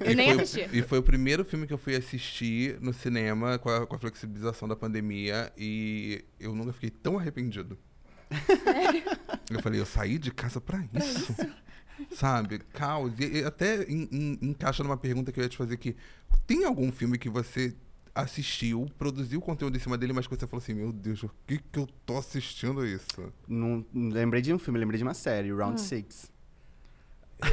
eu 0.00 0.10
E 0.12 0.14
nem 0.14 0.34
foi, 0.34 0.42
assisti. 0.42 0.76
E 0.76 0.82
foi 0.82 0.98
o 0.98 1.02
primeiro 1.02 1.44
filme 1.44 1.66
que 1.66 1.72
eu 1.72 1.78
fui 1.78 1.94
assistir 1.96 2.78
no 2.80 2.92
cinema 2.92 3.58
com 3.58 3.70
a, 3.70 3.86
com 3.86 3.96
a 3.96 3.98
flexibilização 3.98 4.68
da 4.68 4.76
pandemia 4.76 5.50
e 5.56 6.24
eu 6.38 6.54
nunca 6.54 6.72
fiquei 6.72 6.90
tão 6.90 7.16
arrependido. 7.18 7.78
eu 9.50 9.60
falei, 9.62 9.80
eu 9.80 9.86
saí 9.86 10.18
de 10.18 10.30
casa 10.30 10.60
pra 10.60 10.82
isso. 10.94 11.34
Sabe? 12.14 12.58
Caos. 12.72 13.12
E, 13.18 13.38
e 13.40 13.44
até 13.44 13.82
en- 13.84 14.08
en- 14.10 14.38
encaixa 14.42 14.82
numa 14.82 14.96
pergunta 14.96 15.30
que 15.32 15.38
eu 15.40 15.44
ia 15.44 15.48
te 15.48 15.56
fazer 15.56 15.76
que 15.76 15.94
tem 16.46 16.64
algum 16.64 16.90
filme 16.90 17.16
que 17.18 17.28
você 17.28 17.74
assistiu, 18.14 18.86
produziu 18.98 19.40
conteúdo 19.40 19.76
em 19.76 19.80
cima 19.80 19.96
dele, 19.96 20.12
mas 20.12 20.26
que 20.26 20.36
você 20.36 20.46
falou 20.46 20.62
assim, 20.62 20.74
meu 20.74 20.92
Deus, 20.92 21.22
o 21.22 21.30
que 21.46 21.58
que 21.58 21.78
eu 21.78 21.88
tô 22.04 22.18
assistindo 22.18 22.84
isso? 22.86 23.06
Não, 23.48 23.84
não 23.92 24.10
lembrei 24.10 24.42
de 24.42 24.52
um 24.52 24.58
filme, 24.58 24.78
lembrei 24.78 24.98
de 24.98 25.04
uma 25.04 25.14
série. 25.14 25.50
Round 25.52 25.80
Six. 25.80 26.30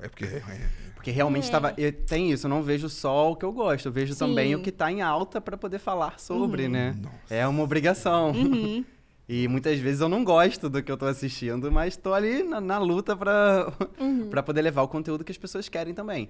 É 0.00 0.08
porque... 0.08 0.24
é- 0.24 0.42
Porque 0.94 1.10
realmente 1.10 1.42
É. 1.44 1.46
estava. 1.46 1.74
eu- 1.76 1.92
Tem 1.92 2.30
isso, 2.32 2.46
eu 2.46 2.48
não 2.50 2.62
vejo 2.62 2.88
só 2.88 3.32
o 3.32 3.36
que 3.36 3.44
eu 3.44 3.52
gosto, 3.52 3.86
eu 3.86 3.92
vejo 3.92 4.14
também 4.16 4.48
Sim. 4.50 4.54
o 4.54 4.62
que 4.62 4.72
tá 4.72 4.90
em 4.90 5.02
alta 5.02 5.38
pra 5.40 5.56
poder 5.56 5.78
falar 5.78 6.18
sobre, 6.18 6.66
né? 6.68 6.96
Nossa. 7.00 7.34
É 7.34 7.46
uma 7.46 7.62
obrigação. 7.62 8.30
Uhum. 8.32 8.84
E 9.26 9.48
muitas 9.48 9.78
vezes 9.78 10.02
eu 10.02 10.08
não 10.08 10.22
gosto 10.22 10.68
do 10.68 10.82
que 10.82 10.92
eu 10.92 10.98
tô 10.98 11.06
assistindo, 11.06 11.72
mas 11.72 11.96
tô 11.96 12.12
ali 12.12 12.42
na, 12.42 12.60
na 12.60 12.76
luta 12.78 13.16
pra, 13.16 13.72
Uhum. 13.98 14.28
pra 14.30 14.42
poder 14.42 14.60
levar 14.60 14.82
o 14.82 14.88
conteúdo 14.88 15.24
que 15.24 15.32
as 15.32 15.38
pessoas 15.38 15.66
querem 15.68 15.94
também. 15.94 16.28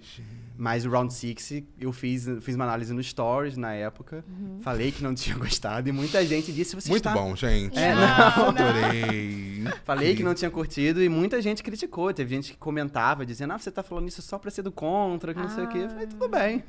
Mas 0.56 0.86
o 0.86 0.90
Round 0.90 1.12
Six, 1.12 1.64
eu 1.80 1.92
fiz, 1.92 2.28
fiz 2.42 2.54
uma 2.54 2.64
análise 2.64 2.94
no 2.94 3.02
Stories 3.02 3.56
na 3.56 3.72
época, 3.72 4.24
Uhum. 4.28 4.60
falei 4.62 4.92
que 4.92 5.02
não 5.02 5.12
tinha 5.16 5.36
gostado, 5.36 5.88
e 5.88 5.92
muita 5.92 6.24
gente 6.24 6.52
disse 6.52 6.76
você 6.76 6.88
Muito 6.88 7.08
está... 7.08 7.20
bom, 7.20 7.34
gente. 7.34 7.76
É, 7.76 7.92
Não, 7.96 8.00
não. 8.00 8.48
Adorei. 8.50 9.54
Falei 9.84 10.14
que 10.14 10.22
não 10.22 10.34
tinha 10.34 10.50
curtido 10.50 11.02
e 11.02 11.08
muita 11.08 11.40
gente 11.40 11.62
criticou. 11.62 12.12
Teve 12.12 12.34
gente 12.34 12.52
que 12.52 12.58
comentava, 12.58 13.24
dizendo, 13.24 13.54
ah, 13.54 13.58
você 13.58 13.70
tá 13.70 13.82
falando 13.82 14.06
isso 14.08 14.20
só 14.20 14.38
pra 14.38 14.50
ser 14.50 14.60
do 14.60 14.70
contra, 14.70 15.32
que 15.32 15.40
não 15.40 15.48
sei 15.48 15.64
o 15.64 15.68
quê. 15.68 15.78
Eu 15.78 15.88
falei, 15.88 16.06
tudo 16.06 16.28
bem. 16.28 16.62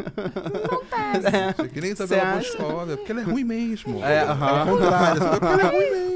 Gente, 1.60 1.70
Que 1.74 1.82
nem 1.82 1.92
Isabela 1.92 2.42
Você? 2.42 2.58
Boscova, 2.58 2.98
porque 2.98 3.12
ela 3.12 3.22
é 3.22 3.24
ruim 3.26 3.44
mesmo. 3.44 4.04
É, 4.04 4.16
É 4.16 4.22
aham. 4.24 4.64
o 4.64 4.78
contrário, 4.78 5.22
sabe? 5.22 5.40
porque 5.40 5.46
ela 5.46 5.62
é 5.62 5.78
ruim 5.78 5.92
mesmo. 5.92 6.15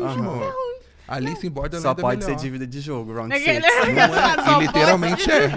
Alice 1.07 1.45
em 1.45 1.49
Borderland 1.49 1.81
Só 1.81 1.91
é 1.91 1.95
pode 1.95 2.23
ser 2.23 2.31
melhor. 2.31 2.41
dívida 2.43 2.67
de 2.67 2.79
jogo, 2.81 3.13
Round 3.13 3.33
Aquele- 3.33 3.61
Six. 3.63 3.87
Não 3.87 3.93
é, 4.03 4.43
Só 4.45 4.61
e 4.61 4.65
literalmente 4.67 5.31
é. 5.31 5.51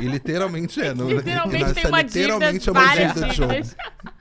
E 0.00 0.08
literalmente 0.08 0.80
é. 0.82 0.94
Não, 0.94 1.08
Literalmente 1.08 1.62
essa 1.64 1.74
tem 1.74 1.86
uma 1.86 2.02
dívida, 2.02 2.20
literalmente 2.34 2.68
é 2.68 2.72
uma 2.72 2.80
várias 2.80 3.08
dívida 3.14 3.28
de 3.28 3.36
jogo. 3.36 3.52
dívidas. 3.52 3.76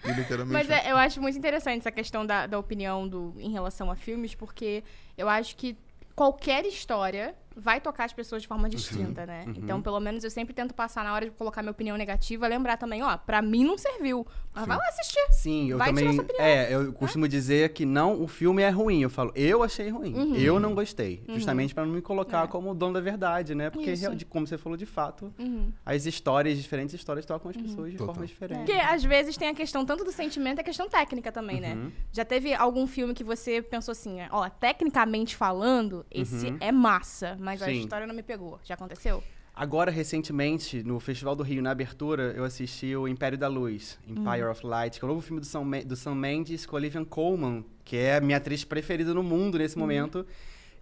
E 0.06 0.12
literalmente 0.12 0.54
Mas 0.54 0.70
é. 0.70 0.88
é, 0.88 0.92
eu 0.92 0.98
acho 0.98 1.20
muito 1.22 1.38
interessante 1.38 1.80
essa 1.80 1.92
questão 1.92 2.24
da, 2.24 2.46
da 2.46 2.60
opinião 2.60 3.08
do, 3.08 3.34
em 3.40 3.52
relação 3.52 3.90
a 3.90 3.96
filmes, 3.96 4.36
porque 4.36 4.84
eu 5.18 5.28
acho 5.28 5.56
que 5.56 5.76
qualquer 6.16 6.66
história 6.68 7.34
vai 7.56 7.80
tocar 7.80 8.06
as 8.06 8.14
pessoas 8.14 8.42
de 8.42 8.48
forma 8.48 8.68
distinta, 8.70 9.26
né? 9.26 9.44
Uhum. 9.48 9.54
Então, 9.58 9.82
pelo 9.82 10.00
menos 10.00 10.24
eu 10.24 10.30
sempre 10.30 10.54
tento 10.54 10.74
passar 10.74 11.04
na 11.04 11.14
hora 11.14 11.26
de 11.26 11.32
colocar 11.32 11.62
minha 11.62 11.72
opinião 11.72 11.98
negativa, 11.98 12.48
lembrar 12.48 12.78
também, 12.78 13.02
ó, 13.04 13.18
pra 13.18 13.42
mim 13.42 13.64
não 13.64 13.78
serviu. 13.78 14.26
Mas 14.54 14.64
Sim. 14.64 14.68
vai 14.70 14.78
lá 14.78 14.84
assistir. 14.88 15.28
Sim, 15.32 15.70
eu 15.72 15.78
Vai 15.78 15.88
tirar 15.94 16.00
também. 16.02 16.16
sua 16.16 16.24
opinião. 16.24 16.46
É, 16.46 16.74
eu 16.74 16.94
costumo 16.94 17.28
dizer 17.28 17.74
que 17.74 17.86
não, 17.86 18.22
o 18.22 18.28
filme 18.28 18.62
é 18.62 18.70
ruim. 18.70 19.02
Eu 19.02 19.10
falo, 19.10 19.32
eu 19.36 19.64
achei 19.64 19.90
ruim. 19.90 20.14
Uhum. 20.14 20.36
Eu 20.36 20.60
não 20.60 20.74
gostei. 20.74 21.24
Justamente 21.30 21.74
pra 21.74 21.86
não 21.86 21.94
me 21.94 22.02
colocar 22.02 22.46
É. 22.46 22.48
como 22.48 22.74
dono 22.74 22.94
da 22.94 23.02
verdade, 23.02 23.54
né? 23.56 23.70
Porque, 23.70 23.94
real- 23.94 24.16
de- 24.16 24.26
como 24.26 24.46
você 24.48 24.58
falou, 24.58 24.78
de 24.78 24.86
fato, 24.86 25.34
Uhum. 25.38 25.72
as 25.86 26.06
histórias, 26.06 26.58
diferentes 26.58 26.94
histórias 26.96 27.26
tocam 27.26 27.52
as 27.52 27.58
pessoas 27.58 27.92
de 27.92 27.98
Total. 27.98 28.14
forma 28.16 28.28
diferente. 28.28 28.58
Porque 28.60 28.72
às 28.74 29.04
vezes 29.04 29.36
tem 29.38 29.50
a 29.50 29.54
questão 29.54 29.86
tanto 29.86 30.04
do 30.04 30.12
sentimento, 30.12 30.60
a 30.60 30.64
questão 30.64 30.88
técnica 30.90 31.32
também, 31.32 31.60
né? 31.60 31.74
Uhum. 31.76 31.92
Já 32.12 32.24
teve 32.24 32.54
algum 32.54 32.88
filme 32.88 33.14
que 33.14 33.24
você 33.24 33.62
pensou 33.62 33.92
assim, 33.92 34.18
ó, 34.32 34.50
tecnicamente 34.50 35.36
falando, 35.36 36.06
esse 36.12 36.48
Uhum. 36.48 36.58
é 36.60 36.72
massa, 36.72 37.36
mas 37.46 37.62
a 37.62 37.68
Sim. 37.68 37.80
história 37.80 38.08
não 38.08 38.16
me 38.16 38.24
pegou. 38.24 38.60
Já 38.64 38.74
aconteceu? 38.74 39.24
Agora, 39.56 39.90
recentemente, 39.90 40.84
no 40.84 41.00
Festival 41.00 41.34
do 41.34 41.44
Rio, 41.44 41.62
na 41.62 41.72
abertura, 41.72 42.34
eu 42.36 42.44
assisti 42.44 42.94
o 42.94 43.08
Império 43.08 43.38
da 43.38 43.48
Luz, 43.48 43.98
Empire 44.06 44.44
of 44.44 44.66
Light, 44.66 45.00
que 45.00 45.06
é 45.06 45.08
o 45.08 45.10
novo 45.10 45.22
filme 45.22 45.40
do 45.40 45.46
Sam, 45.46 45.64
do 45.86 45.96
Sam 45.96 46.16
Mendes 46.16 46.66
com 46.66 46.76
a 46.76 46.80
Olivia 46.80 47.06
Colman, 47.06 47.64
que 47.86 47.96
é 47.96 48.18
a 48.18 48.20
minha 48.20 48.38
atriz 48.38 48.66
preferida 48.66 49.14
no 49.14 49.24
mundo 49.24 49.58
nesse 49.58 49.78
momento. 49.78 50.26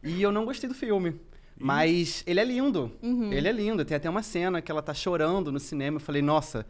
E 0.02 0.22
eu 0.24 0.32
não 0.32 0.44
gostei 0.46 0.68
do 0.68 0.74
filme. 0.74 1.20
Mas 1.56 2.24
ele 2.26 2.40
é 2.40 2.44
lindo. 2.44 2.92
Ele 3.32 3.48
é 3.48 3.52
lindo. 3.52 3.86
Tem 3.86 3.96
até 3.96 4.10
uma 4.10 4.24
cena 4.24 4.60
que 4.60 4.72
ela 4.72 4.82
tá 4.82 4.94
chorando 4.94 5.52
no 5.52 5.60
cinema. 5.60 5.98
Eu 5.98 6.02
falei, 6.02 6.24
nossa, 6.24 6.66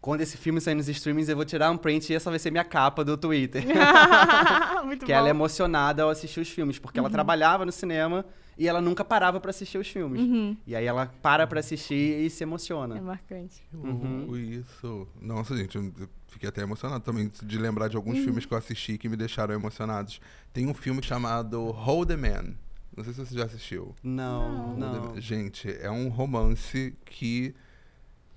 quando 0.00 0.22
esse 0.22 0.36
filme 0.36 0.60
sair 0.60 0.74
nos 0.74 0.88
streamings, 0.88 1.28
eu 1.28 1.36
vou 1.36 1.44
tirar 1.44 1.70
um 1.70 1.76
print 1.76 2.12
e 2.12 2.16
essa 2.16 2.28
vai 2.28 2.40
ser 2.40 2.50
minha 2.50 2.64
capa 2.64 3.04
do 3.04 3.16
Twitter. 3.16 3.62
Muito 4.84 5.06
que 5.06 5.12
bom. 5.12 5.18
ela 5.18 5.28
é 5.28 5.30
emocionada 5.30 6.02
ao 6.02 6.10
assistir 6.10 6.40
os 6.40 6.48
filmes, 6.48 6.76
porque 6.78 6.98
ela 6.98 7.08
trabalhava 7.08 7.64
no 7.64 7.70
cinema 7.70 8.24
e 8.58 8.66
ela 8.68 8.80
nunca 8.80 9.04
parava 9.04 9.38
pra 9.40 9.50
assistir 9.50 9.78
os 9.78 9.88
filmes. 9.88 10.20
Uhum. 10.20 10.56
E 10.66 10.74
aí 10.74 10.84
ela 10.86 11.12
para 11.22 11.46
pra 11.46 11.60
assistir 11.60 12.20
e 12.24 12.30
se 12.30 12.42
É 12.42 12.46
emociona. 12.46 13.00
marcante. 13.00 13.62
Uhum. 13.72 14.26
Uh, 14.30 14.36
Isso. 14.38 15.06
Nossa, 15.20 15.56
gente, 15.56 15.76
eu 15.76 15.92
fiquei 16.28 16.48
até 16.48 16.62
emocionado 16.62 17.04
também 17.04 17.30
de 17.42 17.58
lembrar 17.58 17.88
de 17.88 17.96
alguns 17.96 18.18
filmes 18.18 18.46
que 18.46 18.52
eu 18.54 18.58
assisti 18.58 18.96
que 18.98 19.08
me 19.08 19.16
deixaram 19.16 19.54
emocionados. 19.54 20.20
Tem 20.52 20.66
um 20.66 20.74
filme 20.74 21.02
chamado 21.02 21.70
Hold 21.70 22.08
the 22.08 22.16
Man. 22.16 22.54
Não 22.96 23.04
sei 23.04 23.12
se 23.12 23.26
você 23.26 23.34
já 23.36 23.44
assistiu. 23.44 23.94
Não, 24.02 24.74
não. 24.76 25.12
Man. 25.12 25.20
Gente, 25.20 25.70
é 25.80 25.90
um 25.90 26.08
romance 26.08 26.94
que 27.04 27.54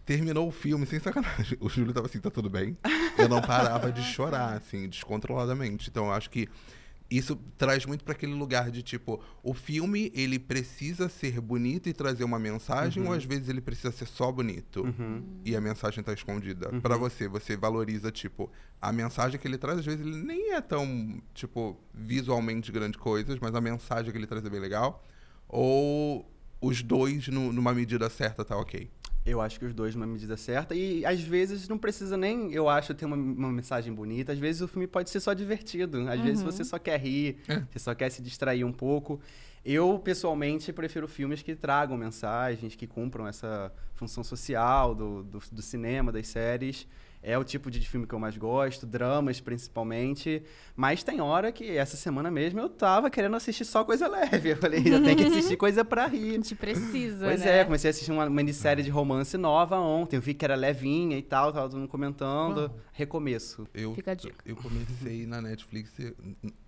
terminou 0.06 0.48
o 0.48 0.52
filme 0.52 0.86
sem 0.86 1.00
sacanagem. 1.00 1.58
O 1.62 1.70
Júlio 1.70 1.94
tava 1.94 2.08
assim, 2.08 2.20
tá 2.20 2.30
tudo 2.30 2.50
bem? 2.50 2.76
Eu 3.18 3.30
não 3.30 3.42
parava 3.42 3.92
de 3.92 4.02
chorar, 4.04 4.58
assim, 4.58 4.90
descontroladamente. 4.90 5.90
Então, 5.90 6.08
eu 6.08 6.12
acho 6.12 6.30
que 6.30 6.50
isso 7.10 7.36
traz 7.58 7.86
muito 7.86 8.04
para 8.04 8.14
aquele 8.14 8.34
lugar 8.34 8.70
de 8.70 8.84
tipo, 8.84 9.20
o 9.42 9.54
filme 9.54 10.12
ele 10.14 10.38
precisa 10.38 11.10
ser 11.10 11.42
bonito 11.42 11.90
e 11.90 11.94
trazer 11.94 12.24
uma 12.24 12.38
mensagem, 12.38 13.04
ou 13.04 13.12
às 13.14 13.24
vezes 13.26 13.50
ele 13.50 13.62
precisa 13.62 13.92
ser 13.92 14.06
só 14.06 14.32
bonito 14.32 14.84
Uhum. 14.84 15.24
e 15.44 15.56
a 15.56 15.62
mensagem 15.62 16.04
tá 16.04 16.14
escondida. 16.14 16.70
Uhum. 16.72 16.80
Pra 16.82 16.98
você, 16.98 17.28
você 17.28 17.58
valoriza 17.58 18.12
tipo 18.12 18.52
a 18.82 18.92
mensagem 18.92 19.40
que 19.40 19.48
ele 19.48 19.58
traz, 19.58 19.80
às 19.80 19.86
vezes 19.86 20.06
ele 20.06 20.18
nem 20.24 20.54
é 20.54 20.62
tão 20.62 21.20
tipo 21.34 21.80
visualmente 21.94 22.72
grandes 22.72 23.00
coisas, 23.00 23.40
mas 23.40 23.56
a 23.56 23.62
mensagem 23.62 24.12
que 24.12 24.18
ele 24.18 24.28
traz 24.28 24.46
é 24.46 24.50
bem 24.50 24.60
legal. 24.60 25.04
Ou 25.48 26.32
os 26.62 26.84
dois 26.84 27.28
no- 27.28 27.52
numa 27.52 27.74
medida 27.74 28.10
certa 28.10 28.46
tá 28.46 28.56
ok. 28.58 28.90
Eu 29.30 29.42
acho 29.42 29.60
que 29.60 29.66
os 29.66 29.74
dois 29.74 29.96
numa 29.96 30.08
medida 30.08 30.36
certa. 30.36 30.74
E 30.76 31.06
às 31.06 31.22
vezes 31.22 31.68
não 31.70 31.78
precisa 31.78 32.18
nem, 32.18 32.52
eu 32.54 32.68
acho, 32.68 32.94
ter 32.94 33.06
uma, 33.06 33.16
uma 33.16 33.52
mensagem 33.52 33.94
bonita. 33.94 34.32
Às 34.32 34.40
vezes 34.40 34.62
o 34.62 34.68
filme 34.68 34.88
pode 34.88 35.10
ser 35.10 35.20
só 35.20 35.34
divertido. 35.34 36.10
Às 36.10 36.20
vezes 36.22 36.44
você 36.44 36.64
só 36.64 36.78
quer 36.80 37.00
rir, 37.00 37.38
É. 37.48 37.62
você 37.72 37.80
só 37.80 37.94
quer 37.96 38.10
se 38.10 38.22
distrair 38.22 38.64
um 38.64 38.72
pouco. 38.74 39.20
Eu, 39.64 40.00
pessoalmente, 40.00 40.72
prefiro 40.72 41.08
filmes 41.08 41.42
que 41.42 41.54
tragam 41.56 41.98
mensagens, 41.98 42.76
que 42.76 42.88
cumpram 42.88 43.28
essa 43.28 43.72
função 43.94 44.24
social 44.24 44.96
do, 44.96 45.24
do, 45.24 45.40
do 45.52 45.62
cinema, 45.62 46.12
das 46.12 46.28
séries. 46.28 46.88
É 47.22 47.38
o 47.38 47.44
tipo 47.44 47.70
de 47.70 47.82
filme 47.88 48.08
que 48.08 48.14
eu 48.16 48.20
mais 48.20 48.38
gosto, 48.38 48.86
dramas 48.88 49.42
principalmente. 49.42 50.42
Mas 50.76 51.04
tem 51.04 51.20
hora 51.20 51.52
que, 51.52 51.70
essa 51.78 51.98
semana 51.98 52.32
mesmo, 52.32 52.60
eu 52.62 52.70
tava 52.70 53.10
querendo 53.10 53.36
assistir 53.36 53.66
só 53.66 53.84
coisa 53.84 54.08
leve. 54.08 54.50
Eu 54.52 54.58
falei, 54.58 54.80
eu 54.80 55.04
tenho 55.04 55.18
que 55.18 55.26
assistir 55.26 55.58
coisa 55.58 55.84
pra 55.84 56.06
A 56.06 56.08
rir. 56.08 56.32
gente 56.36 56.56
precisa, 56.56 57.26
Pois 57.26 57.42
né? 57.42 57.60
é, 57.60 57.66
comecei 57.66 57.90
a 57.90 57.92
assistir 57.92 58.12
uma 58.12 58.30
minissérie 58.30 58.84
de 58.84 58.90
romance 58.90 59.38
nova 59.38 59.78
ontem. 59.78 60.16
Eu 60.16 60.22
vi 60.22 60.34
que 60.34 60.46
era 60.46 60.56
levinha 60.56 61.18
e 61.18 61.22
tal, 61.22 61.52
tava 61.52 61.68
todo 61.70 61.78
mundo 61.80 61.90
comentando. 61.90 62.72
Recomeço. 62.94 63.68
Eu, 63.74 63.94
Fica 63.94 64.12
a 64.12 64.16
dica. 64.16 64.36
eu 64.46 64.56
comecei 64.56 65.26
na 65.26 65.42
Netflix 65.42 65.92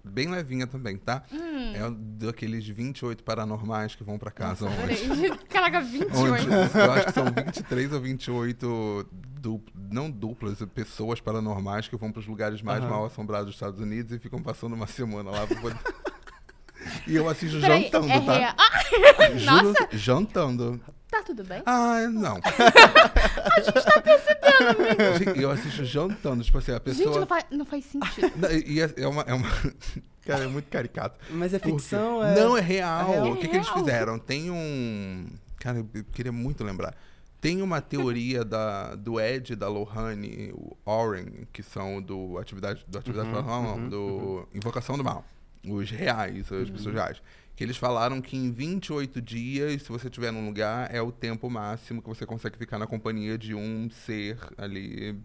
bem 0.04 0.30
levinha 0.30 0.66
também, 0.68 0.98
tá? 0.98 1.24
Hum. 1.32 1.74
É 1.76 1.90
daqueles 2.26 2.68
28 2.68 3.24
paranormais 3.24 3.96
que 3.96 4.04
vão 4.04 4.18
pra 4.18 4.32
casa 4.32 4.66
ontem. 4.66 4.96
Peraí. 5.08 5.38
Caraca, 5.50 5.82
28. 5.82 6.18
Onde, 6.18 6.48
eu 6.80 6.92
acho 6.92 7.06
que 7.08 7.12
são 7.14 7.26
23 7.26 7.94
ou 7.94 8.00
28 8.02 9.08
du- 9.40 9.64
não 9.92 10.10
duplas, 10.10 10.58
pessoas 10.74 11.20
paranormais 11.20 11.88
que 11.88 11.96
vão 11.96 12.12
para 12.12 12.20
os 12.20 12.28
lugares 12.28 12.62
mais 12.62 12.82
Aham. 12.82 12.90
mal 12.90 13.06
assombrados 13.06 13.48
dos 13.48 13.56
Estados 13.56 13.80
Unidos 13.80 14.12
e 14.14 14.20
ficam 14.20 14.42
passando 14.42 14.74
uma 14.74 14.88
semana 14.88 15.30
lá 15.32 15.46
pra 15.48 15.60
poder... 15.60 15.78
E 17.06 17.16
eu 17.16 17.30
assisto 17.30 17.60
Peraí, 17.62 17.84
jantando, 17.84 18.10
é 18.10 18.20
tá? 18.22 18.34
real. 18.38 18.54
Ah, 18.58 19.30
Juro, 19.38 19.46
Nossa. 19.68 19.88
jantando. 19.92 20.82
Tá 21.12 21.22
tudo 21.24 21.44
bem? 21.44 21.62
Ah, 21.66 22.08
não. 22.10 22.38
a 22.42 23.60
gente 23.62 23.86
tá 23.86 24.02
percebendo, 24.02 25.40
Eu 25.42 25.52
assisto 25.52 25.84
jantando, 25.86 26.44
tipo 26.44 26.58
assim, 26.58 26.72
a 26.72 26.80
pessoa... 26.80 27.06
Gente, 27.08 27.20
não 27.20 27.28
faz, 27.28 27.46
não 27.52 27.66
faz 27.66 27.86
sentido. 27.86 28.32
Não, 28.38 28.50
E 28.52 28.82
é, 28.82 28.94
é 28.98 29.08
uma, 29.08 29.22
é 29.24 29.34
uma- 29.34 29.50
Cara, 30.26 30.44
é 30.44 30.48
muito 30.48 30.70
caricato. 30.70 31.20
Mas 31.32 31.54
é 31.54 31.60
Por 31.60 31.66
quê? 31.72 31.80
ficção? 31.80 32.24
É... 32.24 32.36
Não, 32.36 32.56
é 32.58 32.62
real. 32.62 33.02
É 33.10 33.12
real? 33.14 33.32
O 33.32 33.36
que, 33.38 33.48
que 33.48 33.56
eles 33.56 33.68
real. 33.68 33.80
fizeram? 33.80 34.20
Tem 34.20 34.52
um. 34.52 35.26
Cara, 35.60 35.80
eu 35.80 36.04
queria 36.14 36.32
muito 36.32 36.64
lembrar. 36.64 36.96
Tem 37.42 37.60
uma 37.64 37.82
teoria 37.82 38.46
da, 38.46 38.94
do 38.94 39.20
Ed 39.20 39.56
da 39.56 39.68
Lohane, 39.68 40.52
o 40.54 40.78
Oren, 40.86 41.26
que 41.52 41.64
são 41.64 42.00
do 42.00 42.38
Atividade, 42.38 42.86
do 42.88 43.00
atividade 43.00 43.30
Uhum, 43.30 43.34
Paranormal, 43.34 43.76
uhum, 43.78 43.90
do 43.90 44.48
Invocação 44.54 44.96
do 44.96 45.04
Mal. 45.04 45.26
Os 45.68 45.90
reais, 45.90 46.52
as 46.52 46.68
Uhum. 46.70 46.74
pessoas 46.76 46.94
reais. 46.96 47.22
Que 47.62 47.66
eles 47.66 47.78
falaram 47.78 48.20
que 48.20 48.36
em 48.36 48.52
28 48.52 49.22
dias, 49.22 49.84
se 49.84 49.90
você 49.90 50.08
estiver 50.08 50.32
num 50.32 50.48
lugar, 50.48 50.92
é 50.92 51.00
o 51.00 51.12
tempo 51.12 51.48
máximo 51.48 52.02
que 52.02 52.10
você 52.10 52.26
consegue 52.26 52.58
ficar 52.58 52.80
na 52.80 52.88
companhia 52.88 53.38
de 53.38 53.54
um 53.54 53.88
ser 53.88 54.40
ali 54.58 55.16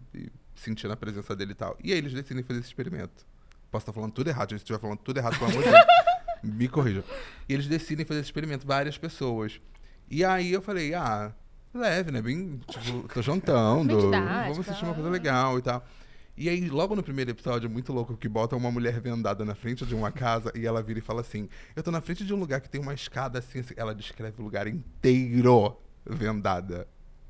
sentir 0.53 0.85
a 0.91 0.95
presença 0.95 1.35
dele 1.35 1.53
e 1.53 1.55
tal. 1.55 1.75
E 1.83 1.91
aí 1.91 1.97
eles 1.97 2.13
decidem 2.13 2.43
fazer 2.43 2.59
esse 2.59 2.67
experimento. 2.69 3.25
Posso 3.71 3.81
estar 3.81 3.91
falando 3.91 4.11
tudo 4.11 4.29
errado, 4.29 4.51
gente. 4.51 4.59
Se 4.59 4.65
estiver 4.65 4.79
falando 4.79 4.99
tudo 4.99 5.17
errado, 5.17 5.35
pelo 5.39 5.49
amor 5.49 5.63
de 5.63 5.69
Deus, 5.71 5.83
me 6.43 6.67
corrija. 6.67 7.03
E 7.49 7.55
eles 7.55 7.65
decidem 7.65 8.05
fazer 8.05 8.19
esse 8.19 8.27
experimento, 8.27 8.67
várias 8.67 8.99
pessoas. 8.99 9.59
E 10.07 10.23
aí 10.23 10.53
eu 10.53 10.61
falei, 10.61 10.93
ah, 10.93 11.33
leve, 11.73 12.11
né? 12.11 12.21
Bem, 12.21 12.59
tipo, 12.67 13.11
tô 13.11 13.19
jantando, 13.23 13.99
didática. 13.99 14.41
vamos 14.43 14.59
assistir 14.59 14.85
uma 14.85 14.93
coisa 14.93 15.09
legal 15.09 15.57
e 15.57 15.63
tal. 15.63 15.83
E 16.37 16.47
aí, 16.47 16.69
logo 16.69 16.95
no 16.95 17.01
primeiro 17.01 17.31
episódio, 17.31 17.65
é 17.65 17.69
muito 17.69 17.91
louco, 17.91 18.15
que 18.15 18.29
bota 18.29 18.55
uma 18.55 18.69
mulher 18.69 18.99
vendada 18.99 19.43
na 19.43 19.55
frente 19.55 19.83
de 19.83 19.95
uma 19.95 20.11
casa 20.11 20.51
e 20.55 20.67
ela 20.67 20.83
vira 20.83 20.99
e 20.99 21.01
fala 21.01 21.21
assim: 21.21 21.49
Eu 21.75 21.81
tô 21.81 21.89
na 21.89 21.99
frente 21.99 22.23
de 22.23 22.31
um 22.31 22.37
lugar 22.37 22.61
que 22.61 22.69
tem 22.69 22.79
uma 22.79 22.93
escada 22.93 23.39
assim, 23.39 23.59
assim. 23.59 23.73
Ela 23.75 23.95
descreve 23.95 24.39
o 24.39 24.43
lugar 24.43 24.67
inteiro 24.67 25.75
vendada. 26.05 26.87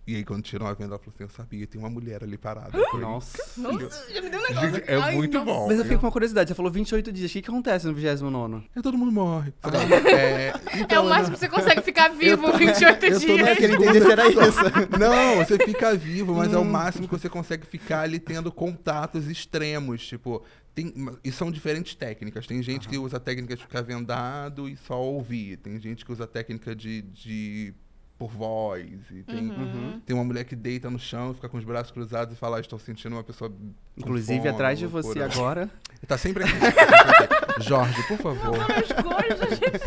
E 0.07 0.15
aí, 0.15 0.23
quando 0.23 0.41
tiram 0.41 0.65
a 0.65 0.73
venda, 0.73 0.91
ela 0.93 0.99
falou 0.99 1.13
assim: 1.13 1.23
Eu 1.25 1.29
sabia, 1.29 1.67
tem 1.67 1.77
uma 1.81 1.89
mulher 1.89 2.23
ali 2.23 2.37
parada. 2.37 2.77
Eu 2.77 2.97
Nossa. 2.97 3.37
Nossa, 3.57 4.13
já 4.13 4.21
me 4.21 4.29
deu 4.29 4.39
um 4.39 4.43
negócio. 4.43 4.71
Gente, 4.71 4.89
é 4.89 4.95
Ai, 4.95 5.15
muito 5.15 5.33
nossa. 5.33 5.45
bom. 5.45 5.67
Mas 5.67 5.77
eu 5.77 5.83
fiquei 5.83 5.97
com 5.97 6.05
uma 6.05 6.11
curiosidade. 6.13 6.47
Você 6.47 6.55
falou 6.55 6.71
28 6.71 7.11
dias. 7.11 7.29
O 7.29 7.33
que, 7.33 7.41
que 7.41 7.49
acontece 7.49 7.85
no 7.85 7.93
29? 7.93 8.69
É, 8.73 8.81
todo 8.81 8.97
mundo 8.97 9.11
morre. 9.11 9.53
É, 9.63 10.53
É 10.77 10.79
então, 10.79 11.05
o 11.05 11.09
máximo 11.09 11.33
que 11.33 11.39
você 11.41 11.49
consegue 11.49 11.81
ficar 11.81 12.07
vivo 12.15 12.51
28 12.57 13.05
eu 13.05 13.19
tô 13.19 13.35
dias. 13.35 13.59
entender 13.59 14.01
se 14.01 14.11
era 14.11 14.27
isso. 14.29 14.39
Não, 14.97 15.35
você 15.43 15.57
fica 15.57 15.93
vivo, 15.93 16.33
mas 16.35 16.53
é 16.53 16.57
o 16.57 16.63
máximo 16.63 17.05
que 17.05 17.13
você 17.17 17.27
consegue 17.27 17.65
ficar 17.67 18.01
ali 18.01 18.17
tendo 18.17 18.49
contatos 18.49 19.27
extremos. 19.27 20.07
Tipo, 20.07 20.41
tem, 20.73 20.93
e 21.21 21.31
são 21.33 21.51
diferentes 21.51 21.95
técnicas. 21.95 22.47
Tem 22.47 22.63
gente 22.63 22.87
que 22.87 22.97
usa 22.97 23.19
técnica 23.19 23.57
de 23.57 23.61
ficar 23.63 23.81
vendado 23.81 24.69
e 24.69 24.77
só 24.77 25.01
ouvir. 25.01 25.57
Tem 25.57 25.77
gente 25.81 26.05
que 26.05 26.11
usa 26.13 26.25
técnica 26.25 26.73
de. 26.73 27.01
de 27.01 27.73
por 28.17 28.29
voz. 28.31 28.85
E 29.11 29.23
tem, 29.23 29.49
Uhum. 29.51 30.01
tem 30.05 30.15
uma 30.15 30.23
mulher 30.25 30.43
que 30.43 30.55
deita 30.55 30.89
no 30.89 30.97
chão, 30.99 31.33
fica 31.33 31.47
com 31.47 31.57
os 31.57 31.63
braços 31.63 31.91
cruzados 31.91 32.35
e 32.35 32.39
fala: 32.39 32.57
ah, 32.57 32.59
Estou 32.59 32.79
sentindo 32.79 33.15
uma 33.15 33.23
pessoa. 33.23 33.51
Inclusive, 33.97 34.37
fome, 34.39 34.49
atrás 34.49 34.79
de 34.79 34.85
você 34.87 35.07
loucura." 35.19 35.25
agora. 35.33 35.61
Ele 35.99 36.07
tá 36.07 36.17
sempre 36.17 36.43
aqui. 36.43 36.53
Jorge, 37.59 38.03
por 38.03 38.17
favor. 38.19 38.55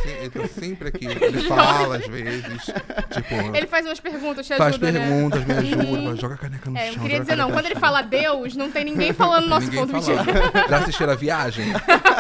Sim, 0.03 0.09
Ele 0.21 0.31
tá 0.31 0.49
sempre 0.49 0.89
aqui. 0.89 1.07
Ele 1.07 1.43
fala 1.43 1.97
às 1.99 2.07
vezes. 2.07 2.65
Tipo, 3.13 3.57
Ele 3.57 3.67
faz 3.69 3.87
umas 3.87 4.01
perguntas, 4.01 4.45
te 4.47 4.57
faz 4.57 4.75
ajuda, 4.75 4.91
né? 4.91 4.99
perguntas, 5.01 5.45
me 5.45 5.53
ajuda. 5.55 5.85
fala, 5.85 6.17
Joga 6.17 6.35
a 6.35 6.39
caneca 6.39 6.71
no 6.71 6.77
É, 6.77 6.87
chão. 6.87 6.95
eu 6.95 7.01
queria 7.03 7.21
dizer, 7.21 7.37
não, 7.37 7.51
quando 7.53 7.67
no 7.67 7.71
ele 7.71 7.77
fala 7.81 8.03
Deus, 8.03 8.57
não 8.57 8.73
tem 8.73 8.85
ninguém 8.85 9.13
falando 9.15 9.47
nosso 9.47 9.67
Ninguém 9.67 9.87
ponto 9.87 10.01
de 10.01 10.05
falando. 10.05 10.25
vista. 10.27 10.69
Já 10.69 10.79
assistiram 10.79 11.13
a 11.13 11.17
viagem? 11.17 11.65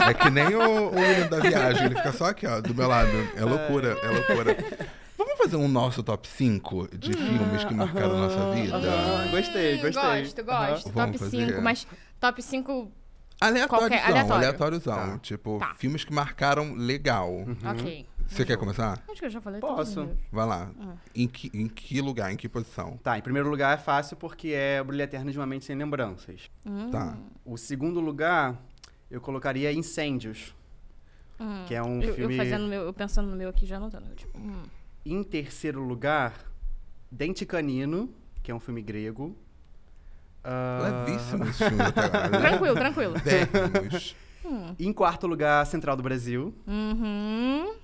É 0.08 0.14
que 0.14 0.30
nem 0.30 0.54
o, 0.54 0.88
o 0.90 1.28
da 1.28 1.40
viagem. 1.40 1.86
Ele 1.86 1.96
fica 1.96 2.12
só 2.12 2.26
aqui, 2.26 2.46
ó, 2.46 2.60
do 2.60 2.72
meu 2.74 2.86
lado. 2.86 3.10
É 3.36 3.44
loucura, 3.44 3.96
é 4.02 4.08
loucura. 4.08 4.56
Fazer 5.50 5.56
um 5.64 5.68
nosso 5.68 6.00
top 6.04 6.28
5 6.28 6.96
de 6.96 7.12
filmes 7.12 7.64
que 7.64 7.74
marcaram 7.74 8.16
a 8.16 8.20
nossa 8.28 8.50
vida? 8.52 8.76
aham. 8.76 9.30
Gostei, 9.32 9.78
Hum, 9.78 9.82
gostei. 9.82 10.20
Gosto, 10.22 10.38
Aham. 10.48 10.70
gosto. 10.70 10.92
Vamos 10.92 11.18
Top 11.18 11.18
fazer. 11.18 11.46
5, 11.48 11.62
mas 11.62 11.86
top 12.20 12.40
5, 12.42 12.92
Aleatóriozão, 13.40 13.88
Qualquer- 13.88 14.06
aleatório. 14.06 14.34
aleatóriozão. 14.34 14.94
Tá. 15.12 15.18
Tipo, 15.18 15.58
Tá. 15.58 15.74
filmes 15.74 16.04
que 16.04 16.12
marcaram 16.12 16.74
legal. 16.74 17.32
Uhum. 17.32 17.56
ok. 17.64 18.06
Você 18.28 18.44
quer 18.44 18.56
começar? 18.58 19.02
Acho 19.10 19.18
que 19.18 19.26
eu 19.26 19.30
já 19.30 19.40
falei 19.40 19.60
Posso. 19.60 19.74
todos 19.76 19.88
os 19.90 19.96
meus. 20.06 20.18
Vai 20.30 20.46
lá. 20.46 20.70
Ah. 20.80 20.94
Em, 21.16 21.26
que, 21.26 21.50
em 21.52 21.66
que 21.66 22.00
lugar, 22.00 22.30
em 22.32 22.36
que 22.36 22.48
posição? 22.48 22.96
Tá, 23.02 23.18
em 23.18 23.22
primeiro 23.22 23.48
lugar 23.50 23.74
é 23.74 23.80
fácil 23.80 24.16
porque 24.16 24.50
é 24.54 24.80
O 24.80 24.84
Brilho 24.84 25.02
Eterno 25.02 25.32
de 25.32 25.38
uma 25.38 25.46
Mente 25.46 25.64
Sem 25.64 25.74
Lembranças. 25.74 26.42
Hum, 26.64 26.90
Tá. 26.92 27.16
O 27.44 27.56
segundo 27.56 27.98
lugar, 27.98 28.54
eu 29.10 29.20
colocaria 29.20 29.72
Incêndios, 29.72 30.54
hum. 31.40 31.64
que 31.66 31.74
é 31.74 31.82
um 31.82 32.00
eu, 32.00 32.14
filme... 32.14 32.34
eu 32.36 32.38
fazendo 32.44 32.68
meu, 32.68 32.82
eu 32.82 32.92
pensando 32.92 33.28
no 33.28 33.36
meu 33.36 33.48
aqui 33.48 33.66
já 33.66 33.78
anotando. 33.78 34.06
eu, 34.10 34.14
Tipo, 34.14 34.38
hum. 34.38 34.62
Em 35.04 35.22
terceiro 35.22 35.82
lugar, 35.82 36.34
Dente 37.10 37.46
Canino, 37.46 38.12
que 38.42 38.50
é 38.50 38.54
um 38.54 38.60
filme 38.60 38.82
grego. 38.82 39.36
Ah, 40.44 41.04
Levíssimo 41.06 41.44
esse 41.44 41.68
filme 41.68 41.82
até 41.82 42.04
agora. 42.04 42.40
Tranquilo, 42.40 42.74
tranquilo. 42.74 43.14
Levíssimos. 43.14 44.16
Em 44.78 44.92
quarto 44.92 45.26
lugar, 45.26 45.66
Central 45.66 45.96
do 45.96 46.02
Brasil. 46.02 46.54
Uhum. 46.66 47.74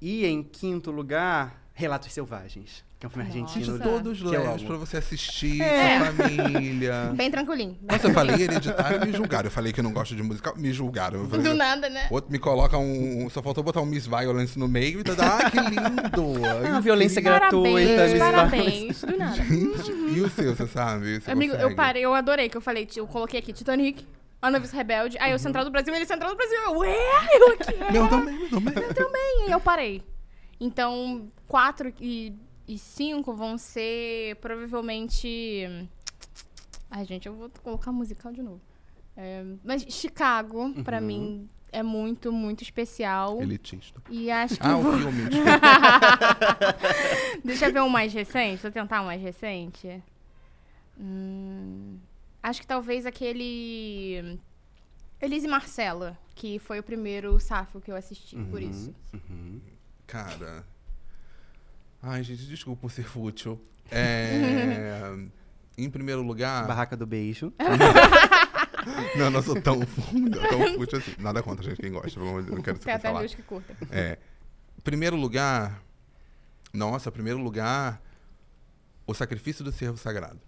E 0.00 0.24
em 0.24 0.42
quinto 0.42 0.90
lugar, 0.90 1.62
Relatos 1.72 2.12
Selvagens, 2.12 2.84
que 3.04 3.18
é 3.18 3.20
um 3.20 3.26
filme 3.26 3.40
Nossa. 3.40 3.58
argentino. 3.58 3.78
Todos 3.78 4.18
que 4.18 4.26
eu 4.26 4.30
leves 4.42 4.62
pra 4.62 4.76
você 4.76 4.96
assistir 4.96 5.60
É. 5.60 5.98
com 5.98 6.04
a 6.04 6.12
família. 6.12 7.12
Bem 7.14 7.30
tranquilinho. 7.30 7.76
Quando 7.86 8.04
eu 8.04 8.10
falei 8.14 8.42
hereditário, 8.42 9.06
me 9.06 9.12
julgaram. 9.12 9.46
Eu 9.46 9.50
falei 9.50 9.72
que 9.72 9.80
eu 9.80 9.84
não 9.84 9.92
gosto 9.92 10.14
de 10.14 10.22
musical, 10.22 10.54
me 10.56 10.72
julgaram. 10.72 11.20
Eu 11.20 11.28
falei, 11.28 11.44
Do 11.44 11.54
nada, 11.54 11.88
né? 11.88 12.06
Outro 12.10 12.32
me 12.32 12.38
coloca 12.38 12.78
um. 12.78 13.28
Só 13.30 13.42
faltou 13.42 13.62
botar 13.62 13.80
um 13.80 13.86
Miss 13.86 14.06
Violence 14.06 14.58
no 14.58 14.68
meio 14.68 15.00
e 15.00 15.04
tá. 15.04 15.14
Ah, 15.38 15.50
que 15.50 15.58
lindo! 15.58 16.34
Ah, 16.74 16.80
violência 16.80 17.20
gratuita, 17.20 17.58
Parabéns, 17.58 18.12
Miss 18.12 18.20
parabéns. 18.20 19.00
Do 19.02 19.16
nada. 19.16 19.34
Gente, 19.36 19.90
e 19.90 20.20
o 20.20 20.28
seu, 20.30 20.54
você 20.54 20.66
sabe? 20.66 21.20
Você 21.20 21.30
Amigo, 21.30 21.52
eu 21.54 21.58
consegue? 21.58 21.74
parei, 21.74 22.04
eu 22.04 22.14
adorei 22.14 22.48
que 22.48 22.56
eu 22.56 22.60
falei, 22.60 22.88
eu 22.96 23.06
coloquei 23.06 23.38
aqui 23.40 23.52
Titanic, 23.52 24.06
A 24.40 24.50
Novice 24.50 24.74
Rebelde, 24.74 25.16
aí 25.20 25.34
o 25.34 25.38
Central 25.38 25.64
do 25.64 25.70
Brasil, 25.70 25.94
ele 25.94 26.06
Central 26.06 26.30
do 26.30 26.36
Brasil, 26.36 26.58
eu, 26.64 26.78
ué, 26.78 26.96
eu 27.34 27.52
aqui, 27.52 27.74
é. 27.74 27.92
Meu 27.92 28.08
também, 28.08 28.38
meu 28.38 28.48
também. 28.50 28.74
Eu 28.76 28.94
também, 28.94 29.48
e 29.48 29.50
eu 29.50 29.60
parei. 29.60 30.02
Então, 30.60 31.28
4 31.48 31.92
e 32.00 32.32
5 32.78 33.34
vão 33.34 33.58
ser 33.58 34.36
provavelmente. 34.36 35.66
Ai, 36.90 37.04
gente, 37.04 37.26
eu 37.26 37.34
vou 37.34 37.50
colocar 37.62 37.92
musical 37.92 38.32
de 38.32 38.42
novo. 38.42 38.60
É, 39.16 39.44
mas 39.64 39.82
Chicago, 39.82 40.72
pra 40.82 40.98
Uhum. 41.00 41.06
mim, 41.06 41.48
é 41.70 41.82
muito, 41.82 42.32
muito 42.32 42.62
especial. 42.62 43.40
Elitista. 43.42 44.00
E 44.10 44.30
acho 44.30 44.56
que. 44.58 44.66
Ah, 44.66 44.76
vou- 44.76 44.94
o 44.94 44.98
filme. 44.98 45.22
Deixa 47.44 47.66
eu 47.68 47.72
ver 47.72 47.82
um 47.82 47.88
mais 47.88 48.12
recente. 48.12 48.62
Vou 48.62 48.70
tentar 48.70 49.02
um 49.02 49.06
mais 49.06 49.20
recente. 49.20 50.02
Hum, 50.98 51.98
acho 52.42 52.60
que 52.60 52.66
talvez 52.66 53.06
aquele. 53.06 54.38
Elise 55.20 55.48
Marcela, 55.48 56.18
que 56.34 56.58
foi 56.58 56.78
o 56.80 56.82
primeiro 56.82 57.38
Safo 57.40 57.80
que 57.80 57.90
eu 57.90 57.96
assisti, 57.96 58.36
por 58.36 58.60
Uhum, 58.60 58.70
isso. 58.70 58.94
uhum. 59.12 59.60
Cara. 60.06 60.64
Ai, 62.06 62.22
gente, 62.22 62.44
desculpa 62.46 62.80
por 62.82 62.90
ser 62.90 63.04
fútil. 63.04 63.60
É. 63.90 65.12
Em 65.76 65.90
primeiro 65.90 66.22
lugar. 66.22 66.66
Barraca 66.66 66.96
do 66.96 67.06
Beijo. 67.06 67.52
Não, 69.16 69.30
não 69.30 69.42
sou 69.42 69.54
tão, 69.62 69.80
tão 69.80 70.74
fútil 70.74 70.98
assim. 70.98 71.14
Nada 71.18 71.42
contra, 71.42 71.64
gente, 71.64 71.80
quem 71.80 71.90
gosta. 71.90 72.20
Deus, 72.20 72.46
Não 72.48 72.60
quero 72.60 72.76
ser 72.76 72.84
cancelado. 72.84 73.20
meus 73.20 73.34
que 73.34 73.42
curtem. 73.42 73.74
É. 73.90 74.18
Primeiro 74.82 75.16
lugar. 75.16 75.82
Nossa, 76.72 77.10
primeiro 77.10 77.38
lugar. 77.42 78.02
O 79.06 79.14
Sacrifício 79.14 79.64
do 79.64 79.72
Servo 79.72 79.96
Sagrado. 79.96 80.38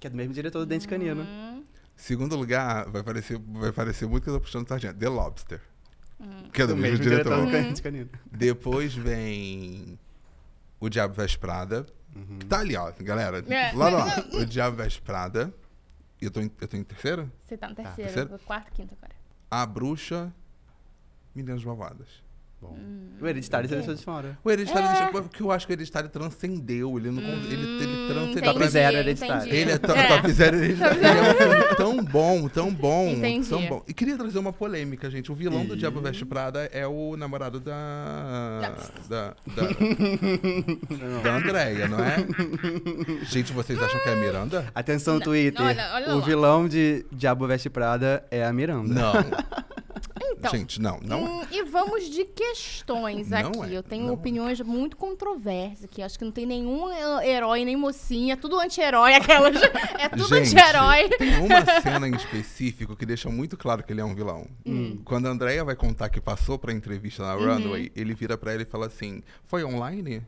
Que 0.00 0.06
é 0.06 0.10
do 0.10 0.16
mesmo 0.16 0.32
diretor 0.32 0.60
do 0.60 0.66
Dente 0.66 0.88
Canino. 0.88 1.22
Hum, 1.22 1.64
Segundo 1.94 2.34
lugar, 2.34 2.88
vai 2.88 3.02
parecer, 3.02 3.38
vai 3.38 3.72
parecer 3.72 4.06
muito 4.06 4.24
que 4.24 4.30
eu 4.30 4.34
tô 4.34 4.40
puxando 4.40 4.66
sargento. 4.66 4.98
The 4.98 5.08
Lobster. 5.10 5.60
Que 6.52 6.62
é 6.62 6.66
do, 6.66 6.74
Do 6.74 6.80
mesmo, 6.80 6.98
mesmo 6.98 7.04
diretor. 7.04 7.34
diretor 7.34 7.50
do 7.50 7.56
Uhum. 7.56 7.62
Dente 7.68 7.82
Canino. 7.82 8.08
Depois 8.32 8.94
vem 8.94 9.98
O 10.86 10.88
Diabo 10.88 11.14
Veste 11.14 11.36
Prada. 11.36 11.84
Uhum. 12.14 12.38
Que 12.38 12.46
tá 12.46 12.60
ali, 12.60 12.76
ó, 12.76 12.92
galera. 13.00 13.38
É. 13.52 13.72
Lá, 13.72 13.88
lá. 13.88 14.06
O 14.34 14.46
Diabo 14.46 14.76
Veste 14.76 15.02
Prada. 15.02 15.52
E 16.22 16.26
eu 16.26 16.30
tô 16.30 16.40
em, 16.40 16.50
eu 16.60 16.68
tô 16.68 16.76
em 16.76 16.84
terceiro? 16.84 17.30
Você 17.44 17.56
tá 17.56 17.68
no 17.68 17.74
terceiro, 17.74 18.02
terceiro? 18.02 18.32
eu 18.32 18.38
tô 18.38 18.44
quarto, 18.44 18.72
quinto 18.72 18.94
agora. 18.94 19.12
A 19.50 19.66
Bruxa. 19.66 20.32
Meninas 21.34 21.64
Malvadas. 21.64 22.06
Bom. 22.66 22.76
Hum. 22.78 22.86
O 23.18 23.26
Hereditário 23.26 23.66
você 23.66 23.76
deixou 23.76 23.94
de 23.94 24.04
fora. 24.04 24.38
O 24.44 24.50
Hereditário, 24.50 24.88
É. 24.88 24.92
deixa- 24.92 25.06
porque 25.10 25.42
eu 25.42 25.50
acho 25.50 25.66
que 25.66 25.72
o 25.72 25.74
Hereditário 25.74 26.10
transcendeu. 26.10 26.98
Ele 26.98 27.10
não. 27.10 27.22
ele, 27.22 27.54
ele 27.54 28.12
transcendeu. 28.12 28.52
Top 28.52 28.68
zero 28.68 28.96
Hereditário. 28.98 29.54
Ele 29.54 29.70
é, 29.72 29.78
to- 29.78 29.92
É. 29.92 30.06
top 30.06 30.32
zero 30.32 30.56
hereditário. 30.58 30.98
Ele 30.98 31.06
é 31.06 31.22
um 31.22 31.34
filme 31.34 31.76
tão 31.78 32.04
bom, 32.04 32.46
tão 32.50 32.74
bom, 32.74 33.08
Entendi. 33.08 33.48
tão 33.48 33.66
bom. 33.66 33.82
E 33.88 33.94
queria 33.94 34.18
trazer 34.18 34.38
uma 34.38 34.52
polêmica, 34.52 35.08
gente. 35.10 35.32
O 35.32 35.34
vilão 35.34 35.64
do 35.64 35.72
Ih. 35.72 35.78
Diabo 35.78 35.98
Veste 36.02 36.26
Prada 36.26 36.68
é 36.70 36.86
o 36.86 37.16
namorado 37.16 37.58
da. 37.58 38.74
Da. 39.08 39.34
Da, 39.56 39.66
da 41.22 41.36
Andréia, 41.36 41.88
não 41.88 41.98
é? 42.04 42.16
Gente, 43.24 43.50
vocês 43.52 43.80
acham 43.82 43.98
que 44.00 44.08
é 44.10 44.12
a 44.12 44.16
Miranda? 44.16 44.66
Atenção, 44.74 45.18
Twitter. 45.20 45.64
olha- 45.64 45.90
olha 45.94 46.16
o 46.16 46.20
vilão 46.20 46.68
de 46.68 47.06
Diabo 47.10 47.46
Veste 47.46 47.70
Prada 47.70 48.22
é 48.30 48.44
a 48.44 48.52
Miranda. 48.52 48.92
Não. 48.92 49.12
Então, 50.32 50.50
Gente, 50.50 50.80
não, 50.80 50.98
não. 51.00 51.24
Hum, 51.24 51.46
e 51.50 51.62
vamos 51.64 52.08
de 52.10 52.24
questões 52.24 53.30
Não 53.30 53.38
aqui. 53.62 53.74
é, 53.74 53.78
Eu 53.78 53.82
tenho 53.82 54.04
não 54.04 54.10
é. 54.10 54.12
opiniões 54.14 54.60
muito 54.60 54.96
controversas 54.96 55.84
aqui. 55.84 56.02
Acho 56.02 56.18
que 56.18 56.24
não 56.24 56.32
tem 56.32 56.44
nenhum 56.46 56.90
eh, 56.92 57.28
herói 57.30 57.64
nem 57.64 57.76
mocinha. 57.76 58.34
É 58.34 58.36
tudo 58.36 58.58
anti-herói, 58.60 59.14
aquelas. 59.14 59.56
É 59.98 60.08
tudo 60.08 60.28
Gente, 60.28 60.54
anti-herói. 60.54 61.08
tem 61.18 61.40
uma 61.40 61.80
cena 61.80 62.06
em 62.08 62.14
específico 62.14 62.94
que 62.94 63.06
deixa 63.06 63.28
muito 63.30 63.56
claro 63.56 63.82
que 63.82 63.92
ele 63.92 64.00
é 64.00 64.04
um 64.04 64.14
vilão. 64.14 64.46
Hum. 64.66 65.00
Quando 65.04 65.26
a 65.26 65.30
Andrea 65.30 65.64
vai 65.64 65.74
contar 65.76 66.08
que 66.10 66.20
passou 66.20 66.58
pra 66.58 66.72
entrevista 66.72 67.22
na 67.22 67.34
Uhum. 67.36 67.54
Runway, 67.54 67.90
ele 67.96 68.14
vira 68.14 68.36
pra 68.36 68.52
ela 68.52 68.62
e 68.62 68.66
fala 68.66 68.86
assim: 68.86 69.22
Foi 69.44 69.64
online? 69.64 70.22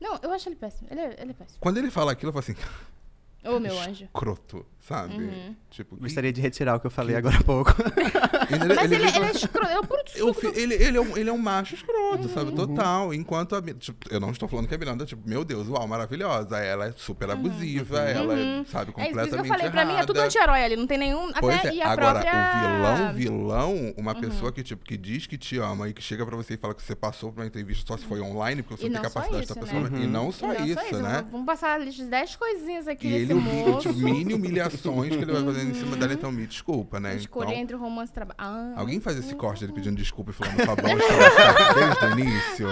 Não, 0.00 0.18
eu 0.22 0.32
acho 0.32 0.48
ele 0.48 0.56
péssimo. 0.56 0.88
Ele 0.90 1.00
é, 1.00 1.16
ele 1.20 1.30
é 1.30 1.34
péssimo. 1.34 1.58
Quando 1.60 1.76
ele 1.78 1.90
fala 1.90 2.12
aquilo, 2.12 2.30
eu 2.30 2.32
falo 2.32 2.44
assim: 2.44 2.56
Ô, 3.48 3.58
meu 3.60 3.78
anjo. 3.80 4.04
Escroto, 4.04 4.66
sabe? 4.86 5.14
Uhum. 5.14 5.56
Tipo, 5.70 5.96
Gostaria 5.96 6.32
de 6.32 6.40
retirar 6.40 6.76
o 6.76 6.80
que 6.80 6.86
eu 6.86 6.90
falei 6.90 7.16
agora 7.16 7.36
há 7.38 7.42
pouco. 7.42 7.70
ele, 8.50 8.74
Mas 8.74 8.90
ele, 8.92 9.06
vira 9.06 9.10
e 9.10 9.16
ele 9.16 9.24
é 9.26 9.30
escroto. 9.30 9.68
É 9.68 9.78
o 9.78 9.82
puro 9.86 10.02
Eu 10.14 10.28
suco 10.34 10.40
fi- 10.40 10.52
do- 10.52 10.58
ele, 10.58 10.74
ele, 10.74 10.98
é 10.98 11.00
um, 11.00 11.16
ele 11.16 11.30
é 11.30 11.32
um 11.32 11.38
macho 11.38 11.74
escroto, 11.74 12.24
Uhum. 12.28 12.34
sabe? 12.34 12.52
Total. 12.52 13.14
Enquanto 13.14 13.56
a. 13.56 13.62
Tipo, 13.62 14.12
eu 14.12 14.20
não 14.20 14.30
estou 14.30 14.46
falando 14.48 14.68
que 14.68 14.74
a 14.74 14.78
Miranda, 14.78 15.06
tipo, 15.06 15.26
meu 15.26 15.44
Deus, 15.44 15.68
uau, 15.68 15.86
maravilhosa. 15.88 16.58
Ela 16.58 16.86
é 16.88 16.92
super 16.96 17.30
abusiva, 17.30 18.00
ela 18.00 18.38
é, 18.38 18.64
sabe, 18.64 18.90
É 18.90 18.92
completamente. 18.92 19.26
isso 19.28 19.36
que 19.36 19.40
eu 19.40 19.44
falei. 19.46 19.70
Pra 19.70 19.84
mim 19.86 19.94
é 19.94 20.00
tudo 20.04 20.16
errada. 20.16 20.26
anti-herói 20.28 20.64
ali. 20.64 20.76
Não 20.76 20.86
tem 20.86 20.98
nenhum. 20.98 21.32
Pois 21.40 21.56
até 21.56 21.68
é, 21.68 21.74
e 21.74 21.80
a 21.82 21.90
agora 21.90 22.20
própria... 22.20 22.32
Uhum. 22.32 23.10
o 23.10 23.14
vilão, 23.14 23.14
vilão, 23.14 23.94
uma 23.96 24.14
pessoa 24.14 24.52
que, 24.52 24.62
tipo, 24.62 24.84
que 24.84 24.96
diz 24.98 25.26
que 25.26 25.38
te 25.38 25.56
ama 25.58 25.88
e 25.88 25.94
que 25.94 26.02
chega 26.02 26.26
pra 26.26 26.36
você 26.36 26.54
e 26.54 26.56
fala 26.58 26.74
que 26.74 26.82
você 26.82 26.94
passou 26.94 27.32
pra 27.32 27.42
uma 27.42 27.46
entrevista 27.46 27.84
só 27.86 27.96
se 27.96 28.04
foi 28.04 28.20
online, 28.20 28.62
porque 28.62 28.82
você 28.82 28.86
E 28.86 28.90
não 28.90 29.00
tem 29.00 29.10
capacidade 29.10 29.44
isso, 29.44 29.54
da 29.54 29.60
né? 29.60 29.66
pessoa. 29.66 29.88
Uhum. 29.88 30.02
E 30.02 30.06
não 30.06 30.32
só 30.32 30.52
E 30.52 30.58
não 30.58 30.66
isso, 30.66 30.96
né? 31.02 31.24
Vamos 31.30 31.46
passar 31.46 31.74
a 31.74 31.78
lista 31.78 32.02
de 32.04 32.10
10 32.10 32.36
coisinhas 32.36 32.86
aqui 32.88 33.06
E 33.06 33.10
nesse 33.10 33.24
ele 33.24 33.34
humilha, 33.34 33.78
tipo, 33.78 33.94
mini 33.98 34.34
humilhações 34.74 35.08
que 35.16 35.22
ele 35.24 35.32
vai 35.32 35.44
fazendo 35.44 35.70
em 35.70 35.74
cima 35.74 35.96
dela, 35.96 36.12
então 36.12 36.32
me 36.32 36.46
desculpa, 36.46 36.98
né? 37.00 37.14
Escolher 37.16 37.50
Então, 37.52 37.62
entre 37.62 37.76
o 37.76 37.78
romance 37.78 38.10
e 38.10 38.14
trabalho. 38.14 38.36
Ah, 38.38 38.72
alguém 38.76 39.00
faz 39.00 39.16
esse 39.18 39.34
corte 39.34 39.60
dele 39.60 39.72
pedindo 39.72 39.96
desculpa 39.96 40.30
e 40.30 40.34
falando 40.34 40.56
Fabão 40.64 40.96
certo 40.98 41.74
desde 41.74 42.04
o 42.04 42.10
início. 42.18 42.66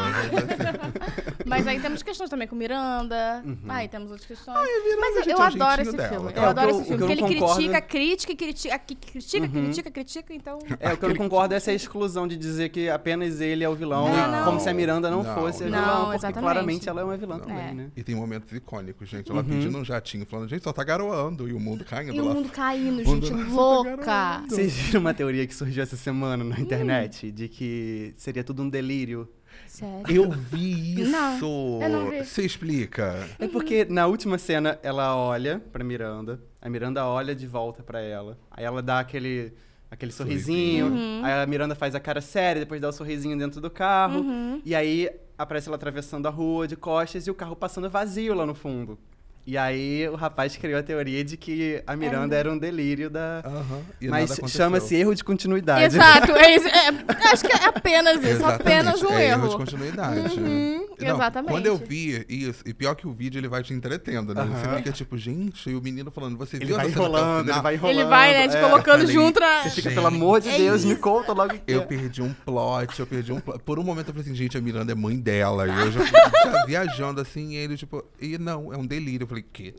Mas 1.47 1.67
aí 1.67 1.81
temos 1.81 2.03
questões 2.03 2.31
também 2.31 2.47
com 2.47 2.55
Miranda. 2.57 3.43
Uhum. 3.45 3.59
Aí 3.69 3.89
temos 3.89 4.11
outras 4.11 4.27
questões. 4.27 4.57
Miranda, 4.59 5.01
Mas 5.01 5.17
eu, 5.17 5.23
gente, 5.25 5.33
eu 5.33 5.43
é 5.43 5.47
adoro 5.47 5.83
esse 5.83 5.97
dela, 5.97 6.09
filme. 6.09 6.33
tá? 6.33 6.41
Eu 6.41 6.45
É, 6.45 6.49
adoro 6.51 6.71
eu- 6.71 6.77
esse 6.77 6.85
filme. 6.85 6.99
Porque 6.99 7.13
ele 7.13 7.23
concordo- 7.35 7.55
critica, 7.57 7.81
critica, 7.81 8.37
critica, 8.37 8.79
critica, 8.79 9.47
Uhum. 9.47 9.51
critica, 9.65 9.91
critica, 9.91 10.35
então. 10.35 10.59
É, 10.79 10.93
o 10.93 10.97
que 10.97 11.05
eu 11.05 11.09
não 11.11 11.17
concordo 11.17 11.55
é 11.55 11.57
essa 11.57 11.73
exclusão 11.73 12.29
de 12.29 12.37
dizer 12.37 12.69
que 12.71 12.89
apenas 12.89 13.41
ele 13.41 13.65
é 13.65 13.69
o 13.69 13.75
vilão, 13.75 14.09
Não, 14.09 14.31
não. 14.31 14.45
como 14.45 14.61
se 14.61 14.69
a 14.69 14.75
Miranda 14.75 15.11
não, 15.11 15.23
Não, 15.23 15.35
fosse 15.35 15.65
a 15.65 15.67
não. 15.69 15.79
vilã, 15.79 15.87
Não, 15.93 16.01
porque 16.03 16.17
exatamente. 16.17 16.41
claramente 16.41 16.89
ela 16.89 17.01
é 17.01 17.05
uma 17.05 17.17
vilã 17.17 17.39
Não. 17.39 17.45
também, 17.47 17.69
É. 17.69 17.73
né? 17.75 17.91
E 17.97 18.03
tem 18.03 18.15
momentos 18.15 18.53
icônicos, 18.53 19.09
gente. 19.09 19.31
Ela 19.31 19.41
Uhum. 19.43 19.49
pedindo 19.49 19.79
um 19.79 19.85
jatinho, 19.85 20.27
falando, 20.27 20.49
gente, 20.49 20.63
só 20.63 20.73
tá 20.73 20.85
garoando. 20.85 21.49
E 21.49 21.53
o 21.53 21.61
mundo 21.61 21.85
caindo 21.91 22.15
E 22.15 22.21
o 22.21 22.25
lá. 22.25 22.35
mundo 22.35 22.49
caindo, 22.51 23.05
mundo 23.05 23.27
gente, 23.27 23.43
louca. 23.51 24.45
Vocês 24.49 24.73
viram 24.73 25.01
uma 25.01 25.13
teoria 25.13 25.47
que 25.47 25.55
surgiu 25.55 25.83
essa 25.83 25.97
semana 25.97 26.45
Hum. 26.45 26.49
na 26.49 26.61
internet 26.61 27.31
de 27.33 27.49
que 27.49 28.15
seria 28.17 28.45
tudo 28.45 28.63
um 28.63 28.69
delírio? 28.69 29.29
Sério. 29.67 30.05
Eu 30.09 30.31
vi 30.31 31.01
isso! 31.03 31.11
Não, 31.11 31.83
eu 31.83 31.89
não 31.89 32.11
vi. 32.11 32.25
Você 32.25 32.43
explica. 32.45 33.29
É 33.39 33.49
porque 33.49 33.85
na 33.85 34.07
última 34.07 34.39
cena 34.39 34.79
ela 34.83 35.17
olha 35.17 35.61
pra 35.73 35.83
Miranda, 35.83 36.41
a 36.63 36.69
Miranda 36.69 37.05
olha 37.07 37.35
de 37.35 37.47
volta 37.47 37.83
pra 37.83 38.01
ela. 38.01 38.39
Aí 38.51 38.65
ela 38.65 38.81
dá 38.83 39.01
aquele 39.01 39.53
aquele 39.91 40.13
sorrisinho, 40.13 40.87
Uhum. 40.87 41.21
aí 41.25 41.43
a 41.43 41.47
Miranda 41.47 41.75
faz 41.75 41.97
a 41.97 42.01
cara 42.01 42.21
séria, 42.21 42.61
depois 42.61 42.81
dá 42.81 42.89
o 42.89 42.93
sorrisinho 42.93 43.37
dentro 43.37 43.61
do 43.61 43.69
carro. 43.69 44.21
Uhum. 44.21 44.63
E 44.65 44.73
aí 44.73 45.11
aparece 45.37 45.69
ela 45.69 45.75
atravessando 45.75 46.27
a 46.27 46.31
rua 46.31 46.69
de 46.69 46.77
costas 46.77 47.27
e 47.27 47.31
o 47.31 47.35
carro 47.35 47.57
passando 47.57 47.91
vazio 47.91 48.33
lá 48.35 48.47
no 48.47 48.55
fundo. 48.55 48.97
E 49.47 49.57
aí 49.57 50.09
o 50.09 50.15
rapaz 50.15 50.57
criou 50.57 50.79
a 50.79 50.83
teoria 50.83 51.25
de 51.25 51.37
que 51.37 51.83
a 51.87 51.97
Miranda 51.97 52.37
era 52.37 52.51
um 52.51 52.59
delírio 52.59 53.11
da. 53.11 53.43
E 54.01 54.09
Mas 54.09 54.39
chama-se 54.47 54.95
erro 54.95 55.15
de 55.15 55.25
continuidade. 55.25 55.85
Exato, 55.85 56.33
é 56.33 56.55
isso. 56.55 56.69
É, 56.69 56.89
acho 57.33 57.45
que 57.45 57.53
é 57.53 57.65
apenas 57.67 58.17
isso, 58.19 58.27
Exatamente, 58.29 58.61
apenas 58.61 59.03
um 59.03 59.13
é 59.13 59.27
erro 59.27 59.41
erro. 59.41 59.49
de 59.49 59.57
continuidade. 59.57 60.41
Uhum. 60.41 60.87
Não, 61.01 61.15
Exatamente. 61.15 61.51
Quando 61.51 61.67
eu 61.67 61.77
vi 61.77 62.25
isso, 62.29 62.63
e 62.67 62.75
pior 62.75 62.95
que 62.95 63.07
o 63.07 63.13
vídeo, 63.13 63.39
ele 63.39 63.49
vai 63.49 63.63
te 63.63 63.73
entretendo, 63.73 64.35
né? 64.35 64.45
Você 64.45 64.67
Aham. 64.67 64.77
fica 64.77 64.93
tipo, 64.93 65.17
gente, 65.17 65.71
e 65.71 65.75
o 65.75 65.81
menino 65.81 66.11
falando, 66.11 66.37
você 66.37 66.57
Ele 66.57 66.67
viu 66.67 66.77
vai 66.77 66.89
enrolando, 66.89 67.51
ele 67.51 67.61
vai 67.61 67.75
enrolando. 67.75 67.99
Ele 67.99 68.09
vai, 68.09 68.33
né, 68.33 68.49
te 68.49 68.57
é. 68.57 68.61
colocando 68.61 69.01
falei, 69.01 69.15
junto 69.15 69.41
na... 69.41 69.63
Você 69.63 69.71
fica, 69.71 69.89
Gente, 69.89 69.95
pelo 69.95 70.07
amor 70.07 70.41
de 70.41 70.51
é 70.51 70.59
Deus, 70.59 70.85
me 70.85 70.97
conta 70.97 71.33
logo 71.33 71.55
que 71.55 71.63
Eu 71.67 71.81
é. 71.81 71.87
perdi 71.87 72.23
um 72.23 72.33
plot, 72.33 73.01
eu 73.01 73.07
perdi 73.07 73.33
um 73.33 73.41
plot. 73.41 73.61
Por 73.61 73.79
um 73.79 73.83
momento 73.83 74.09
eu 74.09 74.15
falei 74.15 74.27
assim, 74.27 74.35
gente, 74.35 74.59
a 74.59 74.61
Miranda 74.61 74.93
é 74.93 74.95
mãe 74.95 75.19
dela. 75.19 75.67
E 75.67 75.81
eu 75.81 75.93
já 75.93 76.01
já 76.05 76.65
viajando 76.67 77.21
assim, 77.21 77.53
e 77.53 77.57
ele, 77.57 77.77
tipo, 77.77 78.05
e 78.21 78.37
não, 78.37 78.73
é 78.73 78.77
um 78.77 78.87
delírio. 78.87 79.27
Falei, 79.31 79.45
quê? 79.53 79.75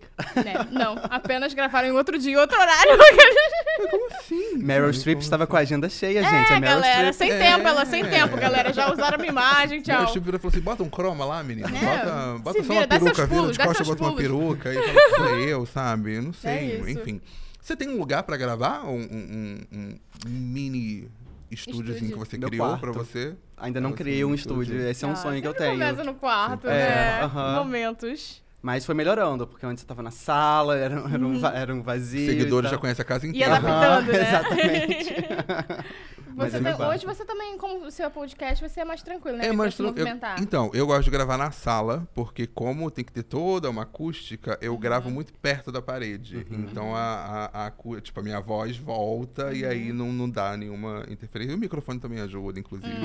né? 0.46 0.54
Não, 0.72 0.96
apenas 1.10 1.54
gravaram 1.54 1.90
em 1.90 1.92
outro 1.92 2.18
dia, 2.18 2.40
outro 2.40 2.58
horário. 2.58 2.92
Como 3.92 4.08
assim? 4.14 4.58
Meryl? 4.58 4.94
Streep 4.94 5.20
estava 5.22 5.46
com 5.46 5.58
a 5.58 5.60
agenda 5.60 5.90
cheia, 5.90 6.24
gente. 6.24 6.52
É, 6.54 6.56
a 6.56 6.60
Meryl 6.60 6.76
galera, 6.76 7.12
Streep. 7.12 7.14
sem 7.18 7.32
É. 7.32 7.38
tempo, 7.52 7.68
ela 7.68 7.86
sem 7.86 8.06
tempo, 8.06 8.38
galera. 8.38 8.72
Já 8.72 8.94
usaram 8.94 9.16
a 9.16 9.18
minha 9.18 9.30
imagem, 9.32 9.82
Meryl 9.82 9.84
tchau. 9.84 10.08
Streep 10.08 10.24
virou 10.24 10.38
e 10.38 10.42
falou 10.42 10.52
assim, 10.54 10.62
bota 10.64 10.84
um 10.84 10.90
croma 10.90 11.26
lá, 11.26 11.44
menina. 11.44 11.68
É, 11.68 11.72
bota 11.74 12.40
bota 12.40 12.64
só 12.64 12.74
vira, 12.74 12.76
uma 12.82 12.88
peruca, 12.88 13.26
vira 13.28 13.52
de 13.52 13.60
costas, 13.60 13.88
bota 13.88 14.04
uma 14.04 14.10
pulos. 14.12 14.22
peruca. 14.24 14.74
E 14.74 14.82
fala, 14.82 15.10
sou 15.18 15.40
eu, 15.44 15.66
sabe? 15.66 16.16
Eu 16.16 16.22
não 16.22 16.34
sei, 16.34 16.52
É 16.52 16.64
isso. 16.78 16.90
enfim. 16.90 17.22
Você 17.62 17.76
tem 17.76 17.90
um 17.90 17.98
lugar 17.98 18.24
pra 18.24 18.38
gravar? 18.38 18.86
Um, 18.86 18.96
um- 19.02 19.60
um- 19.74 20.00
um 20.28 20.30
mini 20.30 21.10
estúdiozinho 21.52 22.12
Estúdio. 22.12 22.14
que 22.14 22.20
você 22.32 22.38
Meu 22.38 22.50
criou 22.50 22.78
pra 22.78 22.92
você? 22.94 23.36
Ainda 23.58 23.82
não 23.82 23.92
criei 23.92 24.24
um 24.24 24.34
estúdio. 24.34 24.64
estúdio. 24.64 24.88
Esse 24.90 25.04
é 25.04 25.08
um 25.08 25.12
Ah, 25.12 25.16
sonho 25.18 25.42
que 25.42 25.48
eu 25.48 25.54
tenho. 25.54 25.72
começa 25.74 26.04
no 26.04 26.14
quarto, 26.16 26.68
É, 26.68 26.72
né? 27.20 27.22
aham. 27.24 27.56
Momentos. 27.58 28.42
Mas 28.62 28.86
foi 28.86 28.94
melhorando, 28.94 29.48
porque 29.48 29.66
antes 29.66 29.84
eu 29.84 29.88
tava 29.88 30.04
na 30.04 30.12
sala, 30.12 30.78
era, 30.78 30.94
era, 31.12 31.26
um, 31.26 31.46
era 31.48 31.74
um 31.74 31.82
vazio. 31.82 32.30
Seguidores 32.30 32.70
e 32.70 32.72
já 32.74 32.78
conhecem 32.78 33.02
a 33.02 33.06
casa 33.06 33.26
E 33.26 33.30
inteira. 33.30 33.56
adaptando, 33.56 34.12
né? 34.14 34.28
Exatamente. 34.30 35.16
Mas 36.34 36.54
Você 36.54 36.58
é 36.60 36.74
quarto. 36.74 36.84
hoje 36.96 37.06
você 37.06 37.26
também, 37.26 37.58
como 37.58 37.86
o 37.86 37.92
seu 37.92 38.10
podcast, 38.10 38.68
você 38.68 38.80
é 38.80 38.86
mais 38.86 39.04
tranquilo, 39.04 39.38
né? 39.38 39.44
É, 39.44 39.48
Pra 39.50 39.58
mas 39.58 39.74
se 39.74 39.78
tran- 39.80 39.88
eu- 39.90 39.92
movimentar. 39.94 40.42
então, 40.42 40.72
eu 40.74 40.88
gosto 40.88 41.04
de 41.04 41.10
gravar 41.12 41.38
na 41.38 41.52
sala, 41.52 42.08
porque 42.16 42.48
como 42.48 42.90
tem 42.90 43.04
que 43.04 43.12
ter 43.12 43.24
toda 43.24 43.70
uma 43.70 43.82
acústica, 43.82 44.58
eu 44.62 44.74
Uhum. 44.74 44.80
gravo 44.80 45.12
muito 45.12 45.34
perto 45.34 45.74
da 45.74 45.82
parede. 45.82 46.48
Então 46.50 46.96
a, 46.96 47.50
a, 47.54 47.68
a 47.68 47.72
tipo, 48.00 48.18
a 48.18 48.24
minha 48.24 48.40
voz 48.40 48.78
volta 48.78 49.52
e 49.54 49.66
Uhum. 49.66 49.70
aí 49.70 49.92
não, 49.92 50.14
não 50.14 50.30
dá 50.30 50.56
nenhuma 50.56 51.04
interferência. 51.10 51.52
E 51.52 51.56
o 51.56 51.60
microfone 51.60 52.00
também 52.00 52.22
ajuda, 52.22 52.58
inclusive. 52.62 52.96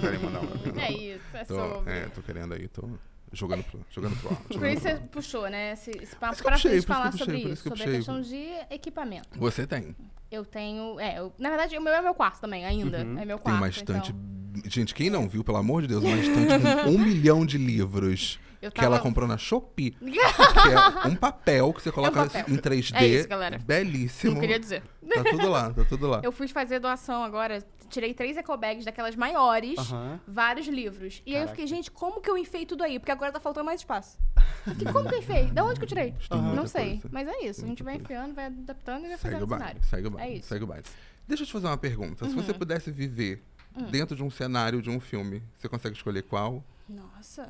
Querem 0.00 0.20
mandar 0.20 0.38
uma- 0.40 0.80
É 0.82 0.92
isso, 0.92 1.20
é 1.34 1.44
tô, 1.44 1.54
sobre. 1.56 1.92
é, 1.92 2.02
tô 2.14 2.22
querendo 2.22 2.54
aí, 2.54 2.68
tô 2.68 2.88
jogando 3.32 3.62
pro, 3.64 3.80
jogando 3.90 4.16
pro 4.20 4.30
alto. 4.30 4.58
Por 4.58 4.66
isso 4.68 4.80
você 4.82 4.94
puxou, 5.10 5.48
né? 5.50 5.72
Esse, 5.72 5.90
esse 5.90 6.16
papo 6.16 6.42
pra 6.42 6.52
puxei, 6.52 6.74
gente 6.76 6.86
falar 6.86 7.10
puxei, 7.10 7.26
sobre 7.26 7.38
isso, 7.52 7.62
sobre 7.68 7.82
a 7.82 7.86
questão 7.86 8.20
de 8.20 8.48
equipamento. 8.70 9.38
Você 9.38 9.66
tem. 9.66 9.94
Eu 10.30 10.44
tenho. 10.44 10.98
É, 11.00 11.18
eu- 11.18 11.32
na 11.38 11.48
verdade, 11.48 11.76
o 11.76 11.80
meu 11.82 11.92
é 11.92 12.02
meu 12.02 12.14
quarto 12.14 12.40
também, 12.40 12.64
ainda. 12.64 12.98
Uhum. 13.04 13.18
É 13.18 13.24
meu 13.24 13.36
Tem 13.38 13.44
quarto. 13.44 13.58
uma 13.58 13.68
estante. 13.68 14.10
então. 14.12 14.38
Gente, 14.70 14.94
quem 14.94 15.08
não 15.08 15.28
viu, 15.28 15.44
pelo 15.44 15.58
amor 15.58 15.82
de 15.82 15.88
Deus, 15.88 16.02
uma 16.02 16.16
estante 16.16 16.82
com 16.84 16.90
um 16.90 16.98
milhão 16.98 17.46
de 17.46 17.56
livros. 17.58 18.38
Eu 18.60 18.72
Que 18.72 18.80
ela 18.80 18.96
tava- 18.96 19.08
comprou 19.08 19.28
na 19.28 19.38
Shopee. 19.38 19.92
que 20.02 20.18
é 20.18 21.08
um 21.08 21.14
papel 21.14 21.72
que 21.72 21.80
você 21.80 21.92
coloca 21.92 22.24
papel. 22.26 22.44
em 22.48 22.56
3D. 22.56 22.96
É 22.96 23.06
isso, 23.06 23.28
galera. 23.28 23.56
Belíssimo. 23.58 24.32
Não 24.34 24.40
queria 24.40 24.58
dizer. 24.58 24.82
Tá 25.14 25.22
tudo 25.30 25.48
lá, 25.48 25.70
tá 25.72 25.84
tudo 25.84 26.08
lá. 26.08 26.20
Eu 26.24 26.32
fui 26.32 26.48
fazer 26.48 26.80
doação 26.80 27.22
agora, 27.22 27.62
tirei 27.88 28.14
três 28.14 28.36
ecobags 28.36 28.84
daquelas 28.84 29.16
maiores, 29.16 29.78
Aham. 29.78 30.20
vários 30.26 30.66
livros. 30.66 31.22
E 31.26 31.30
aí 31.30 31.36
eu 31.36 31.46
Caraca. 31.46 31.50
fiquei, 31.50 31.66
gente, 31.66 31.90
como 31.90 32.20
que 32.20 32.30
eu 32.30 32.36
enfiei 32.38 32.64
tudo 32.66 32.82
aí? 32.84 32.98
Porque 32.98 33.10
agora 33.12 33.32
tá 33.32 33.40
faltando 33.40 33.66
mais 33.66 33.80
espaço. 33.80 34.18
Que, 34.78 34.84
como 34.92 35.08
que 35.08 35.14
eu 35.14 35.18
enfiei? 35.20 35.46
Da 35.50 35.64
onde 35.64 35.78
que 35.78 35.84
eu 35.84 35.88
tirei? 35.88 36.14
Tem 36.28 36.38
muita 36.40 36.56
Não 36.56 36.66
sei. 36.66 36.98
coisa. 37.00 37.08
Mas 37.10 37.26
é 37.26 37.46
isso. 37.46 37.64
A 37.64 37.68
gente 37.68 37.82
vai 37.82 37.94
enfiando, 37.96 38.34
vai 38.34 38.46
adaptando 38.46 39.04
e 39.06 39.08
vai 39.08 39.16
Segue 39.16 39.22
fazendo 39.34 39.42
o 39.42 39.46
baile, 39.46 39.64
cenário. 39.64 39.82
segue 39.88 40.06
o 40.06 40.10
baile, 40.10 40.30
É 40.30 40.34
isso. 40.34 40.44
Uhum. 40.44 40.48
segue 40.48 40.64
o 40.64 40.66
baile. 40.66 40.84
Deixa 41.26 41.42
eu 41.42 41.46
te 41.46 41.52
fazer 41.52 41.66
uma 41.68 41.76
pergunta. 41.78 42.28
Se 42.28 42.34
você 42.34 42.52
pudesse 42.52 42.90
viver 42.90 43.42
Hum. 43.76 43.84
dentro 43.90 44.14
de 44.16 44.22
um 44.22 44.30
cenário 44.30 44.82
de 44.82 44.90
um 44.90 44.98
filme, 45.00 45.42
você 45.56 45.68
consegue 45.68 45.96
escolher 45.96 46.22
qual? 46.22 46.62
Nossa. 46.88 47.48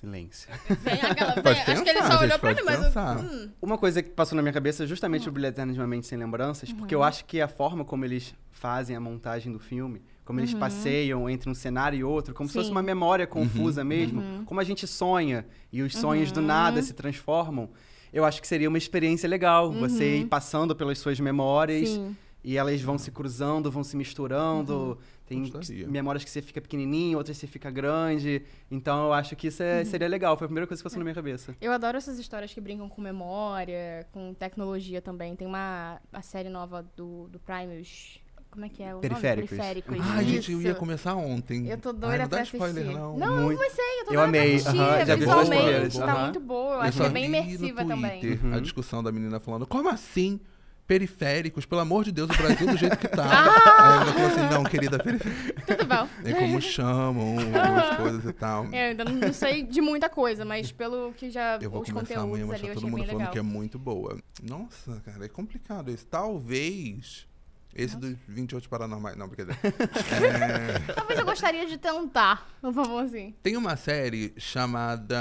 Silêncio. 0.00 0.48
Vem 0.80 0.94
aquela. 1.02 1.34
Vem. 1.42 1.52
Acho 1.52 1.82
que 1.82 1.90
ele 1.90 2.02
só 2.02 2.10
gente, 2.12 2.22
olhou 2.24 2.38
pra 2.38 2.54
mim, 2.54 2.60
mas. 2.64 2.94
eu- 2.96 3.02
hum, 3.22 3.50
Uma 3.60 3.76
coisa 3.78 4.02
que 4.02 4.10
passou 4.10 4.36
na 4.36 4.42
minha 4.42 4.52
cabeça 4.52 4.84
é 4.84 4.86
justamente 4.86 5.28
o 5.28 5.32
Brilho 5.32 5.48
Eterno 5.48 5.72
de 5.72 5.78
uma 5.80 5.86
Mente 5.86 6.06
Sem 6.06 6.16
Lembranças, 6.18 6.72
porque 6.72 6.94
Uhum. 6.94 7.00
eu 7.02 7.04
acho 7.04 7.24
que 7.24 7.40
a 7.40 7.48
forma 7.48 7.84
como 7.84 8.04
eles 8.04 8.34
fazem 8.50 8.94
a 8.94 9.00
montagem 9.00 9.52
do 9.52 9.58
filme, 9.58 10.02
como 10.24 10.38
eles 10.40 10.54
passeiam 10.54 11.28
entre 11.28 11.48
um 11.50 11.54
cenário 11.54 11.98
e 11.98 12.04
outro, 12.04 12.34
como 12.34 12.48
se 12.48 12.52
fosse 12.54 12.66
Uhum. 12.66 12.74
Sim. 12.74 12.76
uma 12.76 12.82
memória 12.82 13.26
confusa 13.26 13.80
Uhum. 13.82 13.86
mesmo, 13.88 14.22
como 14.44 14.60
a 14.60 14.64
gente 14.64 14.86
sonha 14.86 15.46
e 15.72 15.82
os 15.82 15.94
sonhos 15.96 16.30
do 16.30 16.40
nada 16.40 16.80
se 16.82 16.92
transformam, 16.92 17.68
eu 18.12 18.24
acho 18.24 18.40
que 18.40 18.46
seria 18.48 18.68
uma 18.68 18.78
experiência 18.78 19.28
legal, 19.28 19.72
você 19.72 20.18
ir 20.18 20.26
passando 20.26 20.74
pelas 20.76 20.98
suas 20.98 21.18
memórias 21.20 21.88
Sim. 21.88 22.16
E 22.44 22.56
elas 22.56 22.80
vão 22.80 22.96
se 22.98 23.10
cruzando, 23.10 23.70
vão 23.70 23.82
se 23.84 23.96
misturando. 23.96 24.98
Tem 25.26 25.46
Gostaria. 25.50 25.86
memórias 25.86 26.24
que 26.24 26.30
você 26.30 26.40
fica 26.40 26.60
pequenininho, 26.60 27.18
outras 27.18 27.36
você 27.36 27.46
fica 27.46 27.70
grande. 27.70 28.42
Então 28.70 29.06
eu 29.06 29.12
acho 29.12 29.36
que 29.36 29.48
isso 29.48 29.62
é- 29.62 29.84
seria 29.84 30.08
legal. 30.08 30.36
Foi 30.38 30.46
a 30.46 30.48
primeira 30.48 30.66
coisa 30.66 30.82
que 30.82 30.84
passou 30.84 30.98
na 30.98 31.04
minha 31.04 31.14
cabeça. 31.14 31.54
Eu 31.60 31.70
adoro 31.72 31.98
essas 31.98 32.18
histórias 32.18 32.52
que 32.54 32.60
brincam 32.60 32.88
com 32.88 33.02
memória, 33.02 34.06
com 34.12 34.32
tecnologia 34.32 35.02
também. 35.02 35.36
Tem 35.36 35.46
uma 35.46 36.00
a 36.12 36.22
série 36.22 36.48
nova 36.48 36.82
do, 36.96 37.28
do 37.28 37.38
Prime, 37.38 37.80
os. 37.80 38.20
Como 38.50 38.64
é 38.64 38.68
que 38.70 38.82
é 38.82 38.94
o 38.94 39.00
Periféricos. 39.00 39.50
nome? 39.50 39.62
Periféricos. 39.74 40.10
Ai, 40.16 40.24
gente, 40.24 40.52
eu 40.52 40.62
ia 40.62 40.74
começar 40.74 41.14
ontem. 41.14 41.68
Eu 41.68 41.76
tô 41.76 41.90
Ai, 41.90 41.94
doida 41.96 42.18
não 42.22 42.28
dá 42.28 42.36
pra 42.38 42.42
spoiler, 42.44 42.82
assistir. 42.84 42.98
não. 42.98 43.18
Não, 43.18 43.42
Muito. 43.42 43.58
mas 43.58 43.72
sei, 43.74 43.84
eu 44.00 44.04
tô 44.06 44.10
Eu 44.14 44.16
doida 44.16 44.22
amei, 44.24 44.48
pra 44.48 44.70
assistir. 44.70 44.76
já 44.78 44.94
vi 44.94 44.96
todas 45.04 45.10
as 45.10 45.18
visualmente, 45.18 45.50
primeiras, 45.62 45.98
tá 45.98 46.04
aham. 46.12 46.22
muito 46.24 46.40
boa. 46.40 46.62
Eu 46.70 46.74
Eu 46.76 46.80
acho 46.80 46.98
que 46.98 47.04
é 47.06 47.10
bem 47.10 47.22
vi 47.30 47.36
imersiva 47.38 47.82
no 47.82 47.88
também. 47.90 48.20
Twitter 48.22 48.46
Uhum. 48.46 48.54
a 48.54 48.60
discussão 48.60 49.02
da 49.02 49.12
menina 49.12 49.38
falando, 49.38 49.66
como 49.66 49.90
assim? 49.90 50.40
Periféricos, 50.88 51.66
pelo 51.66 51.82
amor 51.82 52.02
de 52.02 52.10
Deus, 52.10 52.30
o 52.30 52.36
Brasil 52.36 52.66
do 52.66 52.76
jeito 52.76 52.96
que 52.96 53.06
tá. 53.06 53.24
Ah! 53.24 54.00
Aí 54.00 54.02
ela 54.02 54.12
falou 54.12 54.28
assim, 54.28 54.54
não, 54.54 54.64
querida, 54.64 54.98
periférico. 54.98 55.62
Tudo 55.66 55.86
bom. 55.86 56.08
É 56.24 56.32
como 56.32 56.58
chamam 56.62 57.36
as 57.54 57.96
coisas 57.98 58.24
e 58.24 58.32
tal. 58.32 58.64
É, 58.72 58.86
eu 58.86 58.90
ainda 58.90 59.04
não, 59.04 59.32
sei 59.32 59.62
de 59.62 59.82
muita 59.82 60.08
coisa, 60.08 60.46
mas 60.46 60.72
pelo 60.72 61.12
que 61.12 61.30
já 61.30 61.58
Eu 61.60 61.70
vou 61.70 61.82
os 61.82 61.90
começar 61.90 62.20
amanhã 62.20 62.44
a 62.44 62.46
mostrar 62.46 62.68
eu 62.68 62.74
todo 62.74 62.88
mundo 62.88 63.04
falando 63.04 63.18
legal. 63.18 63.32
que 63.32 63.38
é 63.38 63.42
muito 63.42 63.78
boa. 63.78 64.18
Nossa, 64.42 65.00
cara, 65.04 65.26
é 65.26 65.28
complicado 65.28 65.90
isso. 65.90 66.06
Talvez 66.06 67.28
esse 67.74 67.96
dos 67.96 68.16
28 68.26 68.68
paranormais. 68.68 69.16
Não, 69.16 69.28
brincadeira. 69.28 69.60
É, 69.68 70.92
Talvez 70.94 71.18
eu 71.18 71.24
gostaria 71.24 71.66
de 71.66 71.76
tentar, 71.78 72.48
por 72.60 72.72
favor, 72.72 73.04
assim. 73.04 73.34
tem 73.42 73.56
uma 73.56 73.76
série 73.76 74.32
chamada 74.36 75.16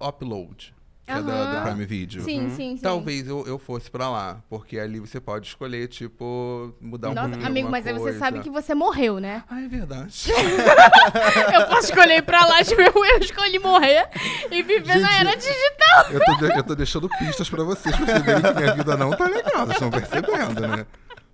Upload, 0.00 0.74
que 1.08 1.18
é 1.18 1.22
da, 1.22 1.54
do 1.60 1.62
Prime 1.62 1.84
Video. 1.86 2.22
Sim, 2.22 2.48
sim, 2.50 2.56
sim. 2.56 2.70
Uhum. 2.72 2.78
Talvez 2.78 3.26
eu, 3.26 3.44
eu 3.46 3.58
fosse 3.58 3.90
pra 3.90 4.08
lá, 4.10 4.42
porque 4.48 4.78
ali 4.78 5.00
você 5.00 5.18
pode 5.20 5.46
escolher, 5.48 5.88
tipo, 5.88 6.74
mudar 6.80 7.10
um 7.10 7.14
Nossa, 7.14 7.46
amigo, 7.46 7.70
mas 7.70 7.86
aí 7.86 7.92
você 7.94 8.00
coisa. 8.02 8.18
sabe 8.18 8.40
que 8.40 8.50
você 8.50 8.74
morreu, 8.74 9.18
né? 9.18 9.42
Ah, 9.48 9.60
é 9.62 9.68
verdade. 9.68 10.30
Eu 11.54 11.66
posso 11.66 11.88
escolher 11.90 12.18
ir 12.18 12.22
pra 12.22 12.44
lá, 12.44 12.62
tipo, 12.62 12.80
eu, 12.80 12.92
eu 13.04 13.18
escolhi 13.18 13.58
morrer 13.58 14.08
e 14.50 14.62
viver 14.62 14.98
na 15.00 15.08
Gente, 15.08 15.20
era 15.20 15.34
digital. 15.36 16.10
eu, 16.10 16.20
tô, 16.24 16.34
de- 16.34 16.58
eu 16.58 16.62
tô 16.62 16.74
deixando 16.74 17.08
pistas 17.08 17.48
pra 17.48 17.62
vocês 17.64 17.94
perceberem 17.96 18.42
que 18.42 18.54
minha 18.60 18.74
vida 18.74 18.96
não 18.96 19.10
tá 19.10 19.24
legal. 19.26 19.66
Vocês 19.66 19.70
estão 19.72 19.90
percebendo, 19.90 20.60
né? 20.60 20.86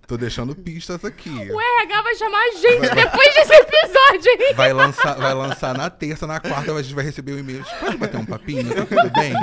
Tô 0.07 0.17
deixando 0.17 0.55
pistas 0.55 1.03
aqui. 1.03 1.29
O 1.29 1.59
RH 1.59 2.01
vai 2.03 2.15
chamar 2.15 2.37
a 2.39 2.51
gente 2.51 2.93
depois 2.93 3.33
desse 3.33 3.53
episódio 3.55 4.31
aí. 4.39 4.53
Vai 4.53 4.71
lançar, 4.71 5.15
vai 5.15 5.33
lançar 5.33 5.75
na 5.75 5.89
terça, 5.89 6.27
na 6.27 6.39
quarta 6.39 6.71
a 6.73 6.81
gente 6.81 6.93
vai 6.93 7.03
receber 7.03 7.31
o 7.33 7.39
e-mail. 7.39 7.65
Pode 7.79 7.97
bater 7.97 8.17
um 8.17 8.25
papinho? 8.25 8.69
Tá 8.75 8.85
tudo 8.85 9.09
bem? 9.11 9.33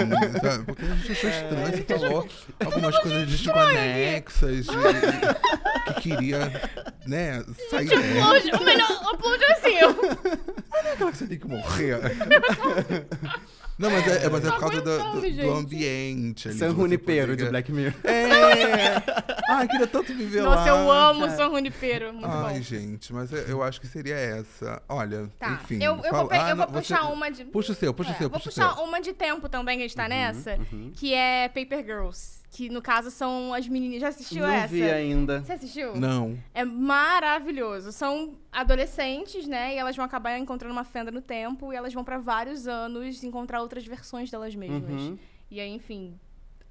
Sabe? 0.41 0.65
Porque 0.65 0.85
a 0.85 0.89
gente 0.95 1.13
achou 1.13 1.31
estranho, 1.31 1.67
você 1.67 1.99
falou 1.99 2.29
algumas 2.65 2.99
coisas 3.01 3.29
desconexas, 3.29 4.67
e- 4.67 5.93
que 5.95 6.01
queria, 6.01 6.71
né, 7.07 7.45
sair 7.69 7.89
dela. 7.89 8.37
Upload, 8.37 8.51
o 8.53 8.65
melhor 8.65 8.91
upload 9.15 9.43
é 9.45 9.53
assim. 9.53 9.75
Eu, 9.79 9.91
Aquela 10.93 11.11
que 11.11 11.19
você 11.19 11.27
tem 11.27 11.39
que 11.39 11.47
morrer. 11.49 11.99
Não, 13.83 13.91
mas 13.91 14.07
é, 14.07 14.25
é- 14.25 14.29
mas 14.31 14.45
é 14.45 14.51
por 14.51 14.61
causa 14.61 14.81
do, 14.81 14.99
do- 15.21 15.21
do 15.43 15.51
ambiente. 15.53 16.49
ali, 16.49 16.57
San 16.59 16.71
Junipero 16.75 17.37
de 17.37 17.45
Black 17.47 17.71
Mirror. 17.73 17.95
É! 18.05 19.03
Ai, 19.51 19.69
queria 19.69 19.87
tanto 19.87 20.15
viver 20.15 20.41
lá. 20.43 20.55
nossa, 20.57 20.69
eu 20.69 20.91
amo 20.91 21.27
o 21.27 21.31
São 21.31 21.51
Junipero. 21.51 22.13
Muito 22.13 22.27
Ai, 22.27 22.55
bom. 22.55 22.63
gente, 22.63 23.13
mas 23.13 23.33
eu, 23.33 23.39
eu 23.41 23.63
acho 23.63 23.81
que 23.81 23.87
seria 23.87 24.15
essa. 24.17 24.81
Olha, 24.89 25.29
Tá, 25.39 25.61
enfim. 25.63 25.83
eu, 25.83 25.97
eu 25.97 26.03
fala- 26.05 26.19
vou, 26.19 26.29
pe- 26.29 26.37
Ah, 26.37 26.51
eu 26.51 26.57
vou 26.57 26.67
não, 26.67 26.73
você- 26.73 26.79
puxar 26.95 27.13
uma 27.13 27.31
de... 27.31 27.45
Puxa 27.45 27.73
o 27.73 27.75
seu, 27.75 27.93
puxa 27.93 28.11
É, 28.11 28.15
o 28.15 28.17
seu, 28.19 28.31
vou 28.31 28.39
puxa 28.39 28.51
o 28.51 28.53
puxar 28.55 28.75
seu. 28.77 28.85
uma 28.85 29.01
de 29.01 29.13
tempo 29.13 29.49
também, 29.49 29.77
que 29.79 29.85
a 29.85 29.89
gente 29.89 29.97
Uhum, 29.99 30.03
tá 30.03 30.09
nessa, 30.09 30.59
que 30.95 31.13
é 31.13 31.49
Paper 31.49 31.85
Girls. 31.85 32.41
Que, 32.55 32.69
no 32.69 32.83
caso, 32.83 33.11
são 33.11 33.55
as 33.55 33.67
meninas... 33.67 33.99
Já 34.03 34.09
assistiu 34.09 34.43
Não 34.47 34.53
essa? 34.53 34.69
vi 34.69 34.83
ainda. 34.83 35.41
Você 35.41 35.53
assistiu? 35.55 35.97
Não. 35.97 36.39
É 36.55 36.63
maravilhoso. 36.67 37.93
São 37.93 38.35
adolescentes, 38.51 39.47
né? 39.47 39.75
E 39.75 39.79
elas 39.79 39.97
vão 39.97 40.05
acabar 40.05 40.37
encontrando 40.39 40.73
uma 40.75 40.85
fenda 40.85 41.11
no 41.11 41.23
tempo 41.23 41.73
e 41.73 41.77
elas 41.77 41.95
vão 41.95 42.05
pra 42.05 42.19
vários 42.19 42.67
anos 42.69 43.25
encontrar 43.25 43.63
outras 43.73 43.87
versões 43.87 44.31
delas 44.31 44.55
mesmas. 44.55 45.03
Uhum. 45.03 45.19
E 45.51 45.59
aí, 45.61 45.71
enfim, 45.71 46.19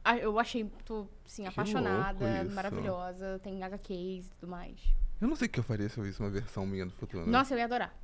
a- 0.04 0.18
eu 0.18 0.38
achei, 0.40 0.70
tô, 0.86 1.08
assim, 1.26 1.48
apaixonada, 1.48 2.44
maravilhosa. 2.54 3.40
Tem 3.44 3.62
HQs 3.64 4.28
e 4.28 4.32
tudo 4.40 4.50
mais. 4.50 4.80
Eu 5.20 5.28
não 5.28 5.36
sei 5.36 5.48
o 5.48 5.50
que 5.50 5.60
eu 5.60 5.64
faria 5.64 5.90
se 5.90 5.98
eu 5.98 6.04
visse 6.04 6.20
uma 6.20 6.30
versão 6.30 6.66
minha 6.66 6.86
do 6.86 6.92
futuro. 6.92 7.28
Nossa, 7.30 7.54
eu 7.54 7.58
ia 7.60 7.66
adorar. 7.66 7.96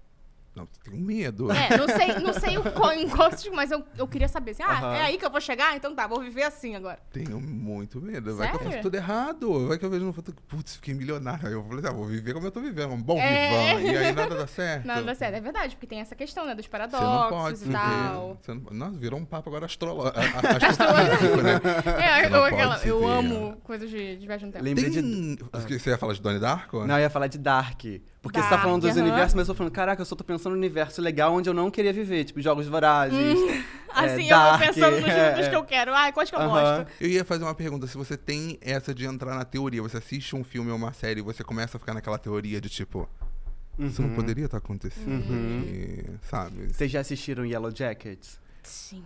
Não, 0.58 0.68
tenho 0.84 0.98
medo. 0.98 1.52
É, 1.52 1.78
não 1.78 1.88
sei, 1.88 2.14
não 2.20 2.34
sei 2.34 2.58
o 2.58 2.64
qual 2.72 2.92
encosto, 2.94 3.54
mas 3.54 3.70
eu, 3.70 3.84
eu 3.96 4.08
queria 4.08 4.28
saber 4.28 4.52
assim, 4.52 4.64
ah, 4.64 4.72
Aham. 4.72 4.96
é 4.96 5.02
aí 5.02 5.18
que 5.18 5.26
eu 5.26 5.30
vou 5.30 5.40
chegar? 5.40 5.76
Então 5.76 5.94
tá, 5.94 6.08
vou 6.08 6.20
viver 6.20 6.44
assim 6.44 6.76
agora. 6.76 6.98
Tenho 7.12 7.40
muito 7.40 8.02
medo. 8.02 8.36
Vai 8.36 8.50
que 8.50 8.56
eu 8.56 8.58
Sério? 8.58 8.72
faço 8.74 8.82
tudo 8.84 8.96
errado. 8.96 9.68
Vai 9.68 9.78
que 9.78 9.86
eu 9.86 9.90
vejo 9.92 10.06
no 10.06 10.14
futuro. 10.14 10.36
Putz, 10.48 10.76
fiquei 10.78 10.96
milionário. 10.96 11.48
Aí 11.48 11.54
eu 11.54 11.64
falei, 11.64 11.86
ah, 11.88 11.92
vou 11.94 12.06
viver 12.06 12.34
como 12.34 12.48
eu 12.48 12.52
tô 12.52 12.60
vivendo. 12.60 12.92
Um 12.92 13.02
bom 13.02 13.20
É. 13.20 13.76
vivan. 13.76 13.82
E 13.92 13.98
aí 13.98 14.12
nada 14.14 14.36
dá 14.36 14.48
certo. 14.48 14.86
Nada 14.88 15.04
dá 15.04 15.14
certo, 15.14 15.36
é 15.36 15.42
verdade, 15.42 15.76
porque 15.76 15.86
tem 15.86 16.00
essa 16.00 16.16
questão, 16.16 16.46
né, 16.46 16.56
dos 16.56 16.66
Você 16.66 16.72
não 16.72 16.80
pode 16.90 17.30
paradoxos 17.30 17.68
e 17.68 17.70
tal. 17.72 18.38
Você 18.42 18.54
não... 18.54 18.62
Nossa, 18.72 18.98
virou 18.98 19.20
um 19.20 19.26
papo 19.26 19.50
agora 19.50 19.66
astrológico. 19.66 20.18
Astrológico, 20.66 21.42
né? 21.42 21.62
É, 22.02 22.24
Você 22.24 22.30
não 22.30 22.38
eu, 22.38 22.44
pode 22.44 22.56
aquela, 22.56 22.78
se 22.78 22.88
eu 22.88 23.00
ver. 23.00 23.06
amo 23.06 23.58
coisas 23.64 23.90
de, 23.90 24.16
de 24.18 24.26
viagem 24.28 24.48
no 24.48 24.52
tempo. 24.54 24.64
Lembrei 24.64 24.90
de. 24.90 25.02
Tem... 25.02 25.38
Você 25.80 25.90
ia 25.92 25.98
falar 25.98 26.14
de 26.14 26.22
Donnie 26.22 26.40
Darko? 26.40 26.86
Não, 26.86 26.96
eu 26.96 27.02
ia 27.02 27.10
falar 27.10 27.28
de 27.28 27.38
Dark. 27.38 27.82
Porque 28.22 28.40
você 28.40 28.46
tá 28.46 28.56
Dark, 28.56 28.64
falando 28.64 28.82
dos 28.82 28.92
aham. 28.92 29.06
universos, 29.06 29.36
mas 29.36 29.48
eu 29.48 29.54
tô 29.54 29.58
falando, 29.58 29.72
caraca, 29.72 30.02
eu 30.02 30.06
só 30.06 30.16
tô 30.16 30.24
pensando 30.24 30.47
no 30.50 30.56
universo 30.56 31.02
legal 31.02 31.34
onde 31.34 31.50
eu 31.50 31.54
não 31.54 31.70
queria 31.72 31.92
viver, 31.94 32.24
tipo 32.26 32.42
Jogos 32.42 32.68
Vorazes. 32.68 33.40
é, 33.96 34.00
Assim, 34.00 34.24
eu 34.24 34.30
Dark, 34.30 34.58
vou 34.60 34.68
pensando 34.68 35.02
nos, 35.02 35.10
é, 35.10 35.36
nos 35.38 35.48
que 35.48 35.56
eu 35.56 35.64
quero. 35.64 35.94
Ai, 35.94 36.12
quais 36.12 36.30
que 36.30 36.36
eu 36.36 36.40
Aham. 36.40 36.50
gosto? 36.76 36.92
Eu 37.02 37.10
ia 37.10 37.26
fazer 37.26 37.44
uma 37.44 37.56
pergunta. 37.56 37.88
Se 37.88 37.98
você 37.98 38.16
tem 38.16 38.58
essa 38.62 38.94
de 38.94 39.06
entrar 39.06 39.36
na 39.36 39.44
teoria, 39.46 39.82
você 39.82 39.98
assiste 39.98 40.36
um 40.36 40.44
filme 40.44 40.70
ou 40.70 40.78
uma 40.78 40.94
série 40.94 41.20
e 41.20 41.24
você 41.24 41.44
começa 41.44 41.78
a 41.78 41.80
ficar 41.80 41.94
naquela 41.94 42.18
teoria 42.20 42.62
de 42.62 42.70
tipo, 42.70 43.10
isso 43.80 44.02
Uhum. 44.02 44.10
não 44.10 44.16
poderia 44.16 44.46
estar 44.46 44.58
acontecendo. 44.58 45.24
E, 45.34 46.06
sabe? 46.30 46.68
Vocês 46.74 46.92
já 46.92 47.00
assistiram 47.00 47.46
Yellow 47.46 47.72
Jackets? 47.76 48.40
Sim. 48.64 49.04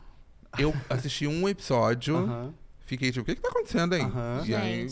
Eu 0.57 0.75
assisti 0.89 1.25
um 1.27 1.47
episódio, 1.47 2.17
Aham. 2.17 2.53
fiquei 2.85 3.09
tipo, 3.11 3.21
o 3.21 3.25
que 3.25 3.35
que 3.35 3.41
tá 3.41 3.47
acontecendo 3.49 3.93
aí? 3.93 4.01
Aham. 4.01 4.43
E 4.45 4.53
aí, 4.55 4.87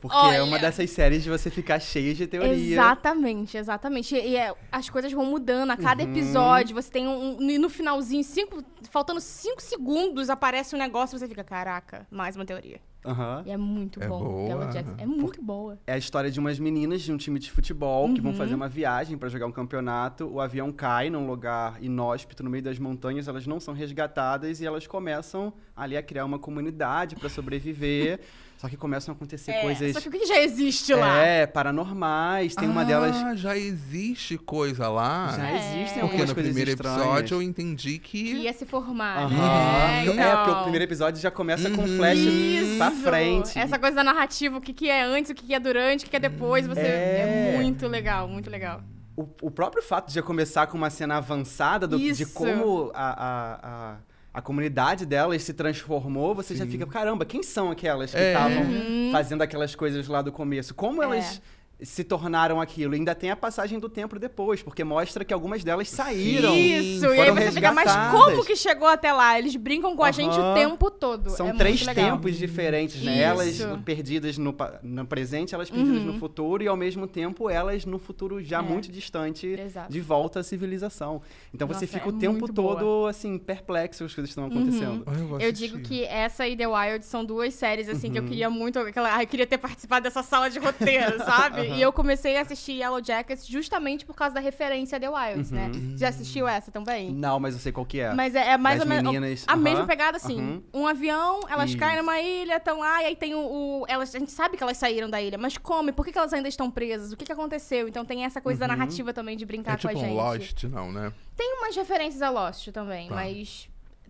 Porque 0.00 0.16
é 0.16 0.20
Olha. 0.20 0.44
uma 0.44 0.58
dessas 0.58 0.88
séries 0.90 1.24
de 1.24 1.28
você 1.30 1.50
ficar 1.50 1.80
cheio 1.80 2.14
de 2.14 2.26
teoria. 2.26 2.52
Exatamente, 2.74 3.56
exatamente. 3.56 4.14
E, 4.14 4.28
e 4.30 4.36
é- 4.36 4.54
as 4.70 4.88
coisas 4.88 5.12
vão 5.12 5.24
mudando 5.24 5.70
a 5.72 5.76
cada 5.76 6.04
Uhum. 6.04 6.10
episódio. 6.10 6.74
Você 6.76 6.90
tem 6.90 7.08
um. 7.08 7.36
E 7.40 7.58
no 7.58 7.68
finalzinho, 7.68 8.22
cinco, 8.22 8.62
faltando 8.90 9.20
cinco 9.20 9.60
segundos, 9.60 10.30
aparece 10.30 10.76
um 10.76 10.78
negócio 10.78 11.16
e 11.16 11.18
você 11.18 11.26
fica, 11.26 11.42
caraca, 11.42 12.06
mais 12.10 12.36
uma 12.36 12.44
teoria. 12.44 12.80
Aham. 13.04 13.42
E 13.46 13.50
é 13.50 13.56
muito 13.56 14.02
É 14.02 14.08
bom. 14.08 14.18
boa. 14.22 14.70
É 14.98 15.06
muito 15.06 15.40
boa. 15.42 15.78
É 15.86 15.94
a 15.94 15.98
história 15.98 16.30
de 16.30 16.38
umas 16.38 16.58
meninas 16.58 17.00
de 17.02 17.12
um 17.12 17.16
time 17.16 17.38
de 17.38 17.50
futebol 17.50 18.12
que 18.12 18.20
vão 18.20 18.32
Uhum. 18.32 18.36
fazer 18.36 18.54
uma 18.54 18.68
viagem 18.68 19.16
pra 19.16 19.28
jogar 19.28 19.46
um 19.46 19.52
campeonato. 19.52 20.26
O 20.26 20.40
avião 20.40 20.70
cai 20.72 21.08
num 21.08 21.26
lugar 21.26 21.82
inóspito 21.82 22.42
no 22.42 22.50
meio 22.50 22.62
das 22.62 22.78
montanhas, 22.78 23.26
elas 23.26 23.46
não 23.46 23.58
são 23.60 23.72
resgatadas 23.72 24.60
e 24.60 24.66
elas 24.66 24.86
começam 24.86 25.52
ali 25.76 25.96
a 25.96 26.02
criar 26.02 26.24
uma 26.24 26.38
comunidade 26.38 27.16
pra 27.16 27.28
sobreviver. 27.28 28.20
Só 28.58 28.68
que 28.68 28.76
começam 28.76 29.12
a 29.12 29.16
acontecer 29.16 29.52
É, 29.52 29.62
coisas 29.62 29.92
Só 29.92 30.00
que 30.00 30.08
o 30.08 30.10
que 30.10 30.26
já 30.26 30.36
existe 30.40 30.92
lá? 30.92 31.16
é, 31.18 31.46
paranormais. 31.46 32.56
Tem 32.56 32.68
uma 32.68 32.84
delas 32.84 33.14
Ah, 33.16 33.36
já 33.36 33.56
existe 33.56 34.36
coisa 34.36 34.88
lá? 34.88 35.32
já 35.36 35.48
É. 35.48 35.54
existem 35.56 35.84
Porque 35.84 36.00
algumas 36.00 36.28
no 36.28 36.34
coisas 36.34 36.52
primeiro 36.52 36.70
estranhas. 36.72 37.00
episódio 37.00 37.34
eu 37.36 37.42
entendi 37.42 37.98
Que 38.00 38.24
que. 38.24 38.32
ia 38.38 38.52
se 38.52 38.66
formar. 38.66 39.18
Aham. 39.18 39.28
né? 39.30 40.00
É, 40.02 40.04
porque 40.06 40.20
então. 40.20 40.58
o 40.58 40.62
primeiro 40.62 40.84
episódio 40.84 41.20
já 41.22 41.30
começa 41.30 41.70
com 41.70 41.82
um 41.82 41.86
Uhum. 41.86 41.96
flash 41.98 42.18
Isso! 42.18 42.78
pra 42.78 42.90
frente. 42.90 43.56
Essa 43.56 43.78
coisa 43.78 43.94
da 43.94 44.02
narrativa, 44.02 44.58
o 44.58 44.60
que, 44.60 44.72
que 44.72 44.90
é 44.90 45.02
antes, 45.04 45.30
o 45.30 45.34
que, 45.36 45.46
que 45.46 45.54
é 45.54 45.60
durante, 45.60 46.00
o 46.00 46.04
que, 46.04 46.10
que 46.10 46.16
é 46.16 46.20
depois. 46.20 46.66
Você... 46.66 46.80
É. 46.80 47.52
É. 47.54 47.56
muito 47.58 47.86
legal, 47.86 48.26
muito 48.26 48.50
legal. 48.50 48.80
O, 49.16 49.28
o 49.42 49.50
próprio 49.52 49.82
fato 49.84 50.08
de 50.08 50.14
já 50.14 50.22
começar 50.22 50.66
com 50.66 50.76
uma 50.76 50.90
cena 50.90 51.16
avançada 51.18 51.86
do- 51.86 51.96
de 51.98 52.08
Isso. 52.08 52.34
como 52.34 52.90
a, 52.94 53.08
a, 53.10 53.54
a, 53.62 53.96
a 54.38 54.40
comunidade 54.42 55.04
delas 55.04 55.42
se 55.42 55.52
transformou, 55.52 56.32
você 56.32 56.54
já 56.54 56.64
Sim. 56.64 56.70
fica, 56.70 56.86
caramba, 56.86 57.24
quem 57.24 57.42
são 57.42 57.72
aquelas 57.72 58.12
que 58.12 58.16
É. 58.16 58.32
estavam 58.32 58.62
Uhum. 58.62 59.08
fazendo 59.10 59.42
aquelas 59.42 59.74
coisas 59.74 60.06
lá 60.06 60.22
do 60.22 60.30
começo? 60.30 60.72
Como 60.76 61.02
elas 61.02 61.42
se 61.80 62.02
tornaram 62.02 62.60
aquilo? 62.60 62.94
E 62.94 62.98
ainda 62.98 63.14
tem 63.14 63.30
a 63.30 63.36
passagem 63.36 63.78
do 63.78 63.88
tempo 63.88 64.18
depois, 64.18 64.62
porque 64.62 64.82
mostra 64.82 65.24
que 65.24 65.32
algumas 65.32 65.62
delas 65.62 65.88
saíram. 65.88 66.54
Isso, 66.56 67.06
e 67.06 67.20
aí 67.20 67.30
você 67.30 67.52
fica, 67.52 67.72
mas 67.72 67.90
como 68.10 68.44
que 68.44 68.56
chegou 68.56 68.88
até 68.88 69.12
lá? 69.12 69.38
Eles 69.38 69.54
brincam 69.54 69.94
com 69.96 70.02
a 70.02 70.10
gente 70.10 70.36
o 70.38 70.54
tempo 70.54 70.90
todo. 70.90 71.30
São 71.30 71.48
É 71.48 71.52
três 71.52 71.84
tempos 71.86 72.36
diferentes, 72.36 73.02
né? 73.02 73.12
Isso. 73.48 73.62
Elas 73.64 73.80
perdidas 73.84 74.38
no, 74.38 74.54
no 74.82 75.06
presente, 75.06 75.54
elas 75.54 75.70
perdidas 75.70 75.98
Uhum. 76.00 76.12
no 76.12 76.18
futuro, 76.18 76.62
e 76.62 76.68
ao 76.68 76.76
mesmo 76.76 77.06
tempo 77.06 77.48
elas 77.48 77.84
no 77.84 77.98
futuro 77.98 78.42
já 78.42 78.58
É. 78.58 78.62
muito 78.62 78.90
distante 78.90 79.46
Exato. 79.46 79.92
de 79.92 80.00
volta 80.00 80.40
à 80.40 80.42
civilização. 80.42 81.22
Então 81.54 81.66
você 81.68 81.84
Nossa, 81.86 81.98
fica 81.98 82.06
é 82.06 82.08
o 82.08 82.12
tempo 82.12 82.52
todo, 82.52 82.80
boa. 82.80 83.02
Uhum. 83.02 83.06
assim, 83.06 83.38
perplexo 83.38 84.04
as 84.04 84.14
coisas 84.14 84.34
que 84.34 84.40
estão 84.40 84.46
acontecendo. 84.46 85.04
Vou 85.04 85.38
Eu 85.40 85.48
assistir. 85.48 85.68
digo 85.68 85.80
que 85.80 86.04
essa 86.04 86.46
e 86.48 86.56
The 86.56 86.66
Wild 86.66 87.04
são 87.06 87.24
duas 87.24 87.54
séries, 87.54 87.88
assim, 87.88 88.08
Uhum. 88.08 88.12
que 88.14 88.18
eu 88.18 88.24
queria 88.24 88.50
muito. 88.50 88.78
Aquela, 88.80 89.12
ai, 89.14 89.24
eu 89.24 89.28
queria 89.28 89.46
ter 89.46 89.58
participado 89.58 90.02
dessa 90.02 90.22
sala 90.22 90.50
de 90.50 90.58
roteiro, 90.58 91.18
sabe? 91.24 91.67
E 91.76 91.80
eu 91.82 91.92
comecei 91.92 92.36
a 92.36 92.42
assistir 92.42 92.72
Yellow 92.72 93.02
Jackets 93.02 93.46
justamente 93.46 94.04
por 94.06 94.14
causa 94.14 94.34
da 94.34 94.40
referência 94.40 94.96
a 94.96 95.00
The 95.00 95.08
Wilds, 95.08 95.50
né? 95.50 95.70
Já 95.96 96.08
assistiu 96.08 96.46
essa 96.48 96.70
também? 96.70 97.12
Não, 97.12 97.38
mas 97.40 97.54
eu 97.54 97.60
sei 97.60 97.72
qual 97.72 97.84
que 97.86 98.00
é. 98.00 98.12
Mas 98.14 98.34
é, 98.34 98.50
é 98.52 98.56
mais 98.58 98.78
Das 98.78 98.86
ou 98.88 98.94
menos 98.94 99.12
meninas, 99.12 99.44
a 99.46 99.52
aham, 99.52 99.60
mesma 99.62 99.86
pegada, 99.86 100.16
assim. 100.16 100.62
Um 100.72 100.86
avião, 100.86 101.40
elas 101.48 101.70
Isso. 101.70 101.78
caem 101.78 101.98
numa 101.98 102.20
ilha, 102.20 102.56
estão 102.56 102.80
lá, 102.80 103.02
e 103.02 103.06
aí 103.06 103.16
tem 103.16 103.34
o. 103.34 103.38
o- 103.40 103.84
elas, 103.88 104.14
a 104.14 104.18
gente 104.18 104.30
sabe 104.32 104.56
que 104.56 104.62
elas 104.62 104.76
saíram 104.76 105.08
da 105.10 105.20
ilha, 105.20 105.38
mas 105.38 105.56
como? 105.58 105.88
E 105.90 105.92
Por 105.92 106.04
que, 106.04 106.12
que 106.12 106.18
elas 106.18 106.32
ainda 106.32 106.48
estão 106.48 106.70
presas? 106.70 107.12
O 107.12 107.16
que, 107.16 107.24
que 107.24 107.32
aconteceu? 107.32 107.88
Então 107.88 108.04
tem 108.04 108.24
essa 108.24 108.40
coisa 108.40 108.60
da 108.60 108.66
Uhum. 108.66 108.72
narrativa 108.78 109.12
também 109.12 109.36
de 109.36 109.44
brincar 109.44 109.74
É 109.74 109.76
tipo 109.76 109.92
com 109.92 109.98
a 109.98 110.02
um 110.02 110.04
gente. 110.06 110.16
Lost, 110.16 110.64
não, 110.64 110.92
né? 110.92 111.12
Tem 111.36 111.54
umas 111.58 111.74
referências 111.76 112.20
a 112.22 112.30
Lost 112.30 112.68
também, 112.68 113.08
Tá. 113.08 113.14
mas 113.14 113.68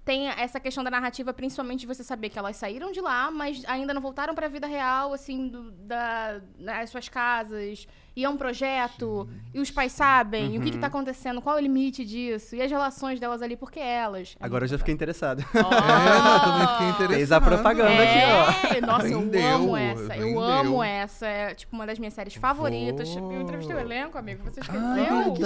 tem 0.09 0.27
essa 0.29 0.59
questão 0.59 0.83
da 0.83 0.91
narrativa, 0.91 1.35
principalmente 1.35 1.81
de 1.81 1.87
você 1.87 2.03
saber 2.03 2.31
que 2.31 2.39
elas 2.39 2.57
saíram 2.57 2.91
de 2.91 2.99
lá, 2.99 3.31
mas 3.31 3.63
ainda 3.67 3.93
não 3.93 4.01
voltaram 4.01 4.35
pra 4.35 4.49
vida 4.49 4.67
real, 4.67 5.13
assim, 5.13 5.49
do- 5.49 5.71
da, 5.71 6.41
das 6.59 6.89
suas 6.89 7.11
casas. 7.11 7.87
E 8.19 8.25
é 8.25 8.29
um 8.29 8.37
projeto, 8.37 9.29
e 9.55 9.61
os 9.61 9.71
pais 9.71 9.93
sabem, 9.93 10.57
e 10.57 10.59
o 10.59 10.61
que, 10.61 10.73
que 10.73 10.79
tá 10.79 10.89
acontecendo, 10.89 11.41
qual 11.41 11.55
é 11.57 11.61
o 11.61 11.63
limite 11.63 12.05
disso, 12.05 12.57
e 12.57 12.61
as 12.61 12.69
relações 12.69 13.21
delas 13.21 13.43
ali, 13.43 13.57
por 13.57 13.71
que 13.71 13.79
elas. 13.79 14.35
É 14.41 14.45
Agora 14.45 14.65
eu 14.65 14.69
já 14.69 14.77
fiquei 14.77 14.93
interessado. 14.93 15.39
legal. 15.55 15.71
É, 15.79 16.19
não, 16.19 16.35
eu 16.35 16.41
também 16.41 16.67
fiquei 16.67 16.87
Oh! 16.87 16.91
interessado. 16.99 17.15
Fez 17.17 17.31
a 17.33 17.41
propaganda 17.41 18.03
aqui, 18.03 18.77
É, 18.77 18.81
nossa, 18.81 19.07
eu 19.09 19.21
Vendeu, 19.21 19.55
amo 19.55 19.77
essa. 19.77 20.17
Eu 20.17 20.27
vendeu. 20.27 20.41
amo 20.43 20.83
essa. 20.83 21.27
É 21.29 21.55
tipo 21.55 21.77
uma 21.77 21.87
das 21.87 21.97
minhas 22.01 22.13
séries 22.13 22.35
favoritas. 22.35 23.09
Vou. 23.15 23.31
Eu 23.33 23.41
entrevistei 23.43 23.77
o 23.77 23.79
elenco, 23.79 24.19
amigo. 24.19 24.43
Você 24.43 24.59
esqueceu? 24.63 24.83
Ah, 24.83 25.31
que 25.37 25.45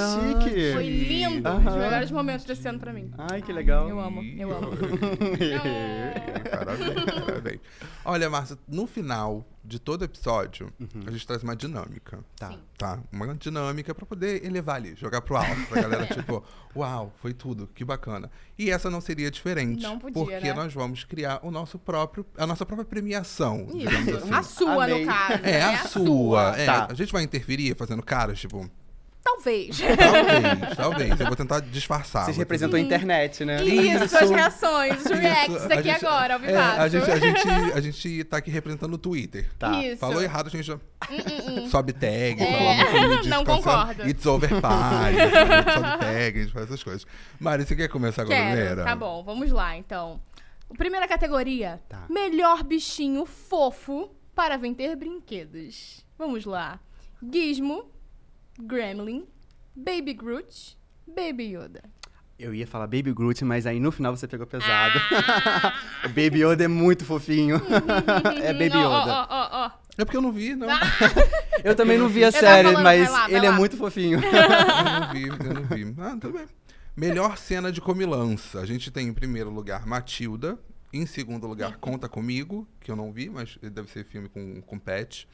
chique. 0.49 0.73
Foi 0.73 0.89
lindo. 0.89 1.51
Um 1.51 1.61
dos 1.65 1.75
melhores 1.75 2.11
momentos 2.11 2.47
desse 2.47 2.67
ano 2.67 2.79
pra 2.79 2.91
mim. 2.91 3.11
Ai, 3.19 3.43
que 3.43 3.53
legal. 3.53 3.87
Eu 3.87 4.01
amo, 4.01 4.23
eu 4.23 4.51
amo. 4.51 4.71
parabéns, 6.51 7.21
parabéns. 7.27 7.61
Olha, 8.05 8.31
Márcia, 8.31 8.57
no 8.67 8.87
final 8.87 9.45
de 9.73 9.79
todo 9.79 10.05
episódio, 10.05 10.71
Uhum. 10.79 11.03
a 11.07 11.11
gente 11.11 11.27
traz 11.27 11.43
uma 11.43 11.57
dinâmica. 11.57 12.19
Tá. 12.37 12.51
Sim. 12.51 12.59
Tá? 12.77 12.99
Uma 13.11 13.35
dinâmica 13.35 13.95
pra 13.95 14.05
poder 14.05 14.45
elevar 14.45 14.77
ali, 14.77 14.95
jogar 14.97 15.23
pro 15.23 15.37
alto, 15.37 15.67
pra 15.69 15.81
galera, 15.81 16.07
tipo, 16.15 16.45
uau, 16.77 17.11
foi 17.23 17.33
tudo, 17.33 17.67
que 17.75 17.83
bacana. 17.85 18.31
E 18.59 18.71
essa 18.71 18.91
não 18.91 19.01
seria 19.01 19.31
diferente. 19.31 19.83
Não 19.83 19.99
podia, 19.99 20.23
Porque 20.23 20.41
né? 20.49 20.53
nós 20.53 20.75
vamos 20.75 21.05
criar 21.05 21.41
o 21.43 21.51
nosso 21.51 21.79
próprio, 21.79 22.27
a 22.37 22.47
nossa 22.47 22.67
própria 22.67 22.85
premiação, 22.85 23.67
Isso. 23.75 24.17
assim. 24.17 24.31
A 24.35 24.43
sua, 24.43 24.85
Amei. 24.85 25.07
no 25.07 25.11
caso. 25.11 25.45
É, 25.45 25.63
a 25.63 25.79
sua. 25.89 26.57
É, 26.59 26.67
Tá. 26.67 26.87
A 26.91 26.95
gente 26.95 27.11
vai 27.13 27.23
interferir 27.23 27.75
fazendo 27.77 28.03
caras, 28.03 28.39
tipo, 28.39 28.69
Talvez. 29.25 29.79
talvez, 29.81 30.77
talvez. 30.77 31.21
Eu 31.21 31.27
vou 31.27 31.37
tentar 31.37 31.61
disfarçar. 31.61 32.25
Vocês 32.25 32.37
representam 32.37 32.77
a 32.77 32.81
internet, 32.83 33.45
né? 33.45 33.63
Isso, 33.65 34.17
as 34.19 34.31
reações, 34.31 35.05
os 35.05 35.11
reacts 35.13 35.63
a 35.63 35.75
aqui 35.75 35.83
gente- 35.85 36.05
agora, 36.05 36.35
ao 36.35 36.45
É, 36.45 36.57
a, 36.57 36.89
gente, 36.89 37.11
a, 37.11 37.19
gente, 37.19 37.49
a 37.75 37.81
gente 37.81 38.25
tá 38.25 38.37
aqui 38.39 38.51
representando 38.51 38.95
o 38.95 38.99
Twitter. 38.99 39.49
Tá. 39.59 39.81
Isso. 39.83 39.99
Falou 39.99 40.21
errado, 40.23 40.49
a 40.49 40.51
gente 40.51 40.65
já 40.65 40.79
sobe 41.71 41.93
tag, 41.93 42.43
É, 42.43 43.23
não 43.29 43.45
concordo. 43.45 44.09
It's 44.09 44.27
over 44.27 44.49
pie, 44.49 44.57
sobe 44.61 45.99
tag, 45.99 46.39
a 46.39 46.43
gente 46.43 46.53
faz 46.53 46.67
essas 46.67 46.83
coisas. 46.83 47.07
Mari, 47.39 47.65
você 47.65 47.77
quer 47.77 47.89
começar 47.89 48.23
agora, 48.23 48.37
Quero. 48.37 48.57
Vera? 48.57 48.85
Tá 48.85 48.97
bom, 48.97 49.23
vamos 49.23 49.53
lá, 49.53 49.77
então. 49.77 50.21
Primeira 50.77 51.07
categoria. 51.07 51.81
Tá. 51.89 52.07
Melhor 52.09 52.65
bichinho 52.65 53.25
fofo 53.27 54.11
para 54.35 54.57
vender 54.57 54.97
brinquedos. 54.97 56.05
Vamos 56.19 56.45
lá. 56.45 56.81
Gizmo, 57.33 57.85
Gremlin, 58.63 59.27
Baby 59.75 60.15
Groot, 60.15 60.79
Baby 61.07 61.55
Yoda. 61.55 61.83
Eu 62.39 62.55
ia 62.55 62.67
falar 62.67 62.87
Baby 62.87 63.13
Groot, 63.13 63.45
mas 63.45 63.67
aí 63.67 63.79
no 63.79 63.93
final 63.93 64.17
você 64.17 64.27
pegou 64.27 64.47
pesado. 64.47 64.99
Ah. 65.11 65.75
o 66.07 66.09
Baby 66.09 66.45
Yoda 66.45 66.65
é 66.65 66.69
muito 66.69 67.05
fofinho. 67.05 67.57
é 68.43 68.53
Baby 68.53 68.79
Yoda. 68.79 69.13
Ó, 69.13 69.27
ó, 69.29 69.49
ó. 69.53 69.71
É 69.97 70.05
porque 70.05 70.17
eu 70.17 70.23
não 70.23 70.33
vi, 70.33 70.55
não. 70.55 70.69
Eu 71.63 71.77
também 71.77 71.99
não 71.99 72.09
vi 72.09 72.25
a 72.25 72.33
série, 72.33 72.69
falando, 72.69 72.83
mas 72.83 73.05
vai 73.05 73.13
lá, 73.13 73.21
vai 73.29 73.37
ele 73.37 73.47
é 73.47 73.51
lá. 73.51 73.57
muito 73.57 73.77
fofinho. 73.77 74.19
Eu 74.19 75.01
não 75.01 75.13
vi, 75.13 75.29
eu 75.29 75.55
não 75.55 75.65
vi. 75.65 75.95
Ah, 76.01 76.17
tudo 76.21 76.33
bem. 76.33 76.47
Melhor 76.97 77.39
cena 77.39 77.71
de 77.71 77.81
comilança. 77.81 78.59
A 78.61 78.67
gente 78.67 78.91
tem 78.91 79.07
em 79.07 79.13
primeiro 79.13 79.51
lugar 79.51 79.87
Matilda. 79.87 80.59
Em 80.93 81.07
segundo 81.07 81.47
lugar, 81.47 81.79
Conta 81.79 82.09
Comigo, 82.09 82.69
que 82.81 82.91
eu 82.91 82.97
não 82.97 83.13
vi, 83.13 83.31
mas 83.31 83.59
deve 83.63 83.91
ser 83.91 84.05
filme 84.05 84.29
com, 84.29 84.61
com 84.61 84.79
pet. 84.79 85.27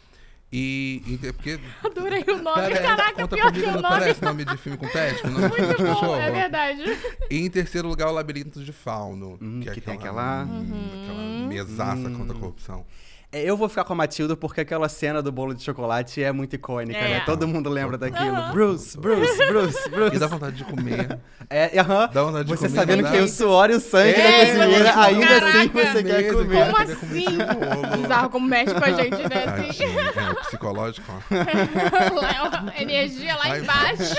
E. 0.50 1.02
e- 1.06 1.26
é 1.26 1.32
porque. 1.32 1.58
Adorei 1.84 2.24
o 2.26 2.42
nome. 2.42 2.62
Parece- 2.62 2.82
Caraca, 2.82 3.28
pior 3.28 3.52
que 3.52 3.60
Comigo 3.60 3.66
o 3.68 3.72
não 3.74 3.82
nome. 3.82 3.98
parece 4.00 4.22
nome 4.24 4.44
de 4.44 4.56
filme 4.56 4.78
com? 4.78 5.20
Com 5.20 5.28
nome 5.28 5.48
Muito 5.48 5.76
de 5.76 5.82
bom, 5.82 6.16
é 6.16 6.30
verdade. 6.30 6.82
E 7.30 7.36
em 7.38 7.50
terceiro 7.50 7.86
lugar, 7.88 8.08
o 8.08 8.12
Labirinto 8.12 8.64
de 8.64 8.72
Fauno. 8.72 9.38
Hum, 9.42 9.60
que 9.60 9.68
é 9.68 9.74
que 9.74 9.80
tem 9.82 9.94
aquela, 9.94 10.42
aquela- 10.42 10.58
hum, 10.58 10.90
aquela 11.04 11.48
mesaça 11.48 12.10
contra 12.10 12.36
a 12.36 12.40
corrupção. 12.40 12.86
É, 13.30 13.42
Eu 13.44 13.58
vou 13.58 13.68
ficar 13.68 13.84
com 13.84 13.92
a 13.92 13.96
Matilda 13.96 14.34
porque 14.34 14.62
aquela 14.62 14.88
cena 14.88 15.20
do 15.20 15.30
bolo 15.30 15.54
de 15.54 15.62
chocolate 15.62 16.22
é 16.22 16.32
muito 16.32 16.56
icônica, 16.56 16.98
É. 16.98 17.08
né? 17.18 17.22
Todo 17.26 17.46
mundo 17.46 17.68
lembra 17.68 17.98
daquilo. 17.98 18.34
Aham. 18.34 18.52
Bruce, 18.52 18.96
Bruce, 18.98 19.36
Bruce, 19.48 19.88
Bruce. 19.90 20.16
E 20.16 20.18
dá 20.18 20.26
vontade 20.26 20.56
de 20.56 20.64
comer. 20.64 21.18
É, 21.50 21.78
aham. 21.80 22.10
Dá 22.12 22.22
vontade 22.24 22.44
de 22.44 22.50
Você 22.50 22.66
comer. 22.68 22.78
sabendo 22.80 23.02
não 23.02 23.10
que 23.10 23.16
tem 23.16 23.24
o 23.24 23.28
suor 23.28 23.70
e 23.70 23.74
o 23.74 23.80
sangue 23.80 24.10
É, 24.20 24.44
da 24.54 24.60
cozinheira, 24.66 24.84
tipo, 24.88 24.98
ainda 25.00 25.24
assim 25.26 25.68
caraca. 25.70 25.92
você 25.92 26.02
quer 26.04 26.22
Mesmo, 26.22 26.38
comer. 26.38 26.58
Como 26.66 26.76
queria 26.76 26.96
comer 26.96 27.16
assim? 27.16 27.24
esse 27.24 27.54
bolo. 27.54 27.96
Bizarro 28.02 28.30
como 28.30 28.46
mexe 28.48 28.74
com 28.74 28.84
a 28.84 28.90
gente, 28.92 29.16
né? 29.16 29.68
Assim. 29.68 29.84
É, 30.18 30.30
o 30.30 30.34
psicológico, 30.44 31.06
ó. 31.10 31.18
Energia 32.82 33.34
lá 33.36 33.48
Vai 33.48 33.60
embaixo. 33.60 34.14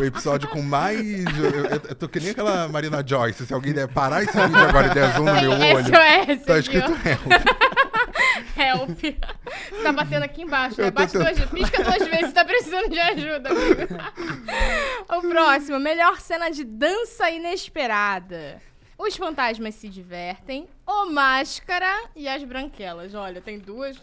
O 0.00 0.04
episódio 0.04 0.48
com 0.48 0.60
mais. 0.62 1.00
Eu, 1.38 1.44
eu- 1.44 1.64
eu 1.88 1.94
tô 1.94 2.08
que 2.08 2.18
nem 2.18 2.30
aquela 2.30 2.66
Marina 2.68 3.00
Joyce. 3.06 3.46
Se 3.46 3.54
alguém 3.54 3.72
der 3.72 3.86
parar 3.86 4.24
esse 4.24 4.36
vídeo 4.36 4.58
agora 4.58 4.88
e 4.88 4.94
der 4.94 5.12
zoom 5.14 5.24
no 5.24 5.34
meu 5.40 5.50
olho. 5.52 5.84
SOS. 5.84 6.44
Tá 6.46 6.58
escrito 6.58 6.90
help. 7.04 7.32
Help. 8.56 8.98
Tá 9.82 9.92
batendo 9.92 10.22
aqui 10.24 10.42
embaixo, 10.42 10.80
né? 10.80 10.90
Bate 10.90 11.12
duas 11.12 11.38
vezes. 11.38 11.50
Pisca 11.50 11.82
duas 11.84 12.08
vezes, 12.08 12.32
tá 12.32 12.44
precisando 12.44 12.88
de 12.90 12.98
ajuda, 12.98 13.50
amigo. 13.50 13.94
O 15.16 15.20
próximo, 15.28 15.78
melhor 15.78 16.20
cena 16.20 16.50
de 16.50 16.64
dança 16.64 17.30
inesperada. 17.30 18.60
Os 18.98 19.14
fantasmas 19.16 19.74
se 19.74 19.88
divertem, 19.88 20.66
o 20.86 21.06
Máscara 21.06 22.08
e 22.16 22.26
as 22.26 22.42
Branquelas. 22.44 23.14
Olha, 23.14 23.40
tem 23.40 23.58
duas 23.58 23.96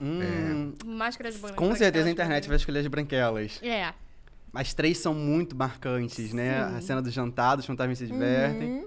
Hum, 0.00 0.72
máscaras 0.86 1.34
de 1.34 1.40
branquelas. 1.40 1.68
com 1.70 1.76
certeza 1.76 2.08
a 2.08 2.10
internet 2.12 2.46
vai 2.46 2.56
escolher 2.56 2.78
as 2.78 2.86
branquelas. 2.86 3.60
É. 3.62 3.92
As 4.54 4.72
três 4.72 4.96
são 4.98 5.12
muito 5.12 5.54
marcantes, 5.56 6.32
né? 6.32 6.66
Sim. 6.70 6.76
A 6.76 6.80
cena 6.80 7.02
do 7.02 7.10
jantar, 7.10 7.58
os 7.58 7.66
fantasmas 7.66 7.98
se 7.98 8.06
divertem. 8.06 8.86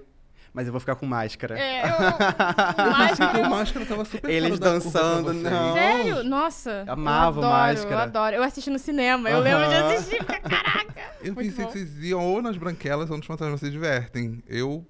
Mas 0.54 0.66
eu 0.66 0.72
vou 0.72 0.80
ficar 0.80 0.96
com 0.96 1.06
máscara. 1.06 1.58
É, 1.58 1.82
eu... 1.88 2.90
Máscara... 2.90 3.38
O 3.40 3.50
máscara 3.50 3.86
tava 3.86 4.04
super 4.04 4.30
Eles 4.30 4.58
dançando, 4.58 5.32
não. 5.32 5.72
Sério? 5.74 6.24
Nossa. 6.24 6.84
Amava 6.86 7.40
eu 7.40 7.44
adoro, 7.44 7.62
Máscara. 7.62 7.94
Eu 7.94 7.98
adoro. 7.98 8.36
Eu 8.36 8.42
assisti 8.42 8.68
no 8.68 8.78
cinema. 8.78 9.30
Eu 9.30 9.38
Aham. 9.38 9.44
lembro 9.44 9.68
de 9.68 9.74
assistir. 9.74 10.24
Caraca. 10.24 11.02
Eu 11.22 11.34
Muito 11.34 11.48
pensei 11.48 11.64
bom. 11.64 11.70
que 11.70 11.78
vocês 11.78 12.02
iam 12.04 12.20
ou 12.20 12.42
nas 12.42 12.56
branquelas 12.58 13.10
ou 13.10 13.16
nos 13.16 13.26
fantasmas 13.26 13.60
se 13.60 13.70
divertem. 13.70 14.42
Eu 14.46 14.86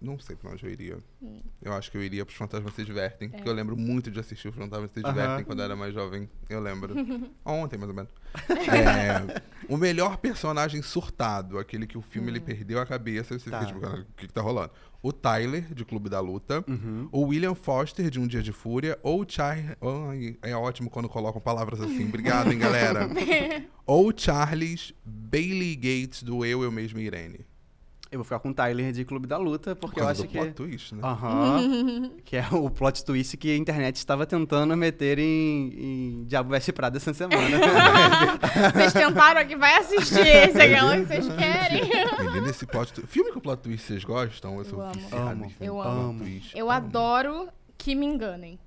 não 0.00 0.18
sei 0.18 0.36
pra 0.36 0.50
onde 0.50 0.64
eu 0.64 0.70
iria. 0.70 0.98
Hum. 1.22 1.40
Eu 1.62 1.72
acho 1.72 1.90
que 1.90 1.96
eu 1.96 2.02
iria 2.02 2.24
pros 2.24 2.36
fantasmas 2.36 2.74
se 2.74 2.84
divertem. 2.84 3.28
É. 3.32 3.36
Porque 3.36 3.48
eu 3.48 3.52
lembro 3.54 3.76
muito 3.76 4.10
de 4.10 4.20
assistir 4.20 4.48
os 4.48 4.54
fantasmas 4.54 4.90
se 4.92 5.02
divertem 5.02 5.44
quando 5.44 5.60
eu 5.60 5.64
era 5.64 5.74
mais 5.76 5.94
jovem. 5.94 6.28
Eu 6.48 6.60
lembro. 6.60 6.94
Ontem, 7.44 7.76
mais 7.78 7.88
ou 7.90 7.94
menos. 7.96 8.10
É, 8.68 9.40
o 9.68 9.76
melhor 9.78 10.18
personagem 10.18 10.82
surtado, 10.82 11.58
aquele 11.58 11.86
que 11.86 11.96
o 11.96 12.02
filme 12.02 12.26
Hum. 12.28 12.30
ele 12.32 12.40
perdeu 12.40 12.78
a 12.80 12.84
cabeça 12.86 13.34
e 13.34 13.40
você 13.40 13.48
Tá. 13.50 13.60
fica 13.60 13.72
tipo, 13.72 13.80
"Cara, 13.80 14.00
o 14.00 14.04
que, 14.16 14.26
que 14.26 14.32
tá 14.32 14.42
rolando? 14.42 14.70
O 15.02 15.12
Tyler, 15.12 15.72
de 15.72 15.84
Clube 15.84 16.08
da 16.10 16.20
Luta. 16.20 16.62
Uhum. 16.68 17.08
O 17.12 17.22
William 17.28 17.54
Foster, 17.54 18.10
de 18.10 18.18
Um 18.20 18.26
Dia 18.26 18.42
de 18.42 18.52
Fúria. 18.52 18.98
Ou 19.02 19.22
o 19.22 19.26
Char... 19.28 19.56
Ai, 20.10 20.36
é 20.42 20.54
ótimo 20.56 20.90
quando 20.90 21.08
colocam 21.08 21.40
palavras 21.40 21.80
assim. 21.80 22.06
Obrigado, 22.08 22.52
hein, 22.52 22.58
galera. 22.58 23.08
ou 23.86 24.12
Charles 24.16 24.92
Bailey 25.04 25.76
Gates, 25.76 26.22
do 26.24 26.44
Eu, 26.44 26.62
Eu 26.62 26.72
Mesmo 26.72 26.98
e 26.98 27.04
Irene. 27.04 27.46
Eu 28.16 28.20
vou 28.20 28.24
ficar 28.24 28.38
com 28.38 28.48
o 28.48 28.54
Tyler 28.54 28.92
de 28.92 29.04
Clube 29.04 29.26
da 29.26 29.36
Luta, 29.36 29.76
Por 29.76 29.88
porque 29.88 30.00
eu 30.00 30.04
causa 30.04 30.22
acho 30.22 30.22
do 30.22 30.28
que. 30.32 30.38
plot 30.38 30.52
twist, 30.54 30.94
né? 30.94 31.00
Aham. 31.04 32.10
que 32.24 32.36
é 32.36 32.46
o 32.50 32.70
plot 32.70 33.04
twist 33.04 33.36
que 33.36 33.50
a 33.52 33.56
internet 33.56 33.96
estava 33.96 34.24
tentando 34.24 34.74
meter 34.76 35.18
em, 35.18 35.68
em 36.20 36.24
Diabo 36.24 36.50
Veste 36.50 36.72
Prada 36.72 36.96
essa 36.96 37.12
semana. 37.12 37.58
Vocês 38.74 38.92
tentaram 38.94 39.40
aqui, 39.40 39.54
vai 39.54 39.76
assistir 39.80 40.26
esse, 40.26 40.58
aquela 40.60 40.96
que 40.98 41.04
vocês 41.04 41.26
querem. 41.28 41.82
Menina, 42.24 42.48
esse 42.50 42.66
plot 42.66 42.92
twist... 42.94 43.10
Filme 43.10 43.32
com 43.32 43.40
plot 43.40 43.60
twist 43.62 43.86
vocês 43.86 44.02
gostam? 44.04 44.56
Eu 44.58 44.64
sou 44.64 44.78
Eu 44.80 44.84
amo. 44.86 44.94
viciado 44.94 45.30
Amo. 45.30 45.44
em 45.44 45.48
filme 45.50 45.66
Eu 45.66 45.82
amo. 45.82 46.18
twist. 46.20 46.56
Eu 46.58 46.70
adoro 46.70 47.48
que 47.76 47.94
me 47.94 48.06
enganem. 48.06 48.58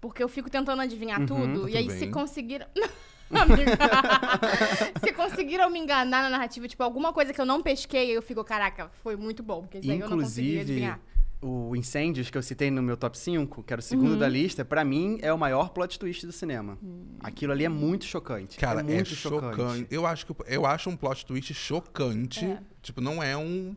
Porque 0.00 0.22
eu 0.22 0.28
fico 0.28 0.48
tentando 0.48 0.80
adivinhar 0.80 1.20
Uhum, 1.20 1.26
tudo. 1.26 1.68
E 1.68 1.76
aí, 1.76 1.90
se 1.90 2.00
bem. 2.00 2.10
conseguiram. 2.10 2.66
Amiga. 2.74 2.90
se 5.04 5.12
conseguiram 5.12 5.70
me 5.70 5.78
enganar 5.78 6.22
na 6.22 6.30
narrativa, 6.30 6.66
tipo, 6.68 6.82
alguma 6.82 7.12
coisa 7.12 7.32
que 7.32 7.40
eu 7.40 7.46
não 7.46 7.62
pesquei, 7.62 8.16
eu 8.16 8.22
fico, 8.22 8.42
caraca, 8.44 8.90
foi 9.02 9.16
muito 9.16 9.42
bom. 9.42 9.62
Porque 9.62 9.78
isso 9.78 9.90
aí 9.90 10.00
eu 10.00 10.08
não 10.08 10.18
consegui 10.18 10.52
Inclusive, 10.52 10.60
adivinhar. 10.60 11.00
o 11.42 11.74
Incêndios 11.76 12.30
que 12.30 12.38
eu 12.38 12.42
citei 12.42 12.70
no 12.70 12.82
meu 12.82 12.96
top 12.96 13.18
5, 13.18 13.62
que 13.62 13.72
era 13.72 13.80
o 13.80 13.82
segundo 13.82 14.12
Uhum. 14.12 14.18
da 14.18 14.28
lista, 14.28 14.64
pra 14.64 14.84
mim 14.84 15.18
é 15.22 15.32
o 15.32 15.38
maior 15.38 15.70
plot 15.70 15.98
twist 15.98 16.24
do 16.26 16.32
cinema. 16.32 16.78
Hum. 16.82 17.16
Aquilo 17.20 17.52
ali 17.52 17.64
é 17.64 17.68
muito 17.68 18.04
chocante. 18.04 18.56
Cara, 18.58 18.80
é 18.80 18.82
é, 18.82 18.94
muito 18.94 19.14
chocante. 19.14 19.86
Eu 19.90 20.06
acho, 20.06 20.26
que, 20.26 20.34
eu 20.46 20.64
acho 20.66 20.88
um 20.90 20.96
plot 20.96 21.24
twist 21.26 21.52
chocante. 21.54 22.44
É. 22.44 22.58
Tipo, 22.82 23.00
não 23.00 23.22
é 23.22 23.36
um. 23.36 23.74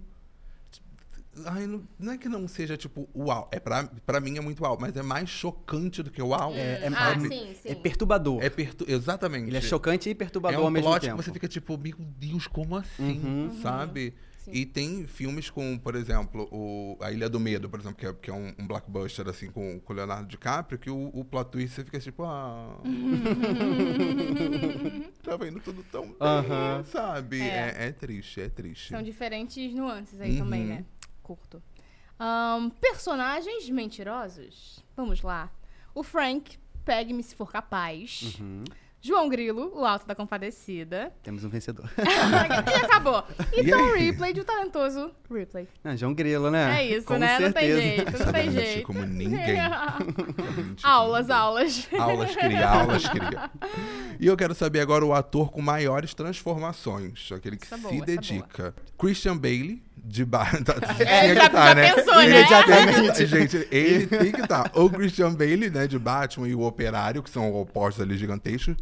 Ai, 1.46 1.66
não, 1.68 1.84
não 1.98 2.14
é 2.14 2.18
que 2.18 2.30
não 2.30 2.48
seja, 2.48 2.78
tipo, 2.78 3.08
uau. 3.16 3.50
É 3.52 3.60
pra, 3.60 3.86
pra 4.06 4.20
mim 4.20 4.38
é 4.38 4.42
muito 4.42 4.62
uau, 4.64 4.78
mas 4.80 4.96
é 4.96 5.02
mais 5.02 5.30
chocante 5.30 6.04
do 6.04 6.12
que 6.12 6.22
uau. 6.22 6.54
É, 6.54 6.82
é- 6.84 6.88
ah, 6.88 6.92
sabe? 7.14 7.28
sim, 7.28 7.54
sim. 7.62 7.70
É 7.70 7.76
perturbador. 7.76 8.44
É 8.44 8.50
pertu... 8.50 8.86
Exatamente. 8.88 9.48
Ele 9.48 9.58
é 9.58 9.62
chocante 9.62 10.10
e 10.10 10.12
É 10.12 10.16
perturbador 10.16 10.62
um 10.62 10.66
ao 10.66 10.72
mesmo 10.72 10.90
plot 10.90 11.02
tempo. 11.02 11.18
que 11.18 11.24
você 11.24 11.32
fica 11.32 11.48
tipo, 11.48 11.78
meu 11.78 11.96
Deus, 11.98 12.48
como 12.48 12.76
assim? 12.76 13.22
Uhum. 13.24 13.52
Sabe? 13.62 14.14
Sim. 14.46 14.52
E 14.54 14.66
tem 14.66 15.06
filmes 15.06 15.50
com, 15.50 15.78
por 15.78 15.96
exemplo, 15.96 16.48
o 16.50 16.98
A 17.02 17.12
Ilha 17.12 17.30
do 17.30 17.40
Medo, 17.42 17.70
por 17.70 17.78
exemplo, 17.80 17.98
que 17.98 18.06
é, 18.06 18.14
que 18.14 18.30
é 18.32 18.34
um, 18.34 18.54
um 18.58 18.66
blockbuster 18.66 19.28
assim 19.28 19.52
com 19.52 19.82
o 19.86 19.94
Leonardo 19.94 20.28
DiCaprio, 20.28 20.80
que 20.80 20.90
o, 20.90 21.10
o 21.14 21.26
plot 21.26 21.52
twist 21.52 21.76
você 21.76 21.84
fica 21.84 22.00
tipo, 22.00 22.24
ah. 22.24 22.78
Tava 25.24 25.48
indo 25.48 25.60
tudo 25.60 25.84
tão 25.92 26.04
bem, 26.04 26.16
Aham. 26.22 26.84
sabe? 26.86 27.42
É. 27.42 27.76
É. 27.78 27.88
é 27.88 27.92
triste, 27.92 28.40
é 28.42 28.50
triste. 28.50 28.90
São 28.90 29.04
diferentes 29.04 29.74
nuances 29.76 30.20
aí 30.22 30.32
Uhum. 30.32 30.38
também, 30.46 30.64
né? 30.66 30.86
Curto. 31.30 31.62
Ahn, 32.20 32.72
personagens 32.82 33.70
mentirosos. 33.70 34.84
Vamos 34.98 35.22
lá. 35.22 35.52
O 35.94 36.02
Frank, 36.02 36.58
pegue-me 36.84 37.22
se 37.22 37.36
for 37.36 37.52
capaz. 37.52 38.36
Uhum. 38.40 38.64
João 39.02 39.30
Grilo, 39.30 39.72
o 39.80 39.86
Alto 39.86 40.06
da 40.06 40.14
Compadecida. 40.14 41.14
Temos 41.24 41.46
um 41.46 41.50
vencedor. 41.50 41.90
e 41.98 42.74
acabou. 42.84 43.24
E 43.54 43.62
E? 43.62 43.98
Ripley, 43.98 44.34
de 44.34 44.42
O 44.42 44.44
Talentoso 44.44 45.12
Ripley. 45.32 45.70
Não, 45.84 45.96
João 45.96 46.14
Grilo, 46.14 46.50
né? 46.52 46.82
É 46.82 46.98
isso, 46.98 47.06
Com 47.08 47.18
né? 47.18 47.40
Não 47.40 47.52
tem 47.54 47.70
certeza. 47.72 47.82
jeito, 47.82 48.12
não 48.12 48.18
Sabe 48.20 48.32
tem 48.40 48.50
mentir 48.50 48.66
jeito. 48.72 48.86
como 48.88 49.06
ninguém. 49.06 49.58
Aulas, 50.84 51.30
aulas. 51.30 51.88
Aulas 51.98 52.36
cria, 52.36 52.68
aulas 52.70 53.08
cria. 53.08 53.52
E 54.20 54.28
eu 54.28 54.36
quero 54.36 54.54
saber 54.54 54.82
agora 54.82 55.06
o 55.06 55.14
ator 55.14 55.50
com 55.50 55.62
maiores 55.62 56.14
transformações, 56.14 57.32
aquele 57.32 57.56
que 57.56 57.66
Essa 57.66 57.76
é 57.76 57.78
se 57.78 57.84
boa, 57.84 57.96
é 58.04 58.06
dedica. 58.06 58.76
Christian 58.98 59.38
Bailey, 59.38 59.82
de 60.10 60.26
ba... 60.26 60.46
tá, 60.66 60.76
É, 61.00 61.22
tinha 61.22 61.36
já- 61.36 61.42
que 61.42 61.50
tá, 61.56 61.68
já 61.70 61.76
né? 61.76 61.94
pensou, 61.94 62.16
né? 62.16 62.26
Imediatamente. 62.26 63.26
Gente, 63.26 63.68
ele 63.72 64.08
tem 64.08 64.32
que 64.32 64.42
estar. 64.42 64.72
O 64.74 64.90
Christian 64.90 65.34
Bailey, 65.34 65.70
né, 65.70 65.88
de 65.88 65.98
Batman 66.00 66.48
e 66.48 66.56
o 66.56 66.62
Operário, 66.62 67.22
que 67.24 67.30
são 67.30 67.54
opostos 67.54 68.02
ali 68.04 68.18
gigantescos. 68.18 68.76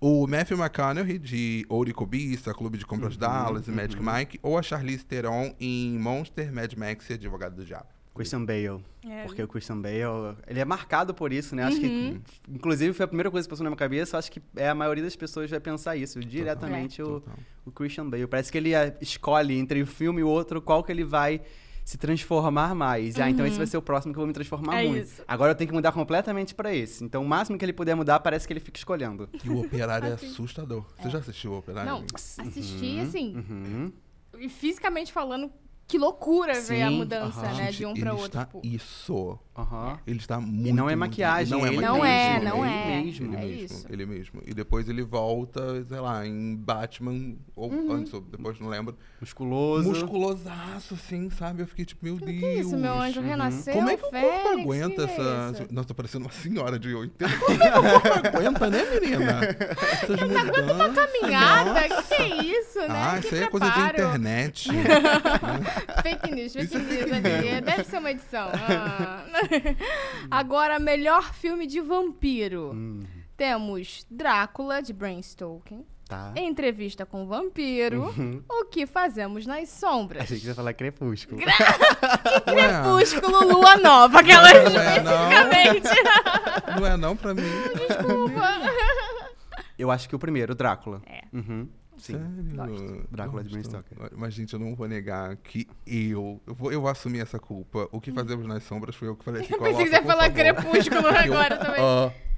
O 0.00 0.26
Matthew 0.26 0.58
McConaughey, 0.58 1.18
de 1.18 1.64
Ouro 1.68 2.06
Bista, 2.06 2.52
Clube 2.52 2.76
de 2.76 2.84
Uhum, 2.84 2.90
Compras 2.90 3.16
Dallas 3.16 3.66
e 3.66 3.70
Magic 3.70 4.02
Mike. 4.02 4.38
Ou 4.42 4.58
a 4.58 4.62
Charlize 4.62 5.04
Theron 5.04 5.54
em 5.58 5.98
Monster, 5.98 6.52
Mad 6.52 6.74
Max 6.74 7.08
e 7.08 7.14
Advogado 7.14 7.56
do 7.56 7.64
Diabo. 7.64 7.86
Christian 8.14 8.44
Bale. 8.44 8.84
É. 9.06 9.24
Porque 9.24 9.42
o 9.42 9.48
Christian 9.48 9.80
Bale, 9.80 10.36
ele 10.46 10.60
é 10.60 10.64
marcado 10.64 11.12
por 11.12 11.32
isso, 11.32 11.54
né? 11.56 11.64
Acho 11.64 11.80
que, 11.80 12.20
inclusive, 12.48 12.92
foi 12.92 13.04
a 13.04 13.08
primeira 13.08 13.30
coisa 13.30 13.46
que 13.46 13.50
passou 13.50 13.64
na 13.64 13.70
minha 13.70 13.76
cabeça. 13.76 14.16
Acho 14.16 14.30
que 14.30 14.40
é, 14.56 14.68
a 14.68 14.74
maioria 14.74 15.02
das 15.04 15.16
pessoas 15.16 15.50
vai 15.50 15.60
pensar 15.60 15.96
isso, 15.96 16.20
diretamente 16.20 17.02
o, 17.02 17.20
Total. 17.20 17.34
o 17.66 17.70
Christian 17.72 18.08
Bale. 18.08 18.26
Parece 18.26 18.50
que 18.52 18.58
ele 18.58 18.72
é, 18.74 18.96
escolhe 19.00 19.58
entre 19.58 19.82
um 19.82 19.86
filme 19.86 20.20
e 20.20 20.24
o 20.24 20.28
outro 20.28 20.62
qual 20.62 20.82
que 20.84 20.92
ele 20.92 21.04
vai 21.04 21.40
se 21.84 21.98
transformar 21.98 22.74
mais. 22.74 23.18
Ah, 23.20 23.28
então 23.28 23.44
esse 23.46 23.58
vai 23.58 23.66
ser 23.66 23.76
o 23.76 23.82
próximo 23.82 24.14
que 24.14 24.16
eu 24.18 24.22
vou 24.22 24.26
me 24.26 24.32
transformar 24.32 24.80
É 24.82 24.88
muito. 24.88 25.02
isso. 25.04 25.22
Agora 25.28 25.50
eu 25.52 25.54
tenho 25.54 25.68
que 25.68 25.74
mudar 25.74 25.92
completamente 25.92 26.54
pra 26.54 26.74
esse. 26.74 27.04
Então 27.04 27.22
o 27.22 27.28
máximo 27.28 27.58
que 27.58 27.64
ele 27.64 27.74
puder 27.74 27.94
mudar, 27.94 28.20
parece 28.20 28.46
que 28.46 28.54
ele 28.54 28.60
fica 28.60 28.78
escolhendo. 28.78 29.28
E 29.44 29.50
o 29.50 29.60
Operário 29.60 30.08
é 30.08 30.12
Assim. 30.14 30.28
assustador. 30.28 30.86
Você 30.98 31.10
já 31.10 31.18
assistiu 31.18 31.52
o 31.52 31.58
Operário? 31.58 31.90
Não, 31.90 32.04
assisti, 32.14 32.86
Uhum, 32.96 33.02
assim, 33.02 33.36
uhum. 33.36 33.92
e 34.38 34.48
fisicamente 34.48 35.12
falando, 35.12 35.50
que 35.86 35.98
loucura 35.98 36.54
ver 36.60 36.82
a 36.82 36.88
Sim, 36.88 36.96
mudança, 36.96 37.40
aham. 37.40 37.56
né? 37.56 37.64
Gente, 37.72 37.76
De 37.78 37.86
um 37.86 37.90
ele 37.96 38.08
outro. 38.10 38.26
está 38.26 38.44
tipo, 38.46 38.60
isso. 38.64 39.38
Aham. 39.56 39.98
Ele 40.06 40.18
está 40.18 40.40
muito. 40.40 40.68
E 40.68 40.72
não 40.72 40.90
é 40.90 40.96
muito- 40.96 41.10
maquiagem, 41.10 41.56
Não 41.56 41.64
é 41.64 41.68
ele 41.68 41.80
Não 41.80 41.98
maquiagem. 41.98 42.24
é, 42.24 42.32
mesmo, 42.40 42.48
não 42.50 42.64
ele 42.64 42.74
é. 42.74 43.02
mesmo. 43.04 43.26
Ele 43.26 43.36
É 43.36 43.46
mesmo, 43.46 43.64
isso. 43.64 43.86
ele 43.88 44.06
mesmo. 44.06 44.42
E 44.46 44.52
depois 44.54 44.88
ele 44.88 45.02
volta, 45.02 45.84
sei 45.84 46.00
lá, 46.00 46.26
em 46.26 46.56
Batman, 46.56 47.36
ou 47.54 47.70
Uhum. 47.70 47.92
antes, 47.92 48.12
ou 48.12 48.20
depois, 48.20 48.58
não 48.58 48.68
lembro. 48.68 48.96
Musculoso. 49.20 49.88
Musculosaço, 49.88 50.94
assim, 50.94 51.30
sabe? 51.30 51.62
Eu 51.62 51.66
fiquei 51.68 51.84
tipo, 51.84 52.04
meu 52.04 52.16
Deus. 52.16 52.30
que 52.40 52.46
isso, 52.54 52.76
meu 52.76 52.92
anjo 53.00 53.20
renasceu, 53.20 53.74
Como 53.74 53.88
é 53.88 53.96
que 53.96 54.04
o 54.04 54.10
corpo 54.10 54.48
aguenta 54.60 55.06
que 55.06 55.12
essa. 55.20 55.52
que 55.56 55.62
é? 55.62 55.66
Nossa, 55.72 55.88
tô 55.88 55.94
parecendo 55.94 56.24
uma 56.24 56.32
senhora 56.32 56.76
de 56.78 56.92
80. 56.94 57.38
Como 57.38 57.62
é 57.62 57.70
que 57.70 57.78
o 57.78 58.00
corpo 58.00 58.08
aguenta, 58.36 58.70
né, 58.70 58.82
menina? 59.00 59.40
Essas 59.92 60.20
mudanças. 60.20 60.94
Caminhada, 60.94 61.70
Nossa. 61.88 62.02
que 62.02 62.08
que 62.08 62.14
é 62.22 62.42
isso, 62.44 62.78
né? 62.80 62.86
Ah, 62.90 63.18
que 63.20 63.26
isso 63.26 63.34
aí 63.36 63.42
é 63.42 63.46
coisa 63.48 63.70
de 63.70 63.80
internet. 63.80 64.68
Fake 66.02 66.30
news, 66.34 66.52
fake 66.52 66.64
Isso 66.64 66.76
é 66.76 66.80
news 66.80 67.10
fake 67.10 67.12
ali. 67.14 67.60
Deve 67.60 67.84
ser 67.84 67.98
uma 67.98 68.10
edição. 68.10 68.48
Ah. 68.52 69.24
Agora, 70.30 70.78
melhor 70.78 71.32
filme 71.34 71.66
de 71.66 71.80
vampiro. 71.80 72.72
Hum, 72.74 73.00
Temos 73.36 74.06
Drácula, 74.10 74.80
de 74.82 74.92
Bram 74.92 75.20
Stoker. 75.22 75.78
tá. 76.08 76.32
Entrevista 76.36 77.04
com 77.06 77.24
o 77.24 77.26
Vampiro. 77.26 78.04
Uhum. 78.16 78.42
O 78.48 78.64
que 78.66 78.86
fazemos 78.86 79.46
nas 79.46 79.68
sombras? 79.70 80.22
Achei 80.24 80.36
que 80.38 80.42
você 80.44 80.48
ia 80.50 80.54
falar 80.54 80.72
crepúsculo. 80.74 81.40
Crepúsculo, 82.44 83.52
lua 83.52 83.76
nova, 83.76 84.20
aquela 84.20 84.48
Não 84.52 84.80
é, 84.80 85.02
não. 85.02 85.32
especificamente. 85.32 85.88
Não 86.80 86.86
é 86.86 86.96
não 86.96 87.16
pra 87.16 87.34
mim. 87.34 87.42
Eu 89.78 89.90
acho 89.90 90.08
que 90.08 90.14
o 90.14 90.18
primeiro, 90.18 90.54
Drácula. 90.54 91.02
É. 91.06 91.22
Uhum. 91.32 91.68
Sim. 92.04 92.12
Sério? 92.54 93.06
Drácula 93.10 93.42
de 93.42 93.48
Bram 93.50 93.62
Gosto. 93.62 93.70
Stoker. 93.70 94.10
Mas, 94.16 94.34
gente, 94.34 94.52
eu 94.52 94.58
não 94.58 94.74
vou 94.74 94.86
negar 94.86 95.34
que 95.36 95.66
eu. 95.86 96.40
Eu 96.46 96.54
vou, 96.54 96.70
eu 96.72 96.80
vou 96.82 96.90
assumir 96.90 97.20
essa 97.20 97.38
culpa. 97.38 97.88
O 97.90 98.00
que 98.00 98.12
fazemos 98.12 98.46
nas 98.46 98.62
sombras 98.64 98.94
foi 98.94 99.08
eu 99.08 99.16
que 99.16 99.24
falei 99.24 99.42
assim. 99.42 99.54
Eu 99.54 99.58
pensei 99.60 99.84
que 99.84 99.90
você 99.90 99.96
ia 99.96 100.02
falar 100.02 100.30
crepúsculo 100.30 101.06
agora 101.08 101.56
também. 101.56 101.80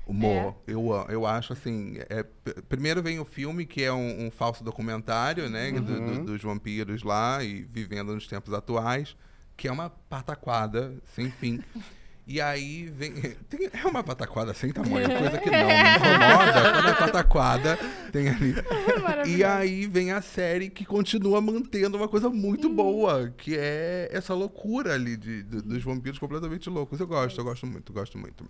Amo. 0.09 0.57
Eu, 0.69 0.93
amo. 0.93 1.07
eu 1.11 1.27
acho 1.27 1.53
assim. 1.53 1.97
é, 2.09 2.23
primeiro 2.69 3.03
vem 3.03 3.19
o 3.19 3.25
filme, 3.25 3.67
que 3.67 3.83
é 3.83 3.93
um, 3.93 4.27
um 4.27 4.31
falso 4.31 4.63
documentário, 4.63 5.51
né? 5.51 5.73
do- 5.73 5.81
do- 5.81 5.93
Uhum. 5.95 6.25
dos 6.25 6.41
vampiros 6.43 7.03
lá 7.03 7.43
e 7.43 7.63
vivendo 7.65 8.15
nos 8.15 8.29
tempos 8.29 8.55
atuais, 8.55 9.17
que 9.57 9.67
é 9.67 9.73
uma 9.73 9.91
pataquada 9.91 10.95
sem 11.07 11.29
fim. 11.31 11.61
E 12.27 12.41
aí 12.41 12.87
vem. 12.87 13.13
tem- 13.49 13.71
é 13.73 13.87
uma 13.87 14.03
pataquada 14.03 14.53
sem 14.53 14.73
tamanho, 14.73 15.07
coisa 15.07 15.39
que 15.39 15.49
não 15.49 15.59
me 15.59 15.73
incomoda. 15.73 16.73
Quando 16.73 16.89
é 16.89 16.95
pataquada, 16.95 17.79
tem 18.11 18.29
ali. 18.29 18.55
E 18.97 19.01
Maravilhoso. 19.03 19.47
aí 19.47 19.87
vem 19.87 20.11
a 20.13 20.21
série 20.21 20.69
que 20.69 20.85
continua 20.85 21.41
mantendo 21.41 21.97
uma 21.97 22.09
coisa 22.09 22.29
muito 22.29 22.69
boa, 22.69 23.33
que 23.37 23.57
é 23.57 24.09
essa 24.13 24.35
loucura 24.35 24.95
ali 24.95 25.17
de, 25.17 25.43
de- 25.45 25.63
dos 25.63 25.83
vampiros 25.85 26.19
completamente 26.19 26.69
loucos. 26.69 26.99
Eu 26.99 27.07
gosto, 27.07 27.41
eu 27.41 27.45
gosto 27.45 27.67
muito, 27.67 27.93
gosto 27.93 28.19
muito. 28.19 28.49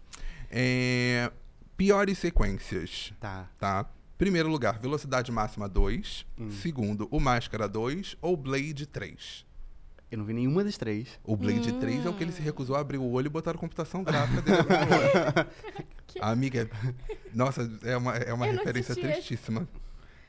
É, 0.50 1.30
piores 1.76 2.18
sequências, 2.18 3.12
Tá. 3.20 3.48
tá? 3.58 3.86
Primeiro 4.18 4.48
lugar, 4.48 4.78
Velocidade 4.78 5.30
Máxima 5.30 5.68
2. 5.68 6.24
Hum. 6.38 6.50
Segundo, 6.50 7.06
O 7.10 7.20
Máscara 7.20 7.68
2 7.68 8.16
ou 8.22 8.34
Blade 8.36 8.86
3. 8.86 9.44
Eu 10.10 10.18
não 10.18 10.24
vi 10.24 10.32
nenhuma 10.32 10.62
das 10.62 10.76
três. 10.78 11.08
O 11.24 11.36
Blade 11.36 11.72
Hum. 11.72 11.80
3 11.80 12.06
é 12.06 12.08
o 12.08 12.12
que 12.14 12.22
ele 12.22 12.32
se 12.32 12.40
recusou 12.40 12.76
a 12.76 12.80
abrir 12.80 12.98
o 12.98 13.10
olho 13.10 13.26
e 13.26 13.28
botar 13.30 13.50
a 13.52 13.54
computação 13.58 14.04
gráfica 14.04 14.40
dele. 14.42 14.58
A 16.20 16.30
amiga, 16.30 16.70
nossa, 17.34 17.68
é 17.82 17.96
uma, 17.96 18.16
é 18.16 18.32
uma 18.32 18.46
Eu 18.46 18.56
referência 18.58 18.94
tristíssima. 18.94 19.66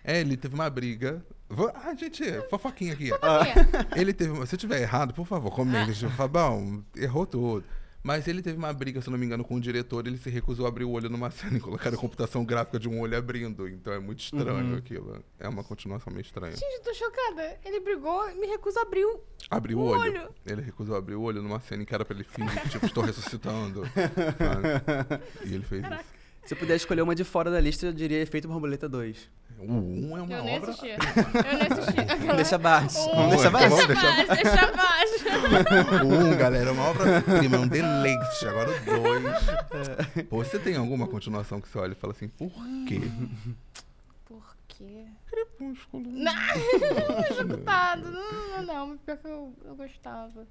É, 0.04 0.20
ele 0.22 0.36
teve 0.36 0.56
uma 0.56 0.70
briga. 0.70 1.24
Vou- 1.50 1.72
Ah, 1.76 1.94
gente, 1.94 2.24
fofoquinha 2.50 2.94
aqui. 2.94 3.10
Fofoquinha. 3.10 3.88
Ele 3.96 4.14
teve. 4.14 4.46
Se 4.48 4.56
eu 4.56 4.60
tiver 4.60 4.82
errado, 4.82 5.14
por 5.14 5.26
favor, 5.28 5.52
comente. 5.52 5.94
Tipo, 5.94 6.12
Fabão, 6.12 6.84
errou 6.96 7.26
tudo. 7.26 7.64
Mas 8.08 8.26
ele 8.26 8.42
teve 8.42 8.58
uma 8.58 8.72
briga, 8.72 9.02
se 9.02 9.10
não 9.10 9.18
me 9.18 9.26
engano, 9.26 9.44
com 9.44 9.56
o 9.56 9.60
diretor. 9.60 10.08
Ele 10.08 10.18
se 10.18 10.30
recusou 10.30 10.66
a 10.66 10.70
abrir 10.70 10.86
o 10.86 10.92
olho 10.92 11.10
numa 11.10 11.30
cena 11.32 11.58
e 11.58 11.60
colocar 11.60 11.94
a 11.94 11.98
computação 11.98 12.46
gráfica 12.46 12.80
de 12.80 12.88
um 12.88 13.02
olho 13.02 13.18
abrindo. 13.18 13.68
Então 13.68 13.92
é 13.92 14.00
muito 14.00 14.22
estranho 14.22 14.72
Uhum. 14.72 14.78
aquilo. 14.78 15.22
É 15.38 15.50
uma 15.50 15.62
continuação 15.62 16.14
meio 16.14 16.22
estranha. 16.22 16.54
Gente, 16.56 16.64
eu 16.78 16.84
tô 16.84 16.94
chocada. 16.94 17.60
Ele 17.66 17.82
brigou 17.82 18.30
e 18.30 18.36
me 18.36 18.48
recusou 18.48 18.82
a 18.82 18.86
abrir 18.86 19.04
o... 19.04 19.20
Abriu 19.50 19.78
o 19.78 19.82
O 19.82 19.86
olho. 19.88 20.00
olho. 20.22 20.30
Ele 20.46 20.62
recusou 20.62 20.96
abrir 20.96 21.16
o 21.16 21.22
olho 21.22 21.42
numa 21.42 21.60
cena 21.60 21.84
em 21.84 21.86
que 21.86 21.94
era 21.94 22.06
pra 22.06 22.16
ele 22.16 22.24
fingir 22.24 22.70
tipo, 22.70 22.86
estou 22.88 23.04
ressuscitando. 23.04 23.84
sabe? 23.86 25.24
E 25.50 25.54
ele 25.54 25.66
fez 25.66 25.84
isso. 25.84 26.17
Se 26.48 26.54
eu 26.54 26.58
puder 26.58 26.76
escolher 26.78 27.02
uma 27.02 27.14
de 27.14 27.24
fora 27.26 27.52
da 27.52 27.60
lista, 27.60 27.86
eu 27.86 27.92
diria 27.94 28.22
Efeito 28.22 28.48
Borboleta 28.48 28.88
2. 28.88 29.30
O 29.60 29.64
1 29.64 30.18
é 30.18 30.22
uma 30.22 30.34
Eu 30.34 30.44
nem 30.46 30.56
obra. 30.58 30.70
assisti. 30.72 30.88
Eu 30.88 30.98
nem 31.58 31.68
assisti. 31.68 32.00
Aquela- 32.10 32.36
Deixa 32.36 32.56
abaixo. 32.56 33.00
Um, 33.00 33.16
Vamos 33.16 33.30
deixar 33.32 33.48
abaixo. 33.50 33.70
Vamos 33.70 33.88
Deixa 33.88 34.08
abaixo, 34.08 35.14
deixa 35.24 35.34
abaixo. 35.36 36.06
O 36.06 36.08
1, 36.34 36.38
galera, 36.38 36.70
é 36.70 36.72
uma 36.72 36.84
obra-prima, 36.90 37.58
é 37.58 37.60
um 37.60 37.68
deleite. 37.68 38.48
Agora 38.48 38.70
o 38.70 38.86
2. 38.86 40.26
Pô, 40.30 40.38
você 40.38 40.58
tem 40.58 40.78
alguma 40.78 41.06
continuação 41.08 41.60
que 41.60 41.68
você 41.68 41.78
olha 41.80 41.92
e 41.92 41.96
fala 41.96 42.14
assim, 42.14 42.30
por 42.30 42.52
quê? 42.88 43.02
Por 44.26 44.56
quê? 44.70 45.06
Crepúsculo. 45.26 46.06
Executado. 47.32 48.10
Não, 48.12 48.62
não, 48.62 48.64
não. 48.90 48.98
Pior 49.00 49.18
que 49.18 49.28
eu, 49.28 49.54
eu 49.66 49.76
gostava. 49.76 50.48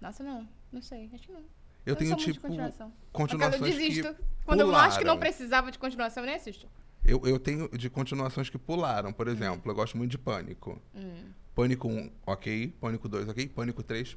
Nossa, 0.00 0.22
não. 0.22 0.48
Não 0.72 0.80
sei. 0.80 1.10
Acho 1.12 1.26
que 1.26 1.32
não. 1.32 1.42
Eu 1.86 1.96
tenho, 1.96 2.10
não 2.10 2.18
sou 2.18 2.26
muito 2.26 2.26
de 2.26 2.32
tipo, 2.34 2.46
continuação. 2.48 2.86
Acaba, 2.86 2.96
eu 3.06 3.12
continuações 3.12 3.74
desisto. 3.76 4.14
que 4.14 4.22
Quando 4.44 4.60
eu 4.60 4.74
acho 4.76 4.98
que 4.98 5.04
não 5.04 5.14
pularam. 5.16 5.18
precisava 5.20 5.70
de 5.72 5.78
continuação, 5.78 6.22
eu 6.22 6.26
nem 6.26 6.36
assisto. 6.36 6.68
Eu, 7.04 7.20
eu 7.24 7.38
tenho 7.38 7.68
de 7.70 7.88
continuações 7.88 8.50
que 8.50 8.58
pularam. 8.58 9.12
Por 9.12 9.26
exemplo, 9.28 9.70
eu 9.70 9.74
gosto 9.74 9.96
muito 9.96 10.10
de 10.10 10.18
Pânico. 10.18 10.80
Hum. 10.94 11.30
Pânico 11.54 11.88
1, 11.88 12.10
ok. 12.26 12.74
Pânico 12.80 13.08
2, 13.08 13.28
ok. 13.28 13.48
Pânico 13.48 13.82
3, 13.82 14.16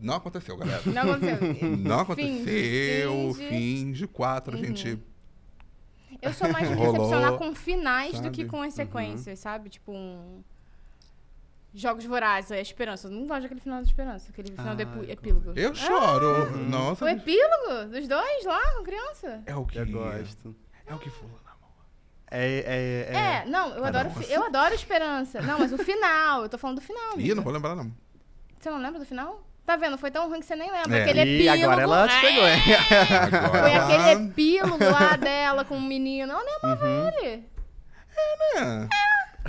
não 0.00 0.14
aconteceu, 0.14 0.56
galera. 0.56 0.82
Não 0.86 1.02
aconteceu. 1.02 1.38
Não 1.78 2.00
aconteceu. 2.00 2.34
Finge, 2.44 3.34
finge. 3.34 3.48
Finge 3.48 4.06
4, 4.06 4.54
a 4.54 4.58
Uhum. 4.58 4.64
gente. 4.64 4.98
Eu 6.22 6.32
sou 6.32 6.50
mais 6.52 6.68
de 6.68 6.74
me 6.76 6.80
decepcionar 6.80 7.32
com 7.38 7.54
finais 7.54 8.12
do 8.12 8.24
sabe? 8.24 8.30
que 8.30 8.44
com 8.44 8.62
as 8.62 8.74
sequências, 8.74 9.38
sabe? 9.38 9.68
Tipo 9.70 9.92
um. 9.92 10.42
Jogos 11.74 12.04
Vorazes, 12.04 12.50
a 12.50 12.60
Esperança. 12.60 13.08
Eu 13.08 13.12
não 13.12 13.26
gosto 13.26 13.42
daquele 13.42 13.60
final 13.60 13.78
da 13.78 13.84
Esperança, 13.86 14.30
aquele 14.30 14.50
final 14.52 14.74
do 14.74 14.80
Ah, 14.80 14.82
epi- 14.82 15.10
epílogo. 15.12 15.52
Eu 15.54 15.74
choro. 15.74 16.44
O 16.54 16.58
Nossa. 16.58 17.10
epílogo 17.10 17.84
dos 17.90 18.08
dois 18.08 18.44
lá, 18.44 18.60
com 18.76 18.82
criança? 18.84 19.42
É 19.46 19.54
o 19.54 19.64
que. 19.66 19.78
Eu 19.78 19.86
gosto. 19.86 20.56
É 20.86 20.94
o 20.94 20.98
que 20.98 21.10
fulana. 21.10 21.38
É, 22.30 23.06
é, 23.10 23.16
É, 23.16 23.44
não, 23.46 23.70
eu 23.74 23.84
adoro, 23.84 24.10
fi- 24.10 24.30
eu 24.30 24.44
adoro 24.44 24.74
Esperança. 24.74 25.40
Não, 25.40 25.58
mas 25.58 25.72
o 25.72 25.78
final, 25.78 26.42
eu 26.42 26.48
tô 26.48 26.58
falando 26.58 26.76
do 26.76 26.82
final. 26.82 27.12
Ih, 27.12 27.20
amiga. 27.20 27.34
não 27.36 27.42
vou 27.42 27.52
lembrar, 27.52 27.74
não. 27.74 27.90
Você 28.58 28.68
não 28.70 28.78
lembra 28.78 28.98
do 28.98 29.06
final? 29.06 29.42
Tá 29.64 29.76
vendo? 29.76 29.96
Foi 29.98 30.10
tão 30.10 30.28
ruim 30.28 30.40
que 30.40 30.46
você 30.46 30.56
nem 30.56 30.70
lembra. 30.70 30.98
É. 30.98 31.02
Aquele 31.02 31.20
E 31.24 31.48
epílogo. 31.48 31.64
agora 31.72 31.82
ela 31.82 32.08
te 32.08 32.14
É, 32.14 32.20
pegou, 32.20 32.46
hein? 32.48 32.60
Agora. 33.44 33.60
Foi 33.60 33.74
aquele 33.74 34.24
epílogo 34.28 34.84
lá 34.84 35.16
dela 35.16 35.64
com 35.64 35.76
o 35.76 35.80
menino. 35.80 36.32
Eu 36.32 36.44
nem 36.44 36.56
amava 36.62 36.86
Uhum. 36.86 37.08
ele. 37.08 37.44
É. 38.56 38.88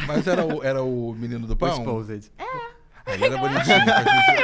Mas 0.08 0.28
era 0.28 0.45
o, 0.45 0.64
era 0.64 0.84
o 0.84 1.14
menino 1.18 1.45
do 1.47 1.56
pão? 1.56 1.70
Exposed. 1.70 2.32
Ah, 2.38 3.14
ele 3.14 3.26
era 3.26 3.38
bonitinho. 3.38 3.78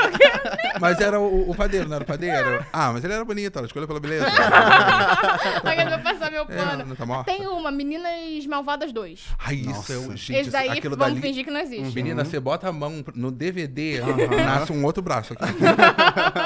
mas 0.81 0.99
era 0.99 1.19
o, 1.19 1.51
o 1.51 1.55
padeiro, 1.55 1.87
não 1.87 1.95
era 1.97 2.03
o 2.03 2.07
padeiro? 2.07 2.65
Ah, 2.73 2.91
mas 2.91 3.03
ele 3.03 3.13
era 3.13 3.23
bonito, 3.23 3.57
ela 3.57 3.67
escolheu 3.67 3.87
pela 3.87 3.99
beleza. 3.99 4.25
Agora 5.63 5.89
vai 5.89 6.01
passar 6.01 6.31
meu 6.31 6.43
É, 6.43 6.45
pano. 6.45 6.85
não 6.85 6.95
tá? 6.95 7.23
Tem 7.23 7.45
uma, 7.47 7.71
Meninas 7.71 8.45
Malvadas 8.47 8.91
2. 8.91 9.23
Ai, 9.39 9.55
isso 9.55 9.69
Nossa. 9.69 9.93
é 9.93 9.97
o. 9.97 10.01
Gente, 10.17 10.31
Esse 10.33 10.41
isso- 10.41 10.51
daí 10.51 10.69
aquilo 10.69 10.97
vamos 10.97 11.15
dali. 11.15 11.27
fingir 11.27 11.45
que 11.45 11.51
não 11.51 11.59
existe. 11.59 11.93
Menina, 11.95 12.25
você 12.25 12.39
bota 12.39 12.67
a 12.67 12.71
mão 12.73 13.03
no 13.13 13.31
DVD, 13.31 14.01
nasce 14.43 14.71
um 14.71 14.83
outro 14.83 15.03
braço 15.03 15.33
aqui. 15.33 15.45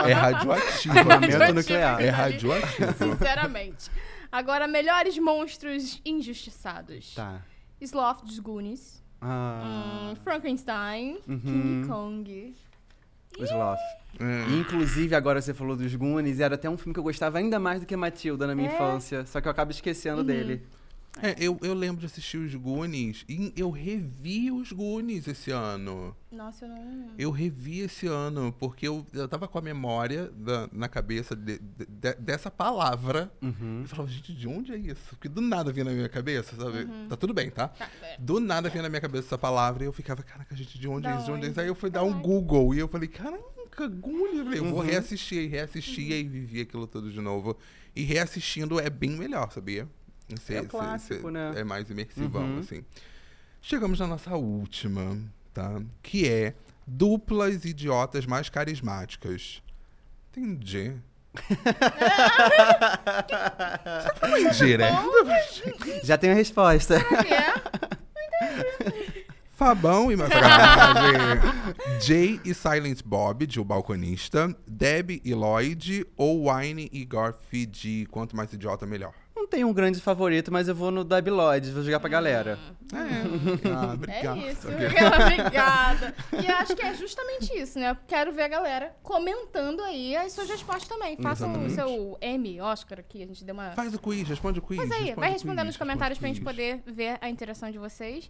É 0.09 0.13
radioativo. 0.13 0.97
Armamento 0.99 1.53
nuclear. 1.53 2.01
É 2.01 2.09
radioativo. 2.09 2.93
Sinceramente. 2.97 3.89
Agora, 4.31 4.67
melhores 4.67 5.17
monstros 5.17 6.01
injustiçados. 6.05 7.13
Tá. 7.15 7.41
Sloth 7.81 8.23
dos 8.25 8.39
Goonies. 8.39 9.03
Ah, 9.21 10.11
hum, 10.11 10.15
Frankenstein. 10.23 11.17
Uhum. 11.27 11.39
King 11.39 11.87
Kong. 11.87 12.55
o 13.37 13.43
Sloth. 13.43 13.79
É. 14.19 14.51
Inclusive, 14.59 15.13
agora 15.15 15.41
você 15.41 15.53
falou 15.53 15.75
dos 15.75 15.93
Goonies, 15.95 16.39
era 16.39 16.55
até 16.55 16.69
um 16.69 16.77
filme 16.77 16.93
que 16.93 16.99
eu 16.99 17.03
gostava 17.03 17.37
ainda 17.37 17.59
mais 17.59 17.79
do 17.79 17.85
que 17.85 17.95
Matilda 17.95 18.47
na 18.47 18.55
minha 18.55 18.69
É? 18.69 18.73
infância. 18.73 19.25
Só 19.25 19.39
que 19.39 19.47
eu 19.47 19.51
acabo 19.51 19.71
esquecendo 19.71 20.23
dele. 20.23 20.61
É, 21.21 21.35
eu, 21.37 21.57
eu 21.61 21.73
lembro 21.73 21.99
de 21.99 22.05
assistir 22.05 22.37
os 22.37 22.53
Goonies 22.55 23.25
e 23.27 23.53
eu 23.55 23.69
revi 23.69 24.51
os 24.51 24.71
Goonies 24.71 25.27
esse 25.27 25.51
ano. 25.51 26.15
Nossa, 26.31 26.65
eu 26.65 26.69
não... 26.69 27.07
Eu 27.17 27.31
revi 27.31 27.79
esse 27.79 28.07
ano 28.07 28.53
porque 28.59 28.87
eu, 28.87 29.05
eu 29.13 29.27
tava 29.27 29.47
com 29.47 29.57
a 29.57 29.61
memória 29.61 30.31
da- 30.31 30.69
na 30.71 30.87
cabeça 30.87 31.35
de- 31.35 31.57
de- 31.59 31.85
de- 31.87 32.13
dessa 32.15 32.49
palavra. 32.51 33.31
Uhum. 33.41 33.81
Eu 33.81 33.87
falava, 33.87 34.09
gente, 34.09 34.33
de 34.33 34.47
onde 34.47 34.71
é 34.71 34.77
isso? 34.77 35.01
Porque 35.09 35.27
do 35.27 35.41
nada 35.41 35.71
vinha 35.71 35.85
na 35.85 35.91
minha 35.91 36.09
cabeça, 36.09 36.55
sabe? 36.55 36.87
Tá 37.09 37.15
tudo 37.17 37.33
bem, 37.33 37.49
tá? 37.49 37.69
Tá, 37.69 37.89
é. 38.03 38.17
Do 38.19 38.39
nada 38.39 38.69
vinha 38.69 38.83
na 38.83 38.89
minha 38.89 39.01
cabeça 39.01 39.27
essa 39.27 39.37
palavra 39.37 39.83
e 39.83 39.87
eu 39.87 39.93
ficava, 39.93 40.21
caraca, 40.23 40.55
gente, 40.55 40.77
de 40.79 40.87
onde 40.87 41.03
Da 41.03 41.11
é 41.11 41.15
isso? 41.17 41.25
De 41.25 41.31
onde 41.31 41.45
é 41.47 41.49
isso? 41.49 41.59
Aí 41.59 41.67
eu 41.67 41.75
fui 41.75 41.89
dar 41.89 42.03
um 42.03 42.09
Caraca. 42.11 42.27
Google 42.27 42.75
e 42.75 42.79
eu 42.79 42.87
falei, 42.87 43.07
caraca, 43.07 43.87
Goonies. 43.87 44.37
Eu 44.39 44.43
falei, 44.45 44.59
eu 44.59 44.65
vou 44.65 44.79
Uhum. 44.79 44.85
reassistir, 44.85 45.43
e 45.43 45.47
reassistir 45.47 46.11
e 46.11 46.23
vivi 46.23 46.61
aquilo 46.61 46.85
tudo 46.87 47.11
de 47.11 47.19
novo. 47.19 47.57
E 47.95 48.03
reassistindo 48.03 48.79
é 48.79 48.89
bem 48.89 49.11
melhor, 49.11 49.51
sabia? 49.51 49.87
Cê- 50.37 50.57
É 50.57 50.63
clássico, 50.65 51.21
cê- 51.27 51.31
né? 51.31 51.53
É 51.57 51.63
mais 51.63 51.89
imersivão, 51.89 52.43
Uhum. 52.43 52.59
assim. 52.59 52.83
Chegamos 53.61 53.99
na 53.99 54.07
nossa 54.07 54.35
última, 54.35 55.17
tá? 55.53 55.81
Que 56.01 56.27
é 56.29 56.53
duplas 56.87 57.65
idiotas 57.65 58.25
mais 58.25 58.49
carismáticas. 58.49 59.61
Entendi. 60.31 60.93
Você 64.01 64.15
foi 64.19 64.43
indireta? 64.43 64.93
Já 66.03 66.17
tenho 66.17 66.33
a 66.33 66.35
resposta. 66.35 66.99
Que 67.03 67.33
é? 67.33 67.53
Fabão 69.55 70.09
e. 70.11 70.15
Jay 72.01 72.39
e 72.45 72.53
Silent 72.53 73.01
Bob, 73.03 73.45
de 73.45 73.59
O 73.59 73.65
Balconista. 73.65 74.55
Deb 74.65 75.21
e 75.23 75.33
Lloyd. 75.33 76.05
Ou 76.15 76.49
Wine 76.49 76.89
e 76.93 77.03
Garfi, 77.03 77.65
de 77.65 78.07
Quanto 78.09 78.35
Mais 78.37 78.53
Idiota, 78.53 78.85
Melhor. 78.85 79.13
Não 79.39 79.47
tenho 79.47 79.69
um 79.69 79.73
grande 79.73 80.01
favorito, 80.01 80.51
mas 80.51 80.67
eu 80.67 80.75
vou 80.75 80.91
no 80.91 81.01
Debi 81.03 81.29
Lloyd, 81.31 81.71
vou 81.71 81.81
jogar 81.81 82.01
pra 82.01 82.09
galera. 82.09 82.59
É. 82.93 83.69
Ah, 83.69 83.91
É 83.91 83.93
obrigado. 83.93 84.37
isso. 84.39 84.67
Ok. 84.67 84.77
Obrigada. 85.23 86.15
E 86.43 86.47
acho 86.47 86.75
que 86.75 86.81
é 86.81 86.93
justamente 86.93 87.57
isso, 87.57 87.79
né? 87.79 87.95
Quero 88.05 88.33
ver 88.33 88.43
a 88.43 88.47
galera 88.49 88.93
comentando 89.01 89.81
aí 89.81 90.13
as 90.17 90.33
suas 90.33 90.49
respostas 90.49 90.89
também. 90.89 91.15
Façam 91.17 91.65
o 91.65 91.69
seu 91.69 92.17
M, 92.19 92.59
Oscar 92.59 92.99
aqui. 92.99 93.23
A 93.23 93.27
gente 93.27 93.45
deu 93.45 93.53
uma... 93.53 93.71
Faz 93.71 93.93
o 93.93 93.99
quiz, 93.99 94.27
responde 94.27 94.59
o 94.59 94.61
quiz. 94.61 94.77
Mas 94.77 94.91
aí, 94.91 94.97
responde 94.97 95.19
vai 95.21 95.31
respondendo 95.31 95.59
quiz, 95.59 95.67
nos 95.67 95.77
comentários 95.77 96.19
pra 96.19 96.27
gente 96.27 96.41
poder 96.41 96.81
ver 96.85 97.17
a 97.21 97.29
interação 97.29 97.71
de 97.71 97.77
vocês. 97.77 98.29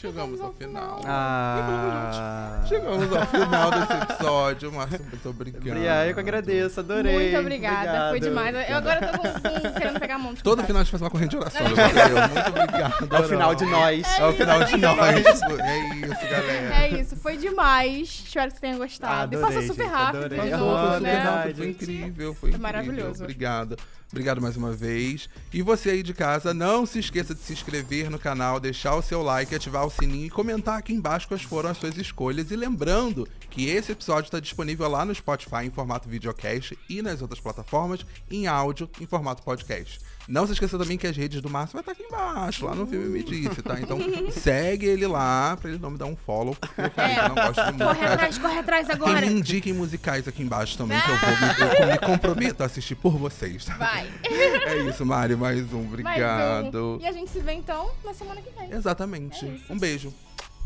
Chegamos 0.00 0.40
ao 0.40 0.52
final. 0.52 1.00
Ah. 1.06 2.62
Chegamos 2.68 3.10
ao 3.16 3.26
final 3.26 3.70
desse 3.70 3.92
episódio. 3.92 4.72
Márcio, 4.72 5.00
muito 5.04 5.28
obrigado. 5.30 5.62
Bria, 5.62 6.06
eu 6.06 6.14
que 6.14 6.20
agradeço, 6.20 6.80
adorei. 6.80 7.12
Muito 7.14 7.38
obrigada, 7.38 8.08
foi 8.10 8.18
Obrigado. 8.18 8.28
demais. 8.52 8.68
Eu 8.70 8.76
agora 8.76 9.06
tô 9.08 9.18
com, 9.18 9.28
com- 9.32 9.72
querendo 9.78 10.00
pegar 10.00 10.14
a 10.16 10.18
mão. 10.18 10.34
Todo 10.34 10.62
final 10.64 10.80
a 10.80 10.84
gente 10.84 10.90
faz 10.90 11.00
uma 11.02 11.10
corrente 11.10 11.30
de 11.30 11.36
oração. 11.38 11.62
Muito 11.62 12.48
obrigado. 12.50 13.14
É 13.14 13.20
o 13.20 13.28
final 13.28 13.54
de 13.54 13.64
nós. 13.66 14.18
É 14.18 14.24
o 14.26 14.32
final 14.34 14.64
de 14.64 14.76
nós. 14.76 14.98
É 15.00 15.20
isso, 15.30 15.40
galera. 15.40 16.74
É 16.84 17.00
isso, 17.00 17.16
foi 17.16 17.36
demais. 17.36 18.24
Espero 18.26 18.48
que 18.48 18.54
você 18.56 18.60
tenha 18.60 18.76
gostado. 18.76 19.34
e 19.34 19.36
Adorei, 19.36 19.40
passou 19.40 19.62
super 19.62 19.84
gente, 19.84 19.94
rápido. 19.94 20.16
adorei. 20.24 20.40
de 20.40 20.50
Passou, 20.50 20.66
novo, 20.68 20.90
foi 20.92 21.00
né? 21.00 21.18
rápido, 21.18 21.56
foi 21.56 21.68
incrível, 21.70 22.34
foi 22.34 22.34
Foi 22.34 22.48
incrível. 22.50 22.60
maravilhoso. 22.60 23.22
Obrigado. 23.22 23.76
Obrigado 24.12 24.40
mais 24.40 24.56
uma 24.56 24.70
vez. 24.70 25.28
E 25.52 25.60
você 25.60 25.90
aí 25.90 26.02
de 26.02 26.14
casa, 26.14 26.54
não 26.54 26.86
se 26.86 27.00
esqueça 27.00 27.34
de 27.34 27.40
se 27.40 27.52
inscrever 27.52 28.08
no 28.10 28.18
canal, 28.18 28.60
deixar 28.60 28.94
o 28.94 29.02
seu 29.02 29.22
like, 29.22 29.52
ativar 29.54 29.83
o 29.84 29.90
sininho 29.90 30.26
e 30.26 30.30
comentar 30.30 30.78
aqui 30.78 30.92
embaixo 30.92 31.28
quais 31.28 31.42
foram 31.42 31.70
as 31.70 31.78
suas 31.78 31.96
escolhas. 31.96 32.50
E 32.50 32.56
lembrando 32.56 33.28
que 33.50 33.68
esse 33.68 33.92
episódio 33.92 34.28
está 34.28 34.40
disponível 34.40 34.88
lá 34.88 35.04
no 35.04 35.14
Spotify 35.14 35.64
em 35.64 35.70
formato 35.70 36.08
videocast 36.08 36.76
e 36.88 37.02
nas 37.02 37.22
outras 37.22 37.40
plataformas 37.40 38.04
em 38.30 38.46
áudio 38.46 38.88
em 39.00 39.06
formato 39.06 39.42
podcast. 39.42 40.00
Não 40.26 40.46
se 40.46 40.52
esqueça 40.54 40.78
também 40.78 40.96
que 40.96 41.06
as 41.06 41.16
redes 41.16 41.40
do 41.42 41.50
Márcio 41.50 41.74
vai 41.74 41.80
estar 41.82 41.92
aqui 41.92 42.02
embaixo, 42.02 42.64
lá 42.64 42.74
no 42.74 42.86
filme 42.86 43.08
Me 43.08 43.22
Disse, 43.22 43.60
tá? 43.62 43.78
Então 43.78 43.98
segue 44.30 44.86
ele 44.86 45.06
lá 45.06 45.56
pra 45.60 45.70
ele 45.70 45.78
não 45.78 45.90
me 45.90 45.98
dar 45.98 46.06
um 46.06 46.16
follow, 46.16 46.54
porque 46.56 46.80
eu 46.80 46.90
que 46.90 47.28
não 47.28 47.34
gosto 47.34 47.64
de 47.64 47.72
música. 47.72 47.84
Corre 47.86 48.06
atrás, 48.06 48.38
corre 48.38 48.58
atrás 48.58 48.88
E 48.88 48.92
agora. 48.92 49.20
me 49.20 49.26
indiquem 49.32 49.72
musicais 49.72 50.26
aqui 50.26 50.42
embaixo 50.42 50.78
também, 50.78 50.98
que 51.00 51.10
eu 51.10 51.16
vou 51.16 51.30
me, 51.30 51.80
eu 51.80 51.86
me 51.88 51.98
comprometo 51.98 52.62
a 52.62 52.66
assistir 52.66 52.94
por 52.94 53.18
vocês. 53.18 53.64
tá? 53.64 53.74
Vai. 53.76 54.08
É 54.64 54.78
isso, 54.88 55.04
Mari, 55.04 55.36
mais 55.36 55.60
um. 55.72 55.82
Mais 55.82 55.92
Obrigado. 55.92 56.96
um. 56.96 57.00
E 57.00 57.06
a 57.06 57.12
gente 57.12 57.30
se 57.30 57.40
vê 57.40 57.52
então 57.52 57.90
na 58.04 58.14
semana 58.14 58.40
que 58.40 58.50
vem. 58.58 58.72
Exatamente. 58.72 59.44
É 59.68 59.72
um 59.72 59.78
beijo. 59.78 60.12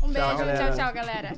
Um 0.01 0.07
beijo. 0.07 0.37
galera. 0.37 0.67
Tchau, 0.67 0.77
tchau, 0.77 0.93
galera. 0.93 1.33